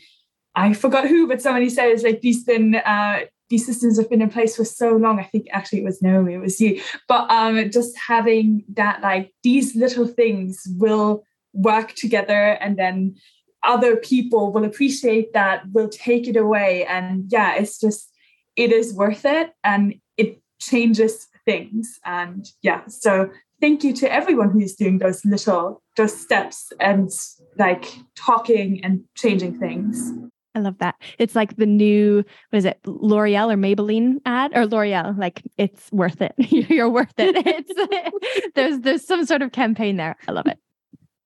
I 0.54 0.72
forgot 0.72 1.06
who, 1.06 1.26
but 1.26 1.42
somebody 1.42 1.68
says 1.68 2.02
like 2.02 2.20
these 2.20 2.44
been 2.44 2.76
uh, 2.76 3.20
these 3.48 3.66
systems 3.66 3.98
have 3.98 4.10
been 4.10 4.22
in 4.22 4.30
place 4.30 4.56
for 4.56 4.64
so 4.64 4.96
long. 4.96 5.20
I 5.20 5.24
think 5.24 5.46
actually 5.52 5.80
it 5.80 5.84
was 5.84 6.02
Naomi, 6.02 6.34
it 6.34 6.38
was 6.38 6.60
you. 6.60 6.80
But 7.08 7.30
um, 7.30 7.70
just 7.70 7.96
having 7.96 8.64
that, 8.74 9.02
like 9.02 9.32
these 9.42 9.76
little 9.76 10.06
things 10.06 10.62
will 10.78 11.24
work 11.52 11.94
together 11.94 12.58
and 12.60 12.76
then 12.76 13.16
other 13.62 13.96
people 13.96 14.52
will 14.52 14.64
appreciate 14.64 15.32
that, 15.32 15.62
will 15.72 15.88
take 15.88 16.26
it 16.26 16.36
away. 16.36 16.84
And 16.86 17.24
yeah, 17.28 17.54
it's 17.54 17.78
just, 17.78 18.10
it 18.56 18.72
is 18.72 18.94
worth 18.94 19.24
it 19.24 19.52
and 19.62 19.94
it 20.16 20.40
changes 20.60 21.28
things. 21.44 21.98
And 22.04 22.46
yeah, 22.62 22.86
so 22.88 23.30
thank 23.60 23.84
you 23.84 23.92
to 23.94 24.12
everyone 24.12 24.50
who's 24.50 24.74
doing 24.74 24.98
those 24.98 25.24
little, 25.24 25.82
those 25.96 26.18
steps 26.18 26.72
and 26.80 27.10
like 27.58 27.84
talking 28.16 28.84
and 28.84 29.04
changing 29.14 29.58
things. 29.58 30.12
I 30.54 30.60
love 30.60 30.78
that. 30.78 30.94
It's 31.18 31.34
like 31.34 31.56
the 31.56 31.66
new, 31.66 32.24
what 32.50 32.56
is 32.56 32.64
it, 32.64 32.80
L'Oreal 32.86 33.52
or 33.52 33.56
Maybelline 33.56 34.16
ad 34.24 34.52
or 34.54 34.66
L'Oreal? 34.66 35.18
Like 35.18 35.42
it's 35.58 35.92
worth 35.92 36.22
it. 36.22 36.32
You're 36.70 36.88
worth 36.88 37.12
it. 37.18 37.36
It's 37.46 38.50
there's 38.54 38.80
there's 38.80 39.06
some 39.06 39.26
sort 39.26 39.42
of 39.42 39.52
campaign 39.52 39.98
there. 39.98 40.16
I 40.26 40.32
love 40.32 40.46
it. 40.46 40.58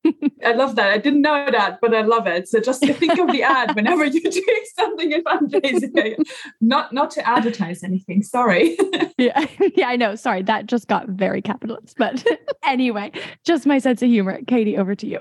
I 0.44 0.52
love 0.52 0.76
that. 0.76 0.90
I 0.90 0.98
didn't 0.98 1.22
know 1.22 1.46
that, 1.50 1.78
but 1.80 1.94
I 1.94 2.02
love 2.02 2.26
it. 2.26 2.48
So 2.48 2.60
just 2.60 2.80
think 2.80 3.18
of 3.18 3.30
the 3.30 3.42
ad 3.42 3.74
whenever 3.74 4.04
you're 4.04 4.30
doing 4.30 4.64
something 4.76 5.12
in 5.12 5.24
fundraising. 5.24 6.24
not 6.60 6.92
not 6.92 7.10
to 7.12 7.28
advertise 7.28 7.82
anything. 7.82 8.22
Sorry. 8.22 8.76
yeah, 9.18 9.46
yeah, 9.74 9.88
I 9.88 9.96
know. 9.96 10.14
Sorry, 10.14 10.42
that 10.42 10.66
just 10.66 10.88
got 10.88 11.08
very 11.08 11.42
capitalist. 11.42 11.96
But 11.98 12.26
anyway, 12.64 13.12
just 13.44 13.66
my 13.66 13.78
sense 13.78 14.02
of 14.02 14.08
humor. 14.08 14.40
Katie, 14.46 14.76
over 14.76 14.94
to 14.94 15.06
you 15.06 15.18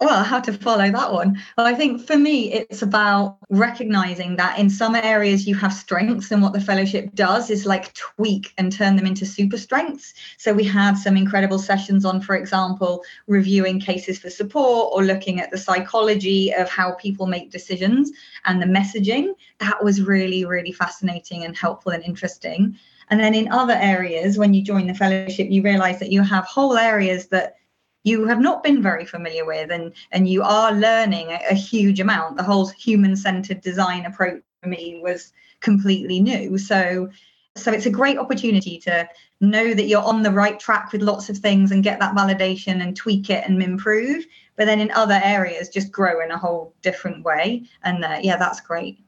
well 0.00 0.22
how 0.22 0.40
to 0.40 0.52
follow 0.52 0.90
that 0.90 1.12
one. 1.12 1.40
Well 1.56 1.66
i 1.66 1.74
think 1.74 2.06
for 2.06 2.16
me 2.16 2.52
it's 2.52 2.82
about 2.82 3.38
recognizing 3.50 4.36
that 4.36 4.58
in 4.58 4.70
some 4.70 4.94
areas 4.94 5.46
you 5.46 5.54
have 5.56 5.72
strengths 5.72 6.30
and 6.30 6.42
what 6.42 6.52
the 6.52 6.60
fellowship 6.60 7.12
does 7.14 7.50
is 7.50 7.66
like 7.66 7.92
tweak 7.94 8.52
and 8.58 8.72
turn 8.72 8.96
them 8.96 9.06
into 9.06 9.26
super 9.26 9.58
strengths. 9.58 10.14
So 10.36 10.52
we 10.52 10.64
had 10.64 10.94
some 10.96 11.16
incredible 11.16 11.58
sessions 11.58 12.04
on 12.04 12.20
for 12.20 12.36
example 12.36 13.02
reviewing 13.26 13.80
cases 13.80 14.18
for 14.18 14.30
support 14.30 14.92
or 14.92 15.02
looking 15.02 15.40
at 15.40 15.50
the 15.50 15.58
psychology 15.58 16.52
of 16.52 16.68
how 16.68 16.92
people 16.92 17.26
make 17.26 17.50
decisions 17.50 18.10
and 18.44 18.62
the 18.62 18.66
messaging. 18.66 19.34
That 19.58 19.82
was 19.82 20.02
really 20.02 20.44
really 20.44 20.72
fascinating 20.72 21.44
and 21.44 21.56
helpful 21.56 21.92
and 21.92 22.04
interesting. 22.04 22.78
And 23.10 23.18
then 23.18 23.34
in 23.34 23.50
other 23.50 23.74
areas 23.74 24.38
when 24.38 24.54
you 24.54 24.62
join 24.62 24.86
the 24.86 24.94
fellowship 24.94 25.48
you 25.50 25.62
realize 25.62 25.98
that 25.98 26.12
you 26.12 26.22
have 26.22 26.44
whole 26.44 26.76
areas 26.76 27.26
that 27.28 27.56
you 28.04 28.26
have 28.26 28.40
not 28.40 28.62
been 28.62 28.82
very 28.82 29.04
familiar 29.04 29.44
with 29.44 29.70
and 29.70 29.92
and 30.12 30.28
you 30.28 30.42
are 30.42 30.72
learning 30.72 31.28
a, 31.28 31.40
a 31.50 31.54
huge 31.54 32.00
amount. 32.00 32.36
The 32.36 32.42
whole 32.42 32.66
human 32.66 33.16
centered 33.16 33.60
design 33.60 34.06
approach 34.06 34.42
for 34.62 34.68
me 34.68 35.00
was 35.02 35.32
completely 35.60 36.20
new. 36.20 36.58
So 36.58 37.08
so 37.56 37.72
it's 37.72 37.86
a 37.86 37.90
great 37.90 38.18
opportunity 38.18 38.78
to 38.78 39.08
know 39.40 39.74
that 39.74 39.86
you're 39.86 40.02
on 40.02 40.22
the 40.22 40.30
right 40.30 40.60
track 40.60 40.92
with 40.92 41.02
lots 41.02 41.28
of 41.28 41.38
things 41.38 41.72
and 41.72 41.82
get 41.82 41.98
that 41.98 42.14
validation 42.14 42.82
and 42.82 42.96
tweak 42.96 43.30
it 43.30 43.44
and 43.48 43.62
improve 43.62 44.24
but 44.58 44.66
then 44.66 44.80
in 44.80 44.90
other 44.90 45.20
areas 45.22 45.68
just 45.68 45.92
grow 45.92 46.20
in 46.22 46.32
a 46.32 46.36
whole 46.36 46.74
different 46.82 47.24
way. 47.24 47.62
And 47.84 48.04
uh, 48.04 48.18
yeah 48.20 48.36
that's 48.36 48.60
great. 48.60 48.98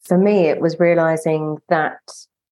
For 0.00 0.16
me 0.16 0.46
it 0.46 0.60
was 0.60 0.78
realizing 0.78 1.58
that 1.68 1.98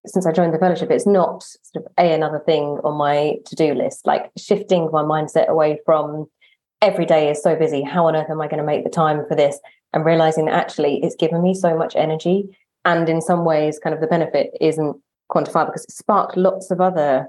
since 0.07 0.27
I 0.27 0.33
joined 0.33 0.53
the 0.53 0.59
fellowship, 0.59 0.91
it's 0.91 1.07
not 1.07 1.43
sort 1.43 1.87
of 1.87 1.93
a 1.99 2.13
another 2.13 2.41
thing 2.41 2.79
on 2.85 2.97
my 2.97 3.37
to-do 3.47 3.75
list, 3.75 4.07
like 4.07 4.31
shifting 4.37 4.91
my 4.93 5.03
mindset 5.03 5.49
away 5.49 5.81
from 5.85 6.27
every 6.83 7.07
day 7.07 7.31
is 7.31 7.43
so 7.43 7.57
busy. 7.57 7.83
How 7.83 8.07
on 8.07 8.17
earth 8.17 8.31
am 8.31 8.41
I 8.41 8.49
going 8.49 8.59
to 8.59 8.67
make 8.67 8.85
the 8.85 8.91
time 8.91 9.25
for 9.27 9.35
this? 9.35 9.59
And 9.93 10.05
realizing 10.05 10.47
that 10.47 10.55
actually 10.55 11.01
it's 11.03 11.17
given 11.17 11.43
me 11.43 11.55
so 11.55 11.77
much 11.77 11.97
energy. 11.97 12.57
And 12.85 13.09
in 13.09 13.23
some 13.23 13.45
ways, 13.45 13.79
kind 13.79 13.95
of 13.95 14.01
the 14.01 14.07
benefit 14.07 14.51
isn't 14.61 14.97
quantifiable 15.31 15.67
because 15.67 15.85
it 15.85 15.93
sparked 15.93 16.37
lots 16.37 16.71
of 16.71 16.81
other 16.81 17.29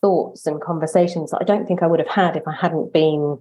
thoughts 0.00 0.46
and 0.46 0.60
conversations 0.60 1.30
that 1.30 1.38
I 1.40 1.44
don't 1.44 1.66
think 1.66 1.82
I 1.82 1.86
would 1.86 2.00
have 2.00 2.08
had 2.08 2.36
if 2.36 2.46
I 2.46 2.54
hadn't 2.54 2.92
been 2.92 3.38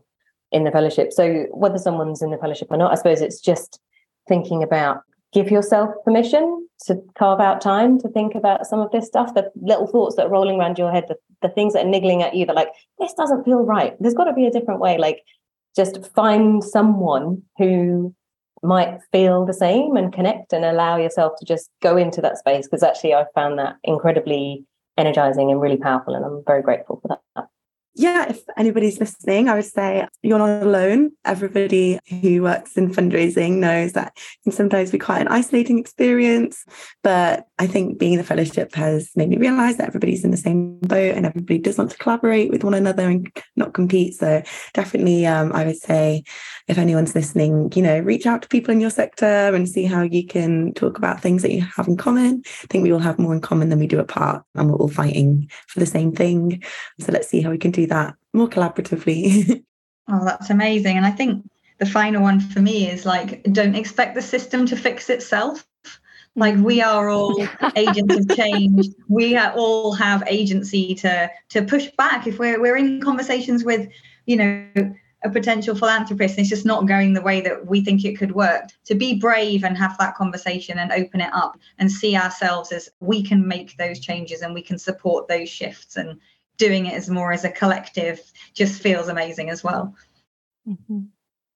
in 0.52 0.64
the 0.64 0.72
fellowship. 0.72 1.12
So 1.12 1.46
whether 1.52 1.78
someone's 1.78 2.22
in 2.22 2.32
the 2.32 2.38
fellowship 2.38 2.68
or 2.72 2.78
not, 2.78 2.92
I 2.92 2.96
suppose 2.96 3.22
it's 3.22 3.42
just 3.42 3.80
thinking 4.28 4.64
about 4.64 5.02
give 5.34 5.52
yourself 5.52 5.90
permission 6.04 6.68
to 6.86 7.02
carve 7.18 7.40
out 7.40 7.60
time 7.62 8.00
to 8.00 8.08
think 8.10 8.36
about 8.36 8.66
some 8.66 8.80
of 8.80 8.92
this 8.92 9.08
stuff 9.08 9.34
the 9.34 9.52
little 9.56 9.88
thoughts 9.88 10.16
that 10.16 10.28
are 10.28 10.30
rolling 10.30 10.60
around 10.60 10.78
your 10.78 10.92
head 10.92 11.06
the, 11.08 11.16
the 11.42 11.50
things 11.50 11.74
that 11.74 11.86
are 11.86 11.90
niggling 11.90 12.22
at 12.22 12.36
you 12.36 12.46
that 12.46 12.56
like 12.56 12.70
this 13.00 13.14
doesn't 13.14 13.44
feel 13.44 13.64
right. 13.64 13.96
There's 14.00 14.14
got 14.14 14.26
to 14.26 14.34
be 14.34 14.46
a 14.46 14.52
different 14.52 14.80
way 14.80 14.98
like 14.98 15.22
just 15.76 16.12
find 16.14 16.64
someone 16.64 17.44
who 17.58 18.14
might 18.64 19.00
feel 19.12 19.46
the 19.46 19.54
same 19.54 19.96
and 19.96 20.12
connect 20.12 20.52
and 20.52 20.66
allow 20.66 20.98
yourself 20.98 21.34
to 21.40 21.46
just 21.46 21.70
go 21.82 21.96
into 21.98 22.22
that 22.22 22.38
space 22.38 22.66
because 22.66 22.82
actually 22.82 23.14
i 23.14 23.24
found 23.36 23.60
that 23.60 23.76
incredibly 23.84 24.66
energizing 24.98 25.52
and 25.52 25.62
really 25.62 25.78
powerful 25.78 26.16
and 26.16 26.26
i'm 26.26 26.42
very 26.48 26.64
grateful 26.64 27.00
for 27.02 27.08
that 27.08 27.48
yeah, 27.98 28.30
if 28.30 28.42
anybody's 28.56 29.00
listening, 29.00 29.50
I 29.50 29.56
would 29.56 29.66
say 29.66 30.08
you're 30.22 30.38
not 30.38 30.62
alone. 30.62 31.12
Everybody 31.26 32.00
who 32.22 32.44
works 32.44 32.78
in 32.78 32.94
fundraising 32.94 33.54
knows 33.54 33.94
that 33.94 34.16
can 34.44 34.52
sometimes 34.52 34.92
be 34.92 35.00
quite 35.00 35.22
an 35.22 35.28
isolating 35.28 35.80
experience. 35.80 36.64
But 37.02 37.48
I 37.58 37.66
think 37.66 37.98
being 37.98 38.14
in 38.14 38.20
the 38.20 38.24
fellowship 38.24 38.76
has 38.76 39.10
made 39.16 39.30
me 39.30 39.38
realize 39.38 39.78
that 39.78 39.88
everybody's 39.88 40.24
in 40.24 40.30
the 40.30 40.38
same 40.38 40.78
boat 40.78 41.16
and 41.16 41.26
everybody 41.26 41.58
does 41.58 41.80
want 41.80 41.90
to 41.90 41.98
collaborate 41.98 42.52
with 42.52 42.64
one 42.64 42.76
another 42.76 43.10
and 43.10 43.36
not 43.56 43.74
compete. 43.74 44.14
So 44.14 44.44
definitely, 44.76 45.26
um, 45.26 45.52
I 45.54 45.66
would 45.66 45.78
say 45.78 46.24
if 46.68 46.78
anyone's 46.78 47.16
listening, 47.16 47.72
you 47.74 47.82
know, 47.82 47.98
reach 48.00 48.28
out 48.28 48.44
to 48.44 48.48
people 48.48 48.72
in 48.74 48.80
your 48.80 48.92
sector 48.92 49.26
and 49.26 49.68
see 49.68 49.86
how 49.86 50.04
you 50.04 50.24
can 50.24 50.72
talk 50.76 51.00
about 51.00 51.20
things 51.20 51.42
that 51.42 51.52
you 51.52 51.62
have 51.62 51.88
in 51.88 51.98
common. 51.98 52.44
I 52.46 52.68
think 52.68 52.84
we 52.84 52.94
all 52.94 53.00
have 53.00 53.18
more 53.18 53.34
in 53.34 53.42
common 53.42 53.70
than 53.70 53.80
we 53.80 53.88
do 53.88 54.00
apart, 54.00 54.44
and 54.54 54.70
we're 54.70 54.78
all 54.78 54.88
fighting 54.88 55.50
for 55.68 55.80
the 55.80 55.88
same 55.88 56.12
thing. 56.12 56.62
So 57.00 57.12
let's 57.12 57.28
see 57.28 57.42
how 57.42 57.50
we 57.50 57.58
can 57.58 57.72
do 57.72 57.87
that 57.88 58.16
more 58.34 58.48
collaboratively. 58.48 59.64
oh, 60.10 60.26
that's 60.26 60.50
amazing. 60.50 60.98
And 60.98 61.06
I 61.06 61.12
think 61.12 61.50
the 61.80 61.86
final 61.86 62.22
one 62.22 62.40
for 62.40 62.60
me 62.60 62.90
is 62.90 63.06
like, 63.06 63.44
don't 63.52 63.76
expect 63.76 64.16
the 64.16 64.22
system 64.22 64.66
to 64.68 64.76
fix 64.76 65.10
itself. 65.10 65.68
Like 66.36 66.56
we 66.58 66.82
are 66.82 67.10
all 67.10 67.48
agents 67.76 68.16
of 68.16 68.38
change. 68.38 68.88
We 69.08 69.36
are, 69.36 69.52
all 69.54 69.94
have 69.94 70.24
agency 70.28 70.94
to 70.96 71.30
to 71.50 71.64
push 71.64 71.88
back 71.98 72.28
if 72.28 72.38
we're 72.38 72.62
we're 72.62 72.78
in 72.78 73.02
conversations 73.02 73.64
with, 73.64 73.90
you 74.28 74.36
know, 74.36 74.94
a 75.24 75.30
potential 75.32 75.76
philanthropist 75.76 76.38
and 76.38 76.42
it's 76.42 76.50
just 76.50 76.66
not 76.66 76.88
going 76.88 77.14
the 77.14 77.22
way 77.22 77.42
that 77.42 77.66
we 77.66 77.84
think 77.84 78.06
it 78.06 78.18
could 78.18 78.34
work 78.34 78.66
to 78.86 78.94
be 78.94 79.20
brave 79.20 79.64
and 79.64 79.76
have 79.76 79.98
that 79.98 80.16
conversation 80.16 80.78
and 80.78 80.92
open 80.92 81.22
it 81.22 81.34
up 81.34 81.58
and 81.80 81.92
see 81.92 82.16
ourselves 82.16 82.72
as 82.72 82.88
we 83.00 83.24
can 83.24 83.48
make 83.48 83.76
those 83.78 84.00
changes 84.00 84.42
and 84.42 84.54
we 84.54 84.62
can 84.62 84.78
support 84.78 85.28
those 85.28 85.50
shifts 85.50 85.98
and 85.98 86.20
doing 86.58 86.86
it 86.86 86.94
as 86.94 87.10
more 87.10 87.32
as 87.32 87.44
a 87.44 87.52
collective 87.52 88.20
just 88.54 88.82
feels 88.82 89.08
amazing 89.08 89.50
as 89.50 89.64
well. 89.64 89.96
Mm-hmm. 90.68 91.02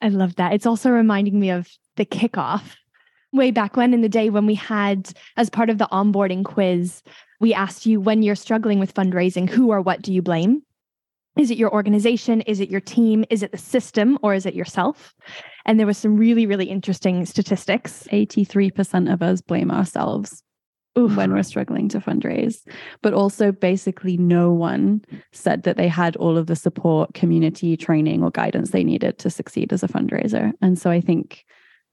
I 0.02 0.10
love 0.10 0.36
that. 0.36 0.54
It's 0.54 0.66
also 0.66 0.90
reminding 0.90 1.40
me 1.40 1.52
of 1.52 1.70
the 1.96 2.06
kickoff 2.06 2.76
way 3.34 3.52
back 3.52 3.78
when 3.78 3.94
in 3.94 4.02
the 4.02 4.10
day 4.10 4.30
when 4.30 4.46
we 4.46 4.56
had, 4.56 5.14
as 5.38 5.50
part 5.50 5.70
of 5.70 5.78
the 5.78 5.88
onboarding 5.92 6.44
quiz, 6.44 7.02
we 7.40 7.54
asked 7.54 7.86
you 7.86 8.00
when 8.00 8.24
you're 8.24 8.36
struggling 8.36 8.80
with 8.80 8.94
fundraising, 8.94 9.50
who 9.50 9.72
or 9.72 9.82
what 9.82 10.02
do 10.02 10.14
you 10.14 10.22
blame? 10.22 10.64
Is 11.38 11.50
it 11.50 11.58
your 11.58 11.74
organization? 11.74 12.42
Is 12.42 12.60
it 12.60 12.70
your 12.70 12.82
team? 12.82 13.24
Is 13.30 13.42
it 13.42 13.52
the 13.52 13.58
system 13.58 14.18
or 14.22 14.34
is 14.34 14.46
it 14.46 14.54
yourself? 14.54 15.16
And 15.66 15.80
there 15.80 15.88
was 15.88 15.98
some 15.98 16.18
really, 16.18 16.46
really 16.46 16.66
interesting 16.66 17.26
statistics. 17.26 18.06
83% 18.12 19.12
of 19.12 19.22
us 19.22 19.40
blame 19.40 19.72
ourselves. 19.72 20.44
Oof. 21.00 21.16
when 21.16 21.32
we're 21.32 21.44
struggling 21.44 21.88
to 21.90 22.00
fundraise. 22.00 22.68
But 23.02 23.14
also, 23.14 23.52
basically, 23.52 24.18
no 24.18 24.52
one 24.52 25.04
said 25.32 25.64
that 25.64 25.78
they 25.78 25.88
had 25.88 26.18
all 26.18 26.38
of 26.38 26.48
the 26.48 26.56
support, 26.56 27.14
community 27.14 27.78
training, 27.78 28.24
or 28.24 28.32
guidance 28.32 28.72
they 28.72 28.84
needed 28.84 29.18
to 29.20 29.30
succeed 29.30 29.72
as 29.72 29.84
a 29.84 29.88
fundraiser. 29.88 30.52
And 30.62 30.78
so 30.78 30.90
I 30.90 31.00
think 31.00 31.46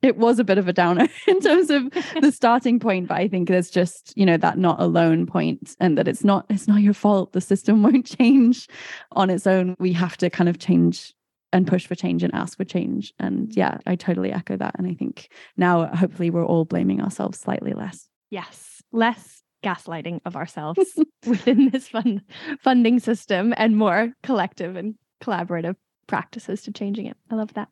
it 0.03 0.17
was 0.17 0.39
a 0.39 0.45
bit 0.45 0.59
of 0.59 0.69
a 0.69 0.73
downer 0.73 1.09
in 1.27 1.41
terms 1.41 1.71
of 1.71 1.91
the 2.21 2.31
starting 2.33 2.79
point 2.79 3.09
but 3.09 3.17
i 3.17 3.27
think 3.27 3.49
there's 3.49 3.71
just 3.71 4.13
you 4.17 4.25
know 4.25 4.37
that 4.37 4.59
not 4.59 4.81
alone 4.81 5.27
point 5.27 5.75
and 5.81 5.99
that 5.99 6.07
it's 6.07 6.25
not 6.25 6.47
it's 6.49 6.69
not 6.69 6.81
your 6.81 6.95
fault. 6.95 7.33
The 7.33 7.41
system 7.41 7.83
won't 7.85 8.07
change 8.07 8.69
on 9.13 9.31
its 9.31 9.47
own. 9.47 9.75
We 9.79 9.93
have 9.95 10.17
to 10.19 10.31
kind 10.31 10.49
of 10.49 10.59
change 10.59 11.15
and 11.53 11.67
push 11.67 11.87
for 11.87 11.95
change 11.95 12.23
and 12.23 12.35
ask 12.35 12.59
for 12.59 12.65
change. 12.65 13.13
And 13.19 13.49
mm. 13.49 13.57
yeah 13.57 13.79
i 13.87 13.97
totally 13.97 14.33
echo 14.33 14.57
that. 14.57 14.75
And 14.79 14.87
i 14.87 14.95
think 14.95 15.31
now 15.57 15.87
hopefully 15.87 16.31
we're 16.31 16.47
all 16.47 16.65
blaming 16.65 17.01
ourselves 17.01 17.39
slightly 17.39 17.73
less. 17.73 18.09
Yes 18.31 18.78
less 18.93 19.43
gaslighting 19.65 20.21
of 20.25 20.37
ourselves 20.37 20.99
within 21.27 21.71
this 21.71 21.89
fund 21.89 22.23
funding 22.61 23.01
system 23.01 23.53
and 23.57 23.77
more 23.77 24.13
collective 24.23 24.77
and 24.77 24.95
collaborative 25.23 25.77
practices 26.07 26.63
to 26.63 26.73
changing 26.73 27.07
it. 27.07 27.17
I 27.31 27.35
love 27.35 27.55
that. 27.55 27.69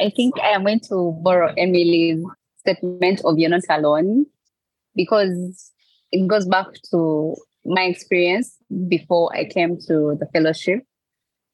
I 0.00 0.10
think 0.10 0.38
I 0.40 0.48
am 0.50 0.64
going 0.64 0.80
to 0.88 1.18
borrow 1.22 1.52
Emily's 1.58 2.24
statement 2.58 3.20
of 3.24 3.38
You're 3.38 3.50
Not 3.50 3.62
Alone 3.68 4.26
because 4.94 5.72
it 6.12 6.26
goes 6.26 6.46
back 6.46 6.66
to 6.90 7.36
my 7.64 7.82
experience 7.82 8.56
before 8.88 9.34
I 9.36 9.44
came 9.44 9.76
to 9.88 10.16
the 10.18 10.26
fellowship. 10.32 10.80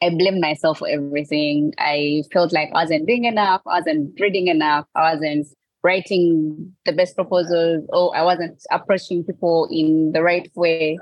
I 0.03 0.11
blamed 0.11 0.41
myself 0.41 0.79
for 0.79 0.89
everything. 0.89 1.73
I 1.79 2.23
felt 2.33 2.53
like 2.53 2.69
I 2.69 2.83
wasn't 2.83 3.07
doing 3.07 3.25
enough, 3.25 3.63
I 3.67 3.79
wasn't 3.79 4.21
reading 4.21 4.49
enough, 4.49 4.87
I 4.95 5.15
wasn't 5.15 5.49
writing 5.87 6.75
the 6.85 6.93
best 6.93 7.15
proposals 7.15 7.87
or 7.91 8.11
oh, 8.11 8.11
I 8.11 8.23
wasn't 8.25 8.61
approaching 8.73 9.23
people 9.23 9.69
in 9.71 10.11
the 10.13 10.23
right 10.23 10.51
way. 10.57 10.99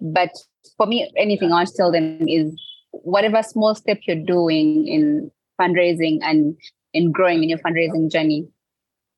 But 0.00 0.30
for 0.78 0.86
me, 0.86 1.10
anything 1.16 1.52
I 1.52 1.66
tell 1.76 1.92
them 1.92 2.26
is 2.26 2.58
whatever 2.92 3.42
small 3.42 3.74
step 3.74 3.98
you're 4.06 4.24
doing 4.24 4.88
in 4.88 5.30
fundraising 5.60 6.18
and 6.22 6.56
in 6.94 7.12
growing 7.12 7.42
in 7.42 7.50
your 7.50 7.58
fundraising 7.58 8.10
journey, 8.10 8.48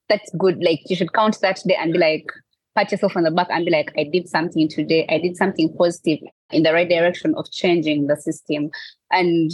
that's 0.09 0.31
good. 0.37 0.59
Like 0.61 0.81
you 0.87 0.97
should 0.97 1.13
count 1.13 1.39
that 1.43 1.63
day 1.65 1.77
and 1.79 1.93
be 1.93 1.99
like, 2.01 2.27
pat 2.75 2.91
yourself 2.91 3.17
on 3.17 3.23
the 3.23 3.31
back 3.31 3.49
and 3.51 3.65
be 3.65 3.71
like, 3.71 3.93
I 3.97 4.05
did 4.05 4.29
something 4.29 4.69
today. 4.69 5.07
I 5.09 5.19
did 5.19 5.37
something 5.37 5.73
positive 5.77 6.19
in 6.51 6.65
the 6.65 6.73
right 6.73 6.89
direction 6.89 7.35
of 7.37 7.51
changing 7.53 8.09
the 8.09 8.17
system. 8.17 8.71
And 9.13 9.53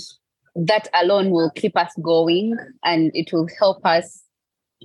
that 0.56 0.88
alone 0.94 1.30
will 1.30 1.50
keep 1.50 1.76
us 1.76 1.92
going 2.02 2.56
and 2.82 3.10
it 3.14 3.30
will 3.32 3.48
help 3.58 3.84
us 3.84 4.23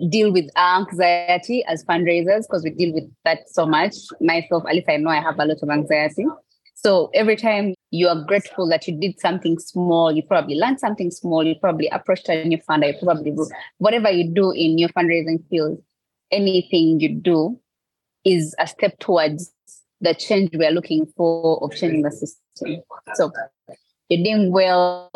deal 0.10 0.32
with 0.32 0.50
anxiety 0.58 1.64
as 1.66 1.84
fundraisers 1.84 2.44
because 2.44 2.64
we 2.64 2.72
deal 2.72 2.94
with 2.94 3.04
that 3.26 3.50
so 3.50 3.66
much. 3.66 3.96
Myself, 4.22 4.64
at 4.68 4.76
least 4.76 4.90
I 4.90 4.98
know 4.98 5.10
I 5.10 5.22
have 5.22 5.40
a 5.40 5.46
lot 5.46 5.58
of 5.62 5.70
anxiety. 5.70 6.26
So 6.76 7.10
every 7.14 7.36
time 7.36 7.74
you 7.92 8.08
are 8.08 8.24
grateful 8.24 8.70
that 8.70 8.88
you 8.88 8.98
did 8.98 9.20
something 9.20 9.60
small, 9.60 10.14
you 10.14 10.24
probably 10.24 10.56
learned 10.56 10.80
something 10.80 11.12
small, 11.12 11.46
you 11.46 11.56
probably 11.60 11.90
approached 11.90 12.30
a 12.30 12.46
new 12.46 12.58
funder, 12.58 12.94
you 12.94 13.00
probably 13.04 13.36
whatever 13.80 14.10
you 14.10 14.34
do 14.34 14.52
in 14.52 14.78
your 14.78 14.88
fundraising 14.90 15.46
field, 15.50 15.82
anything 16.32 17.02
you 17.02 17.10
do 17.10 17.60
is 18.24 18.56
a 18.60 18.68
step 18.68 18.98
towards 19.00 19.52
the 20.00 20.14
change 20.14 20.52
we 20.56 20.66
are 20.66 20.72
looking 20.72 21.06
for 21.18 21.62
of 21.62 21.76
changing 21.76 22.04
the 22.04 22.12
system. 22.12 22.82
So 23.16 23.32
you're 24.08 24.24
doing 24.24 24.54
well 24.54 25.12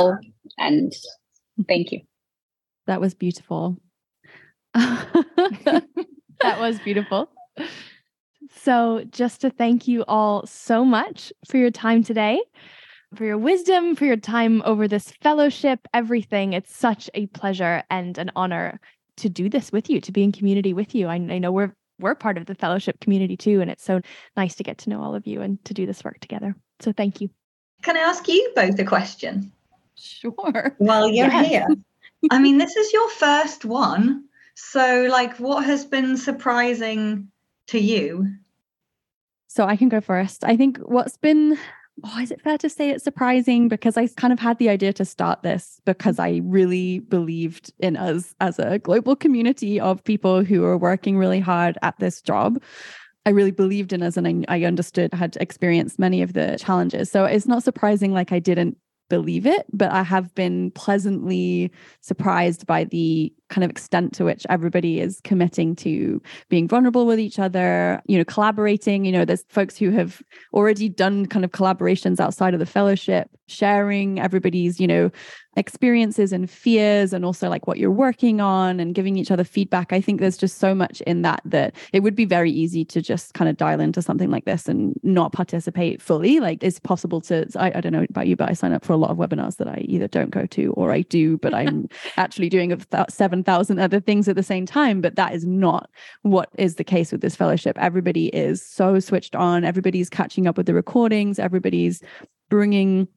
and 0.57 0.93
thank 1.67 1.93
you. 1.93 2.01
That 2.87 2.99
was 2.99 3.13
beautiful. 3.13 3.77
that 4.73 6.59
was 6.59 6.79
beautiful. 6.79 7.29
So, 8.55 9.03
just 9.09 9.41
to 9.41 9.49
thank 9.49 9.87
you 9.87 10.03
all 10.07 10.45
so 10.45 10.83
much 10.83 11.31
for 11.49 11.57
your 11.57 11.71
time 11.71 12.03
today, 12.03 12.41
for 13.15 13.25
your 13.25 13.37
wisdom, 13.37 13.95
for 13.95 14.05
your 14.05 14.17
time 14.17 14.61
over 14.65 14.87
this 14.87 15.11
fellowship, 15.21 15.87
everything. 15.93 16.53
It's 16.53 16.75
such 16.75 17.09
a 17.13 17.27
pleasure 17.27 17.83
and 17.89 18.17
an 18.17 18.31
honor 18.35 18.79
to 19.17 19.29
do 19.29 19.49
this 19.49 19.71
with 19.71 19.89
you, 19.89 20.01
to 20.01 20.11
be 20.11 20.23
in 20.23 20.31
community 20.31 20.73
with 20.73 20.95
you. 20.95 21.07
I, 21.07 21.15
I 21.15 21.39
know 21.39 21.51
we're 21.51 21.73
we're 21.99 22.15
part 22.15 22.37
of 22.37 22.47
the 22.47 22.55
fellowship 22.55 22.99
community 22.99 23.37
too, 23.37 23.61
and 23.61 23.69
it's 23.69 23.83
so 23.83 24.01
nice 24.35 24.55
to 24.55 24.63
get 24.63 24.77
to 24.79 24.89
know 24.89 25.01
all 25.01 25.15
of 25.15 25.27
you 25.27 25.41
and 25.41 25.63
to 25.65 25.73
do 25.73 25.85
this 25.85 26.03
work 26.03 26.19
together. 26.19 26.55
So, 26.79 26.91
thank 26.91 27.21
you. 27.21 27.29
Can 27.83 27.97
I 27.97 28.01
ask 28.01 28.27
you 28.27 28.51
both 28.55 28.79
a 28.79 28.85
question? 28.85 29.51
Sure. 29.95 30.75
While 30.77 31.07
you're 31.07 31.27
yes. 31.27 31.47
here. 31.47 31.67
I 32.31 32.39
mean, 32.39 32.57
this 32.57 32.75
is 32.75 32.93
your 32.93 33.09
first 33.09 33.65
one. 33.65 34.25
So, 34.55 35.07
like, 35.09 35.37
what 35.39 35.65
has 35.65 35.85
been 35.85 36.17
surprising 36.17 37.29
to 37.67 37.79
you 37.79 38.27
so 39.53 39.65
I 39.67 39.75
can 39.75 39.87
go 39.87 40.01
first. 40.01 40.43
I 40.43 40.57
think 40.57 40.79
what's 40.79 41.15
been 41.15 41.59
oh, 42.03 42.19
is 42.19 42.31
it 42.31 42.41
fair 42.41 42.57
to 42.57 42.67
say 42.67 42.89
it's 42.89 43.03
surprising? 43.03 43.67
Because 43.67 43.97
I 43.97 44.07
kind 44.07 44.33
of 44.33 44.39
had 44.39 44.57
the 44.57 44.67
idea 44.67 44.91
to 44.93 45.05
start 45.05 45.43
this 45.43 45.79
because 45.85 46.17
I 46.17 46.41
really 46.43 46.99
believed 46.99 47.71
in 47.77 47.95
us 47.95 48.33
as 48.41 48.57
a 48.57 48.79
global 48.79 49.15
community 49.15 49.79
of 49.79 50.03
people 50.03 50.43
who 50.43 50.63
are 50.63 50.75
working 50.75 51.17
really 51.17 51.39
hard 51.39 51.77
at 51.83 51.99
this 51.99 52.19
job. 52.19 52.63
I 53.27 53.29
really 53.29 53.51
believed 53.51 53.93
in 53.93 54.01
us 54.01 54.17
and 54.17 54.27
I, 54.27 54.55
I 54.61 54.63
understood, 54.63 55.13
had 55.13 55.37
experienced 55.39 55.99
many 55.99 56.23
of 56.23 56.33
the 56.33 56.57
challenges. 56.59 57.11
So 57.11 57.25
it's 57.25 57.47
not 57.47 57.61
surprising 57.61 58.11
like 58.11 58.31
I 58.31 58.39
didn't 58.39 58.75
believe 59.07 59.45
it, 59.45 59.67
but 59.71 59.91
I 59.91 60.01
have 60.01 60.33
been 60.33 60.71
pleasantly 60.71 61.71
surprised 62.01 62.65
by 62.65 62.85
the 62.85 63.31
kind 63.53 63.63
of 63.63 63.69
extent 63.69 64.13
to 64.13 64.25
which 64.25 64.47
everybody 64.49 64.99
is 64.99 65.21
committing 65.23 65.75
to 65.75 66.19
being 66.49 66.67
vulnerable 66.67 67.05
with 67.05 67.19
each 67.19 67.37
other, 67.37 68.01
you 68.07 68.17
know, 68.17 68.25
collaborating. 68.25 69.05
You 69.05 69.11
know, 69.11 69.25
there's 69.25 69.45
folks 69.49 69.77
who 69.77 69.91
have 69.91 70.23
already 70.53 70.89
done 70.89 71.27
kind 71.27 71.45
of 71.45 71.51
collaborations 71.51 72.19
outside 72.19 72.55
of 72.55 72.59
the 72.59 72.65
fellowship, 72.65 73.29
sharing 73.47 74.19
everybody's, 74.19 74.79
you 74.79 74.87
know, 74.87 75.11
experiences 75.55 76.33
and 76.33 76.49
fears 76.49 77.13
and 77.13 77.23
also 77.23 77.47
like 77.49 77.67
what 77.67 77.77
you're 77.77 77.91
working 77.91 78.41
on 78.41 78.79
and 78.79 78.95
giving 78.95 79.17
each 79.17 79.29
other 79.29 79.43
feedback. 79.43 79.93
I 79.93 80.01
think 80.01 80.19
there's 80.19 80.37
just 80.37 80.57
so 80.57 80.73
much 80.73 81.01
in 81.01 81.21
that 81.21 81.41
that 81.45 81.75
it 81.91 82.01
would 82.01 82.15
be 82.15 82.25
very 82.25 82.51
easy 82.51 82.83
to 82.85 83.01
just 83.01 83.33
kind 83.33 83.49
of 83.49 83.57
dial 83.57 83.79
into 83.79 84.01
something 84.01 84.31
like 84.31 84.45
this 84.45 84.67
and 84.67 84.99
not 85.03 85.31
participate 85.31 86.01
fully. 86.01 86.39
Like 86.39 86.63
it's 86.63 86.79
possible 86.79 87.21
to, 87.21 87.47
I, 87.55 87.71
I 87.75 87.81
don't 87.81 87.93
know 87.93 88.05
about 88.09 88.27
you, 88.27 88.35
but 88.35 88.49
I 88.49 88.53
sign 88.53 88.73
up 88.73 88.83
for 88.83 88.93
a 88.93 88.97
lot 88.97 89.11
of 89.11 89.17
webinars 89.17 89.57
that 89.57 89.67
I 89.67 89.85
either 89.87 90.07
don't 90.07 90.31
go 90.31 90.45
to 90.47 90.73
or 90.73 90.91
I 90.91 91.01
do, 91.01 91.37
but 91.37 91.53
I'm 91.53 91.87
actually 92.17 92.49
doing 92.49 92.71
a 92.71 92.77
th- 92.77 93.09
7,000 93.43 93.79
other 93.79 93.99
things 93.99 94.27
at 94.27 94.35
the 94.35 94.43
same 94.43 94.65
time. 94.65 95.01
But 95.01 95.15
that 95.15 95.33
is 95.33 95.45
not 95.45 95.89
what 96.21 96.49
is 96.57 96.75
the 96.75 96.83
case 96.83 97.11
with 97.11 97.21
this 97.21 97.35
fellowship. 97.35 97.77
Everybody 97.79 98.27
is 98.27 98.65
so 98.65 98.99
switched 98.99 99.35
on. 99.35 99.65
Everybody's 99.65 100.09
catching 100.09 100.47
up 100.47 100.57
with 100.57 100.65
the 100.65 100.73
recordings. 100.73 101.39
Everybody's 101.39 102.01
bringing 102.49 103.07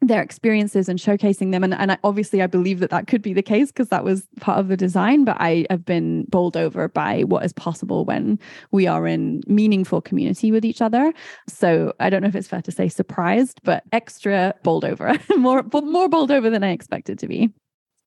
their 0.00 0.22
experiences 0.22 0.88
and 0.88 0.98
showcasing 0.98 1.50
them 1.50 1.64
and, 1.64 1.72
and 1.72 1.92
I, 1.92 1.98
obviously 2.04 2.42
i 2.42 2.46
believe 2.46 2.80
that 2.80 2.90
that 2.90 3.06
could 3.06 3.22
be 3.22 3.32
the 3.32 3.40
case 3.42 3.68
because 3.68 3.88
that 3.88 4.04
was 4.04 4.26
part 4.38 4.58
of 4.58 4.68
the 4.68 4.76
design 4.76 5.24
but 5.24 5.36
i 5.40 5.64
have 5.70 5.86
been 5.86 6.24
bowled 6.28 6.58
over 6.58 6.88
by 6.88 7.22
what 7.22 7.42
is 7.42 7.54
possible 7.54 8.04
when 8.04 8.38
we 8.70 8.86
are 8.86 9.06
in 9.06 9.40
meaningful 9.46 10.02
community 10.02 10.50
with 10.50 10.62
each 10.62 10.82
other 10.82 11.14
so 11.48 11.94
i 12.00 12.10
don't 12.10 12.20
know 12.20 12.28
if 12.28 12.34
it's 12.34 12.48
fair 12.48 12.60
to 12.60 12.72
say 12.72 12.86
surprised 12.86 13.60
but 13.62 13.84
extra 13.92 14.54
bowled 14.62 14.84
over 14.84 15.16
more 15.38 15.64
more 15.72 16.08
bowled 16.08 16.32
over 16.32 16.50
than 16.50 16.64
i 16.64 16.70
expected 16.70 17.18
to 17.18 17.26
be 17.26 17.48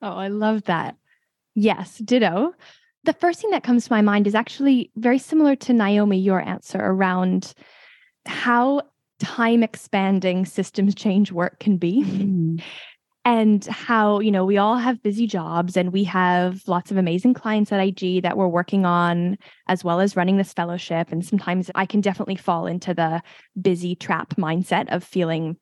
oh 0.03 0.17
i 0.17 0.27
love 0.27 0.61
that 0.65 0.95
yes 1.57 1.97
ditto 1.97 2.53
the 3.03 3.13
first 3.13 3.41
thing 3.41 3.51
that 3.51 3.63
comes 3.63 3.85
to 3.85 3.93
my 3.93 4.01
mind 4.01 4.27
is 4.27 4.35
actually 4.35 4.91
very 4.97 5.17
similar 5.17 5.55
to 5.55 5.73
naomi 5.73 6.19
your 6.19 6.41
answer 6.41 6.77
around 6.77 7.53
how 8.25 8.81
time 9.19 9.63
expanding 9.63 10.45
systems 10.45 10.93
change 10.93 11.31
work 11.31 11.59
can 11.59 11.77
be. 11.77 12.03
Mm. 12.03 12.61
And 13.25 13.65
how, 13.65 14.21
you 14.21 14.31
know, 14.31 14.45
we 14.45 14.57
all 14.57 14.77
have 14.77 15.03
busy 15.03 15.27
jobs 15.27 15.75
and 15.75 15.91
we 15.91 16.05
have 16.05 16.65
lots 16.65 16.91
of 16.91 16.97
amazing 16.97 17.33
clients 17.33 17.73
at 17.73 17.85
IG 17.85 18.23
that 18.23 18.37
we're 18.37 18.47
working 18.47 18.85
on, 18.85 19.37
as 19.67 19.83
well 19.83 19.99
as 19.99 20.15
running 20.15 20.37
this 20.37 20.53
fellowship. 20.53 21.11
And 21.11 21.25
sometimes 21.25 21.69
I 21.75 21.85
can 21.85 21.99
definitely 21.99 22.37
fall 22.37 22.67
into 22.67 22.93
the 22.93 23.21
busy 23.61 23.95
trap 23.95 24.35
mindset 24.37 24.93
of 24.93 25.03
feeling 25.03 25.57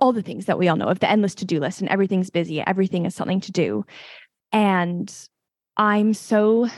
all 0.00 0.12
the 0.12 0.22
things 0.22 0.46
that 0.46 0.58
we 0.58 0.66
all 0.66 0.76
know 0.76 0.88
of 0.88 0.98
the 0.98 1.08
endless 1.08 1.34
to 1.36 1.44
do 1.44 1.60
list 1.60 1.80
and 1.80 1.90
everything's 1.90 2.30
busy, 2.30 2.60
everything 2.66 3.06
is 3.06 3.14
something 3.14 3.40
to 3.42 3.52
do. 3.52 3.84
And 4.52 5.12
I'm 5.76 6.14
so 6.14 6.68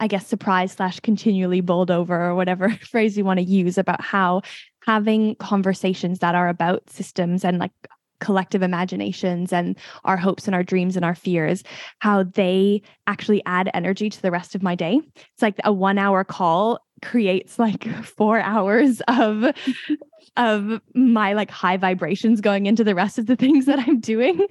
I 0.00 0.06
guess 0.06 0.26
surprised 0.26 0.76
slash 0.76 1.00
continually 1.00 1.60
bowled 1.60 1.90
over 1.90 2.20
or 2.20 2.34
whatever 2.34 2.70
phrase 2.90 3.16
you 3.16 3.24
want 3.24 3.38
to 3.38 3.44
use 3.44 3.78
about 3.78 4.02
how 4.02 4.42
having 4.84 5.36
conversations 5.36 6.18
that 6.18 6.34
are 6.34 6.48
about 6.48 6.90
systems 6.90 7.44
and 7.44 7.58
like 7.58 7.72
collective 8.20 8.62
imaginations 8.62 9.52
and 9.52 9.76
our 10.04 10.16
hopes 10.16 10.46
and 10.46 10.54
our 10.54 10.62
dreams 10.62 10.96
and 10.96 11.04
our 11.04 11.14
fears 11.14 11.62
how 11.98 12.22
they 12.22 12.80
actually 13.06 13.42
add 13.44 13.70
energy 13.74 14.08
to 14.08 14.20
the 14.22 14.30
rest 14.30 14.54
of 14.54 14.62
my 14.62 14.74
day. 14.74 15.00
It's 15.32 15.42
like 15.42 15.56
a 15.64 15.72
1 15.72 15.98
hour 15.98 16.24
call 16.24 16.80
creates 17.02 17.58
like 17.58 17.88
4 18.04 18.40
hours 18.40 19.00
of 19.08 19.44
of 20.36 20.80
my 20.94 21.34
like 21.34 21.50
high 21.50 21.76
vibrations 21.76 22.40
going 22.40 22.66
into 22.66 22.82
the 22.82 22.94
rest 22.94 23.18
of 23.18 23.26
the 23.26 23.36
things 23.36 23.66
that 23.66 23.78
I'm 23.78 24.00
doing 24.00 24.46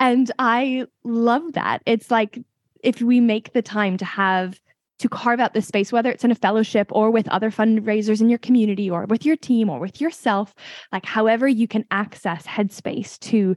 and 0.00 0.30
I 0.38 0.86
love 1.04 1.52
that 1.54 1.82
it's 1.86 2.10
like 2.10 2.38
if 2.82 3.02
we 3.02 3.20
make 3.20 3.52
the 3.52 3.62
time 3.62 3.96
to 3.98 4.04
have 4.04 4.60
to 4.98 5.08
carve 5.08 5.38
out 5.40 5.54
this 5.54 5.66
space, 5.66 5.92
whether 5.92 6.10
it's 6.10 6.24
in 6.24 6.30
a 6.30 6.36
fellowship 6.36 6.88
or 6.90 7.10
with 7.10 7.28
other 7.28 7.50
fundraisers 7.50 8.20
in 8.20 8.28
your 8.28 8.38
community 8.38 8.90
or 8.90 9.06
with 9.06 9.24
your 9.24 9.36
team 9.36 9.70
or 9.70 9.78
with 9.78 10.00
yourself, 10.00 10.54
like 10.92 11.06
however 11.06 11.46
you 11.46 11.68
can 11.68 11.84
access 11.90 12.46
headspace 12.46 13.18
to 13.20 13.54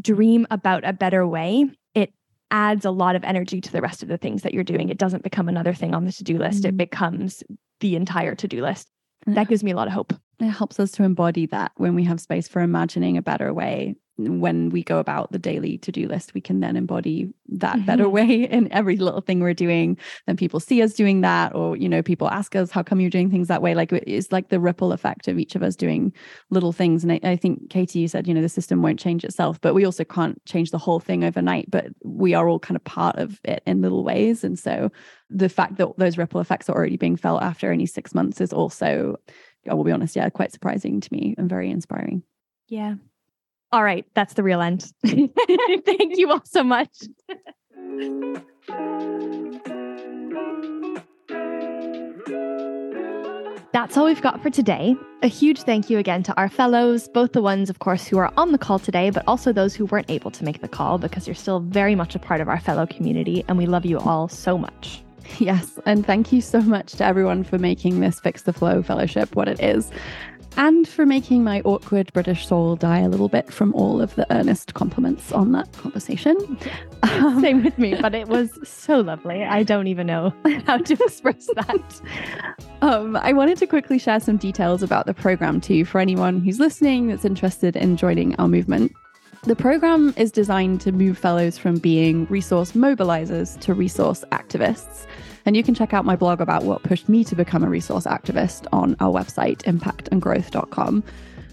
dream 0.00 0.46
about 0.50 0.84
a 0.84 0.92
better 0.92 1.26
way, 1.26 1.66
it 1.94 2.12
adds 2.50 2.84
a 2.86 2.90
lot 2.90 3.16
of 3.16 3.24
energy 3.24 3.60
to 3.60 3.70
the 3.70 3.82
rest 3.82 4.02
of 4.02 4.08
the 4.08 4.16
things 4.16 4.42
that 4.42 4.54
you're 4.54 4.64
doing. 4.64 4.88
It 4.88 4.98
doesn't 4.98 5.22
become 5.22 5.48
another 5.48 5.74
thing 5.74 5.94
on 5.94 6.06
the 6.06 6.12
to 6.12 6.24
do 6.24 6.38
list, 6.38 6.60
mm-hmm. 6.60 6.68
it 6.68 6.76
becomes 6.76 7.42
the 7.80 7.96
entire 7.96 8.34
to 8.34 8.48
do 8.48 8.62
list. 8.62 8.88
That 9.26 9.48
gives 9.48 9.62
me 9.62 9.72
a 9.72 9.76
lot 9.76 9.88
of 9.88 9.92
hope. 9.92 10.14
It 10.40 10.46
helps 10.46 10.80
us 10.80 10.90
to 10.92 11.04
embody 11.04 11.46
that 11.46 11.72
when 11.76 11.94
we 11.94 12.04
have 12.04 12.20
space 12.20 12.48
for 12.48 12.60
imagining 12.60 13.16
a 13.16 13.22
better 13.22 13.52
way 13.52 13.94
when 14.18 14.70
we 14.70 14.82
go 14.82 14.98
about 14.98 15.32
the 15.32 15.38
daily 15.38 15.78
to-do 15.78 16.06
list 16.06 16.34
we 16.34 16.40
can 16.40 16.60
then 16.60 16.76
embody 16.76 17.32
that 17.48 17.76
mm-hmm. 17.76 17.86
better 17.86 18.08
way 18.18 18.44
in 18.44 18.70
every 18.72 18.96
little 18.96 19.20
thing 19.20 19.40
we're 19.40 19.54
doing. 19.54 19.96
Then 20.26 20.36
people 20.36 20.60
see 20.60 20.82
us 20.82 20.94
doing 20.94 21.22
that 21.22 21.54
or 21.54 21.76
you 21.76 21.88
know 21.88 22.02
people 22.02 22.28
ask 22.28 22.54
us 22.56 22.70
how 22.70 22.82
come 22.82 23.00
you're 23.00 23.10
doing 23.10 23.30
things 23.30 23.48
that 23.48 23.62
way? 23.62 23.74
Like 23.74 23.92
it's 23.92 24.32
like 24.32 24.48
the 24.48 24.60
ripple 24.60 24.92
effect 24.92 25.28
of 25.28 25.38
each 25.38 25.54
of 25.54 25.62
us 25.62 25.76
doing 25.76 26.12
little 26.50 26.72
things. 26.72 27.02
And 27.02 27.12
I, 27.12 27.20
I 27.22 27.36
think 27.36 27.70
katie 27.70 28.00
you 28.00 28.08
said 28.08 28.26
you 28.26 28.34
know 28.34 28.42
the 28.42 28.48
system 28.48 28.82
won't 28.82 29.00
change 29.00 29.24
itself 29.24 29.60
but 29.60 29.74
we 29.74 29.84
also 29.84 30.04
can't 30.04 30.44
change 30.44 30.70
the 30.70 30.78
whole 30.78 31.00
thing 31.00 31.24
overnight 31.24 31.70
but 31.70 31.86
we 32.04 32.34
are 32.34 32.48
all 32.48 32.58
kind 32.58 32.76
of 32.76 32.84
part 32.84 33.16
of 33.16 33.40
it 33.44 33.62
in 33.66 33.82
little 33.82 34.04
ways. 34.04 34.44
And 34.44 34.58
so 34.58 34.90
the 35.30 35.48
fact 35.48 35.76
that 35.76 35.88
those 35.96 36.18
ripple 36.18 36.40
effects 36.40 36.68
are 36.68 36.76
already 36.76 36.96
being 36.96 37.16
felt 37.16 37.42
after 37.42 37.70
only 37.70 37.86
six 37.86 38.14
months 38.14 38.40
is 38.40 38.52
also 38.52 39.16
I 39.70 39.74
will 39.74 39.84
be 39.84 39.92
honest, 39.92 40.16
yeah, 40.16 40.28
quite 40.28 40.52
surprising 40.52 41.00
to 41.00 41.12
me 41.12 41.36
and 41.38 41.48
very 41.48 41.70
inspiring. 41.70 42.24
Yeah, 42.68 42.96
all 43.72 43.82
right, 43.82 44.04
that's 44.14 44.34
the 44.34 44.42
real 44.42 44.60
end. 44.60 44.92
Thank 45.06 46.18
you 46.18 46.30
all 46.30 46.42
so 46.44 46.62
much. 46.62 46.90
That's 53.72 53.96
all 53.96 54.04
we've 54.04 54.20
got 54.20 54.42
for 54.42 54.50
today. 54.50 54.94
A 55.22 55.28
huge 55.28 55.62
thank 55.62 55.88
you 55.88 55.96
again 55.96 56.22
to 56.24 56.36
our 56.36 56.50
fellows, 56.50 57.08
both 57.08 57.32
the 57.32 57.40
ones, 57.40 57.70
of 57.70 57.78
course, 57.78 58.06
who 58.06 58.18
are 58.18 58.30
on 58.36 58.52
the 58.52 58.58
call 58.58 58.78
today, 58.78 59.08
but 59.08 59.24
also 59.26 59.50
those 59.50 59.74
who 59.74 59.86
weren't 59.86 60.10
able 60.10 60.30
to 60.30 60.44
make 60.44 60.60
the 60.60 60.68
call 60.68 60.98
because 60.98 61.26
you're 61.26 61.34
still 61.34 61.60
very 61.60 61.94
much 61.94 62.14
a 62.14 62.18
part 62.18 62.42
of 62.42 62.50
our 62.50 62.60
fellow 62.60 62.86
community, 62.86 63.42
and 63.48 63.56
we 63.56 63.64
love 63.64 63.86
you 63.86 63.98
all 63.98 64.28
so 64.28 64.58
much. 64.58 65.02
Yes, 65.38 65.78
and 65.86 66.04
thank 66.04 66.32
you 66.32 66.42
so 66.42 66.60
much 66.60 66.92
to 66.94 67.04
everyone 67.04 67.44
for 67.44 67.58
making 67.58 68.00
this 68.00 68.20
Fix 68.20 68.42
the 68.42 68.52
Flow 68.52 68.82
Fellowship 68.82 69.34
what 69.34 69.48
it 69.48 69.60
is 69.60 69.90
and 70.56 70.86
for 70.86 71.06
making 71.06 71.44
my 71.44 71.60
awkward 71.62 72.12
British 72.12 72.46
soul 72.46 72.76
die 72.76 73.00
a 73.00 73.08
little 73.08 73.28
bit 73.28 73.52
from 73.52 73.74
all 73.74 74.00
of 74.00 74.14
the 74.14 74.26
earnest 74.32 74.74
compliments 74.74 75.32
on 75.32 75.52
that 75.52 75.72
conversation. 75.72 76.58
Um, 77.02 77.40
Same 77.40 77.64
with 77.64 77.78
me, 77.78 77.94
but 77.94 78.14
it 78.14 78.28
was 78.28 78.50
so 78.62 79.00
lovely. 79.00 79.44
I 79.44 79.62
don't 79.62 79.86
even 79.86 80.06
know 80.06 80.32
how 80.66 80.78
to 80.78 80.94
express 80.94 81.46
that. 81.54 82.00
Um, 82.80 83.16
I 83.16 83.32
wanted 83.32 83.58
to 83.58 83.66
quickly 83.66 83.98
share 83.98 84.20
some 84.20 84.36
details 84.36 84.82
about 84.82 85.06
the 85.06 85.14
program 85.14 85.60
too 85.60 85.84
for 85.84 86.00
anyone 86.00 86.40
who's 86.40 86.58
listening 86.58 87.08
that's 87.08 87.24
interested 87.24 87.76
in 87.76 87.96
joining 87.96 88.34
our 88.36 88.48
movement. 88.48 88.92
The 89.44 89.56
program 89.56 90.14
is 90.16 90.30
designed 90.30 90.80
to 90.82 90.92
move 90.92 91.18
fellows 91.18 91.58
from 91.58 91.78
being 91.78 92.26
resource 92.26 92.72
mobilizers 92.72 93.58
to 93.60 93.74
resource 93.74 94.24
activists. 94.30 95.06
And 95.46 95.56
you 95.56 95.62
can 95.62 95.74
check 95.74 95.92
out 95.92 96.04
my 96.04 96.16
blog 96.16 96.40
about 96.40 96.64
what 96.64 96.82
pushed 96.82 97.08
me 97.08 97.24
to 97.24 97.34
become 97.34 97.64
a 97.64 97.68
resource 97.68 98.04
activist 98.04 98.66
on 98.72 98.96
our 99.00 99.12
website, 99.12 99.62
impactandgrowth.com. 99.62 101.04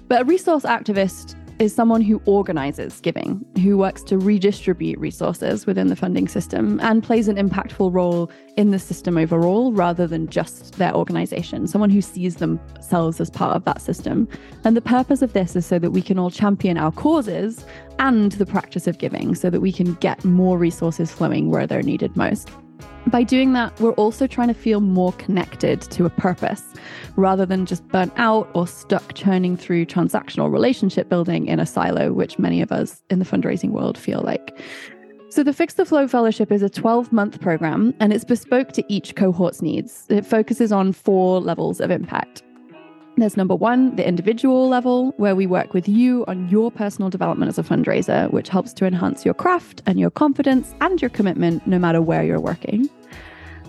But 0.08 0.22
a 0.22 0.26
resource 0.26 0.64
activist 0.64 1.36
is 1.60 1.76
someone 1.76 2.02
who 2.02 2.22
organizes 2.26 3.02
giving, 3.02 3.46
who 3.62 3.78
works 3.78 4.02
to 4.02 4.18
redistribute 4.18 4.98
resources 4.98 5.66
within 5.66 5.88
the 5.88 5.96
funding 5.96 6.28
system 6.28 6.80
and 6.82 7.04
plays 7.04 7.28
an 7.28 7.36
impactful 7.36 7.94
role 7.94 8.32
in 8.56 8.72
the 8.72 8.80
system 8.80 9.18
overall 9.18 9.74
rather 9.74 10.08
than 10.08 10.30
just 10.30 10.74
their 10.78 10.96
organization, 10.96 11.68
someone 11.68 11.90
who 11.90 12.02
sees 12.02 12.38
themselves 12.38 13.20
as 13.20 13.30
part 13.30 13.58
of 13.58 13.66
that 13.66 13.82
system. 13.82 14.28
And 14.64 14.76
the 14.76 14.82
purpose 14.82 15.22
of 15.22 15.34
this 15.34 15.56
is 15.56 15.66
so 15.66 15.80
that 15.80 15.92
we 15.92 16.02
can 16.02 16.18
all 16.18 16.32
champion 16.32 16.78
our 16.78 16.94
causes 16.94 17.66
and 18.00 18.32
the 18.34 18.46
practice 18.46 18.88
of 18.88 18.98
giving 18.98 19.36
so 19.36 19.50
that 19.50 19.60
we 19.60 19.74
can 19.74 19.96
get 19.96 20.24
more 20.24 20.58
resources 20.58 21.12
flowing 21.12 21.52
where 21.52 21.68
they're 21.68 21.84
needed 21.84 22.16
most. 22.16 22.50
By 23.08 23.24
doing 23.24 23.54
that, 23.54 23.80
we're 23.80 23.94
also 23.94 24.28
trying 24.28 24.50
to 24.50 24.54
feel 24.54 24.82
more 24.82 25.14
connected 25.14 25.82
to 25.82 26.06
a 26.06 26.10
purpose 26.10 26.64
rather 27.16 27.46
than 27.46 27.66
just 27.66 27.88
burnt 27.88 28.14
out 28.18 28.50
or 28.54 28.68
stuck 28.68 29.14
churning 29.14 29.58
through 29.58 29.86
transactional 29.86 30.52
relationship 30.52 31.10
building 31.10 31.48
in 31.48 31.60
a 31.60 31.66
silo, 31.66 32.14
which 32.14 32.38
many 32.38 32.62
of 32.62 32.72
us 32.72 33.02
in 33.10 33.20
the 33.20 33.26
fundraising 33.26 33.72
world 33.72 33.98
feel 33.98 34.22
like. 34.22 34.60
So, 35.32 35.44
the 35.44 35.54
Fix 35.54 35.76
the 35.76 35.86
Flow 35.86 36.08
Fellowship 36.08 36.52
is 36.52 36.64
a 36.64 36.70
12 36.70 37.12
month 37.12 37.40
program 37.40 37.94
and 38.00 38.12
it's 38.12 38.24
bespoke 38.24 38.72
to 38.74 38.84
each 38.88 39.16
cohort's 39.16 39.62
needs. 39.62 40.06
It 40.10 40.26
focuses 40.26 40.72
on 40.72 40.92
four 40.92 41.40
levels 41.40 41.80
of 41.80 41.92
impact. 41.92 42.44
There's 43.20 43.36
number 43.36 43.54
one, 43.54 43.98
the 43.98 44.08
individual 44.08 44.70
level, 44.70 45.12
where 45.18 45.36
we 45.36 45.46
work 45.46 45.74
with 45.74 45.90
you 45.90 46.24
on 46.30 46.48
your 46.48 46.72
personal 46.72 47.10
development 47.10 47.50
as 47.50 47.60
a 47.60 47.64
fundraiser, 47.64 48.32
which 48.32 48.48
helps 48.48 48.72
to 48.76 48.86
enhance 48.86 49.26
your 49.26 49.34
craft 49.34 49.82
and 49.86 50.00
your 50.00 50.10
confidence 50.10 50.74
and 50.80 51.02
your 51.02 51.10
commitment 51.10 51.68
no 51.68 51.78
matter 51.78 52.02
where 52.02 52.24
you're 52.24 52.40
working. 52.40 52.90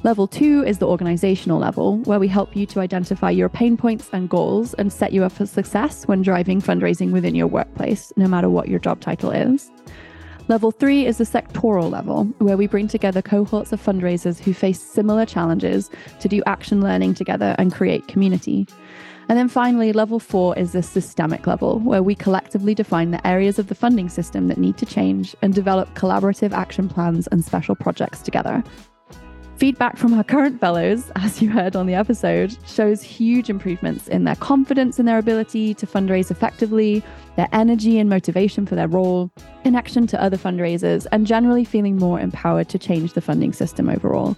Level 0.05 0.29
two 0.29 0.63
is 0.65 0.79
the 0.79 0.87
organizational 0.87 1.59
level, 1.59 1.99
where 2.05 2.21
we 2.21 2.29
help 2.29 2.55
you 2.55 2.65
to 2.67 2.79
identify 2.79 3.29
your 3.29 3.49
pain 3.49 3.77
points 3.77 4.09
and 4.13 4.31
goals 4.31 4.73
and 4.75 4.93
set 4.93 5.13
you 5.13 5.25
up 5.25 5.33
for 5.33 5.47
success 5.47 6.07
when 6.07 6.23
driving 6.23 6.63
fundraising 6.63 7.11
within 7.11 7.35
your 7.35 7.49
workplace, 7.49 8.13
no 8.17 8.29
matter 8.29 8.49
what 8.49 8.69
your 8.69 8.79
job 8.79 9.01
title 9.01 9.33
is. 9.33 9.69
Level 10.47 10.71
three 10.71 11.07
is 11.07 11.19
the 11.19 11.25
sectoral 11.25 11.91
level, 11.91 12.25
where 12.39 12.57
we 12.57 12.67
bring 12.67 12.89
together 12.89 13.21
cohorts 13.21 13.73
of 13.73 13.81
fundraisers 13.81 14.39
who 14.39 14.53
face 14.53 14.81
similar 14.81 15.27
challenges 15.27 15.91
to 16.21 16.29
do 16.29 16.41
action 16.47 16.81
learning 16.81 17.15
together 17.15 17.55
and 17.59 17.75
create 17.75 18.07
community. 18.09 18.67
And 19.31 19.39
then 19.39 19.49
finally, 19.49 19.93
level 19.93 20.19
four 20.19 20.59
is 20.59 20.73
the 20.73 20.83
systemic 20.83 21.47
level, 21.47 21.79
where 21.79 22.03
we 22.03 22.17
collectively 22.17 22.75
define 22.75 23.13
the 23.13 23.25
areas 23.25 23.61
of 23.61 23.69
the 23.69 23.77
funding 23.77 24.09
system 24.09 24.49
that 24.49 24.59
need 24.59 24.77
to 24.79 24.85
change 24.85 25.37
and 25.41 25.55
develop 25.55 25.95
collaborative 25.95 26.51
action 26.51 26.89
plans 26.89 27.29
and 27.29 27.45
special 27.45 27.77
projects 27.77 28.23
together. 28.23 28.65
Feedback 29.55 29.97
from 29.97 30.15
our 30.15 30.25
current 30.25 30.59
fellows, 30.59 31.13
as 31.17 31.41
you 31.41 31.49
heard 31.49 31.77
on 31.77 31.87
the 31.87 31.95
episode, 31.95 32.59
shows 32.67 33.03
huge 33.03 33.49
improvements 33.49 34.09
in 34.09 34.25
their 34.25 34.35
confidence 34.35 34.99
in 34.99 35.07
their 35.07 35.19
ability 35.19 35.75
to 35.75 35.87
fundraise 35.87 36.33
effectively, 36.33 37.01
their 37.37 37.49
energy 37.53 38.01
and 38.01 38.11
motivation 38.11 38.67
for 38.67 38.75
their 38.75 38.89
role, 38.89 39.31
connection 39.63 40.09
to 40.09 40.21
other 40.21 40.39
fundraisers, 40.39 41.07
and 41.13 41.25
generally 41.25 41.65
feeling 41.65 41.97
more 41.97 42.19
empowered 42.19 42.69
to 42.69 42.81
change 42.81 43.13
the 43.13 43.21
funding 43.21 43.53
system 43.53 43.89
overall. 43.89 44.37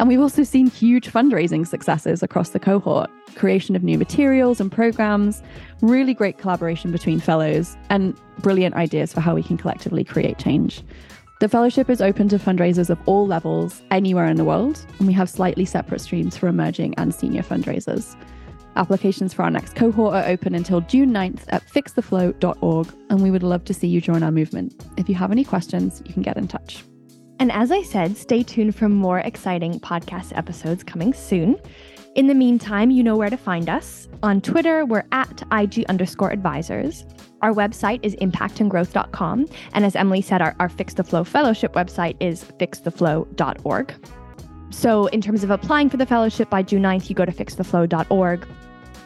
And 0.00 0.08
we've 0.08 0.20
also 0.20 0.44
seen 0.44 0.66
huge 0.66 1.12
fundraising 1.12 1.66
successes 1.66 2.22
across 2.22 2.48
the 2.48 2.58
cohort 2.58 3.10
creation 3.36 3.76
of 3.76 3.82
new 3.82 3.98
materials 3.98 4.58
and 4.58 4.72
programs, 4.72 5.42
really 5.82 6.14
great 6.14 6.38
collaboration 6.38 6.90
between 6.90 7.20
fellows, 7.20 7.76
and 7.90 8.18
brilliant 8.38 8.74
ideas 8.76 9.12
for 9.12 9.20
how 9.20 9.34
we 9.34 9.42
can 9.42 9.58
collectively 9.58 10.02
create 10.02 10.38
change. 10.38 10.82
The 11.40 11.50
fellowship 11.50 11.90
is 11.90 12.00
open 12.00 12.30
to 12.30 12.38
fundraisers 12.38 12.88
of 12.88 12.98
all 13.04 13.26
levels 13.26 13.82
anywhere 13.90 14.24
in 14.24 14.38
the 14.38 14.44
world, 14.44 14.82
and 14.98 15.06
we 15.06 15.12
have 15.12 15.28
slightly 15.28 15.66
separate 15.66 16.00
streams 16.00 16.34
for 16.34 16.48
emerging 16.48 16.94
and 16.96 17.14
senior 17.14 17.42
fundraisers. 17.42 18.16
Applications 18.76 19.34
for 19.34 19.42
our 19.42 19.50
next 19.50 19.74
cohort 19.74 20.14
are 20.14 20.26
open 20.26 20.54
until 20.54 20.80
June 20.80 21.10
9th 21.10 21.42
at 21.48 21.66
fixtheflow.org, 21.68 22.88
and 23.10 23.22
we 23.22 23.30
would 23.30 23.42
love 23.42 23.64
to 23.66 23.74
see 23.74 23.88
you 23.88 24.00
join 24.00 24.22
our 24.22 24.32
movement. 24.32 24.82
If 24.96 25.10
you 25.10 25.14
have 25.16 25.30
any 25.30 25.44
questions, 25.44 26.02
you 26.06 26.14
can 26.14 26.22
get 26.22 26.38
in 26.38 26.48
touch. 26.48 26.84
And 27.40 27.50
as 27.50 27.72
I 27.72 27.82
said, 27.82 28.18
stay 28.18 28.42
tuned 28.42 28.76
for 28.76 28.90
more 28.90 29.18
exciting 29.18 29.80
podcast 29.80 30.36
episodes 30.36 30.84
coming 30.84 31.14
soon. 31.14 31.58
In 32.14 32.26
the 32.26 32.34
meantime, 32.34 32.90
you 32.90 33.02
know 33.02 33.16
where 33.16 33.30
to 33.30 33.36
find 33.38 33.70
us. 33.70 34.08
On 34.22 34.42
Twitter, 34.42 34.84
we're 34.84 35.04
at 35.10 35.42
IG 35.50 35.86
underscore 35.88 36.30
advisors. 36.30 37.06
Our 37.40 37.54
website 37.54 38.00
is 38.02 38.14
impactandgrowth.com. 38.16 39.46
And 39.72 39.84
as 39.86 39.96
Emily 39.96 40.20
said, 40.20 40.42
our, 40.42 40.54
our 40.60 40.68
Fix 40.68 40.92
the 40.92 41.02
Flow 41.02 41.24
Fellowship 41.24 41.72
website 41.72 42.16
is 42.20 42.44
fixtheflow.org. 42.44 43.94
So, 44.68 45.06
in 45.06 45.20
terms 45.22 45.42
of 45.42 45.50
applying 45.50 45.88
for 45.88 45.96
the 45.96 46.06
fellowship 46.06 46.50
by 46.50 46.62
June 46.62 46.82
9th, 46.82 47.08
you 47.08 47.14
go 47.14 47.24
to 47.24 47.32
fixtheflow.org. 47.32 48.46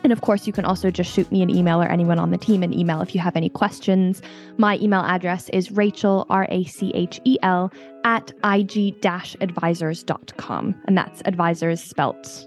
And 0.05 0.13
of 0.13 0.21
course, 0.21 0.47
you 0.47 0.53
can 0.53 0.67
also 0.67 0.91
just 0.91 1.11
shoot 1.11 1.33
me 1.33 1.43
an 1.43 1.51
email 1.51 1.83
or 1.83 1.89
anyone 1.89 2.19
on 2.19 2.31
the 2.31 2.37
team 2.37 2.63
an 2.63 2.73
email 2.73 3.01
if 3.01 3.15
you 3.15 3.21
have 3.21 3.37
any 3.37 3.49
questions. 3.49 4.21
My 4.59 4.77
email 4.79 5.01
address 5.01 5.49
is 5.49 5.71
rachel, 5.73 6.27
R 6.29 6.47
A 6.51 6.65
C 6.65 6.93
H 6.95 7.21
E 7.25 7.39
L, 7.43 7.73
at 8.05 8.33
ig 8.45 8.95
advisors.com. 9.41 10.75
And 10.87 10.97
that's 10.97 11.23
advisors 11.25 11.83
spelt 11.83 12.47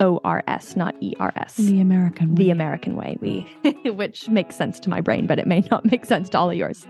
O 0.00 0.20
R 0.22 0.44
S, 0.46 0.76
not 0.76 0.94
E 1.00 1.14
R 1.18 1.32
S. 1.36 1.56
The 1.56 1.80
American 1.80 2.34
way. 2.34 2.44
The 2.44 2.50
American 2.50 2.94
way, 2.94 3.16
we, 3.20 3.46
which 3.90 4.28
makes 4.28 4.54
sense 4.54 4.78
to 4.80 4.90
my 4.90 5.00
brain, 5.00 5.26
but 5.26 5.38
it 5.38 5.46
may 5.46 5.60
not 5.70 5.84
make 5.90 6.04
sense 6.04 6.28
to 6.30 6.38
all 6.38 6.50
of 6.50 6.56
yours. 6.56 6.86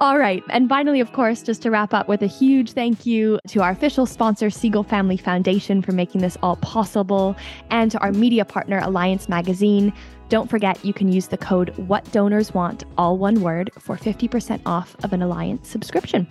All 0.00 0.18
right. 0.18 0.42
And 0.48 0.66
finally, 0.66 0.98
of 1.00 1.12
course, 1.12 1.42
just 1.42 1.60
to 1.60 1.70
wrap 1.70 1.92
up 1.92 2.08
with 2.08 2.22
a 2.22 2.26
huge 2.26 2.72
thank 2.72 3.04
you 3.04 3.38
to 3.48 3.60
our 3.60 3.70
official 3.70 4.06
sponsor, 4.06 4.46
Segal 4.46 4.88
Family 4.88 5.18
Foundation, 5.18 5.82
for 5.82 5.92
making 5.92 6.22
this 6.22 6.38
all 6.42 6.56
possible, 6.56 7.36
and 7.68 7.90
to 7.90 7.98
our 7.98 8.10
media 8.10 8.46
partner, 8.46 8.78
Alliance 8.78 9.28
Magazine. 9.28 9.92
Don't 10.30 10.48
forget, 10.48 10.82
you 10.86 10.94
can 10.94 11.12
use 11.12 11.26
the 11.26 11.36
code 11.36 11.76
What 11.76 12.10
Donors 12.12 12.54
Want, 12.54 12.84
all 12.96 13.18
one 13.18 13.42
word, 13.42 13.70
for 13.78 13.96
50% 13.96 14.62
off 14.64 14.96
of 15.04 15.12
an 15.12 15.20
Alliance 15.20 15.68
subscription. 15.68 16.26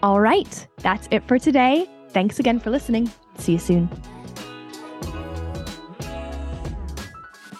All 0.00 0.20
right. 0.20 0.68
That's 0.76 1.08
it 1.10 1.26
for 1.26 1.40
today. 1.40 1.90
Thanks 2.10 2.38
again 2.38 2.60
for 2.60 2.70
listening. 2.70 3.10
See 3.36 3.52
you 3.52 3.58
soon. 3.58 3.90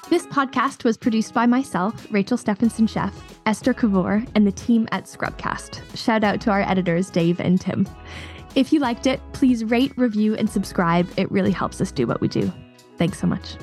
This 0.09 0.25
podcast 0.27 0.85
was 0.85 0.97
produced 0.97 1.35
by 1.35 1.47
myself, 1.47 2.07
Rachel 2.11 2.37
Stephenson 2.37 2.87
Sheff, 2.87 3.13
Esther 3.49 3.72
Kavor, 3.72 4.28
and 4.34 4.46
the 4.46 4.53
team 4.53 4.86
at 4.92 5.05
Scrubcast. 5.05 5.80
Shout 5.96 6.22
out 6.22 6.38
to 6.42 6.51
our 6.51 6.61
editors, 6.61 7.09
Dave 7.09 7.40
and 7.40 7.59
Tim. 7.59 7.88
If 8.55 8.74
you 8.74 8.78
liked 8.78 9.07
it, 9.07 9.22
please 9.32 9.64
rate, 9.64 9.96
review, 9.96 10.34
and 10.34 10.51
subscribe. 10.51 11.09
It 11.16 11.32
really 11.32 11.51
helps 11.51 11.80
us 11.80 11.90
do 11.90 12.07
what 12.07 12.20
we 12.20 12.28
do. 12.28 12.53
Thanks 12.99 13.18
so 13.18 13.26
much. 13.26 13.57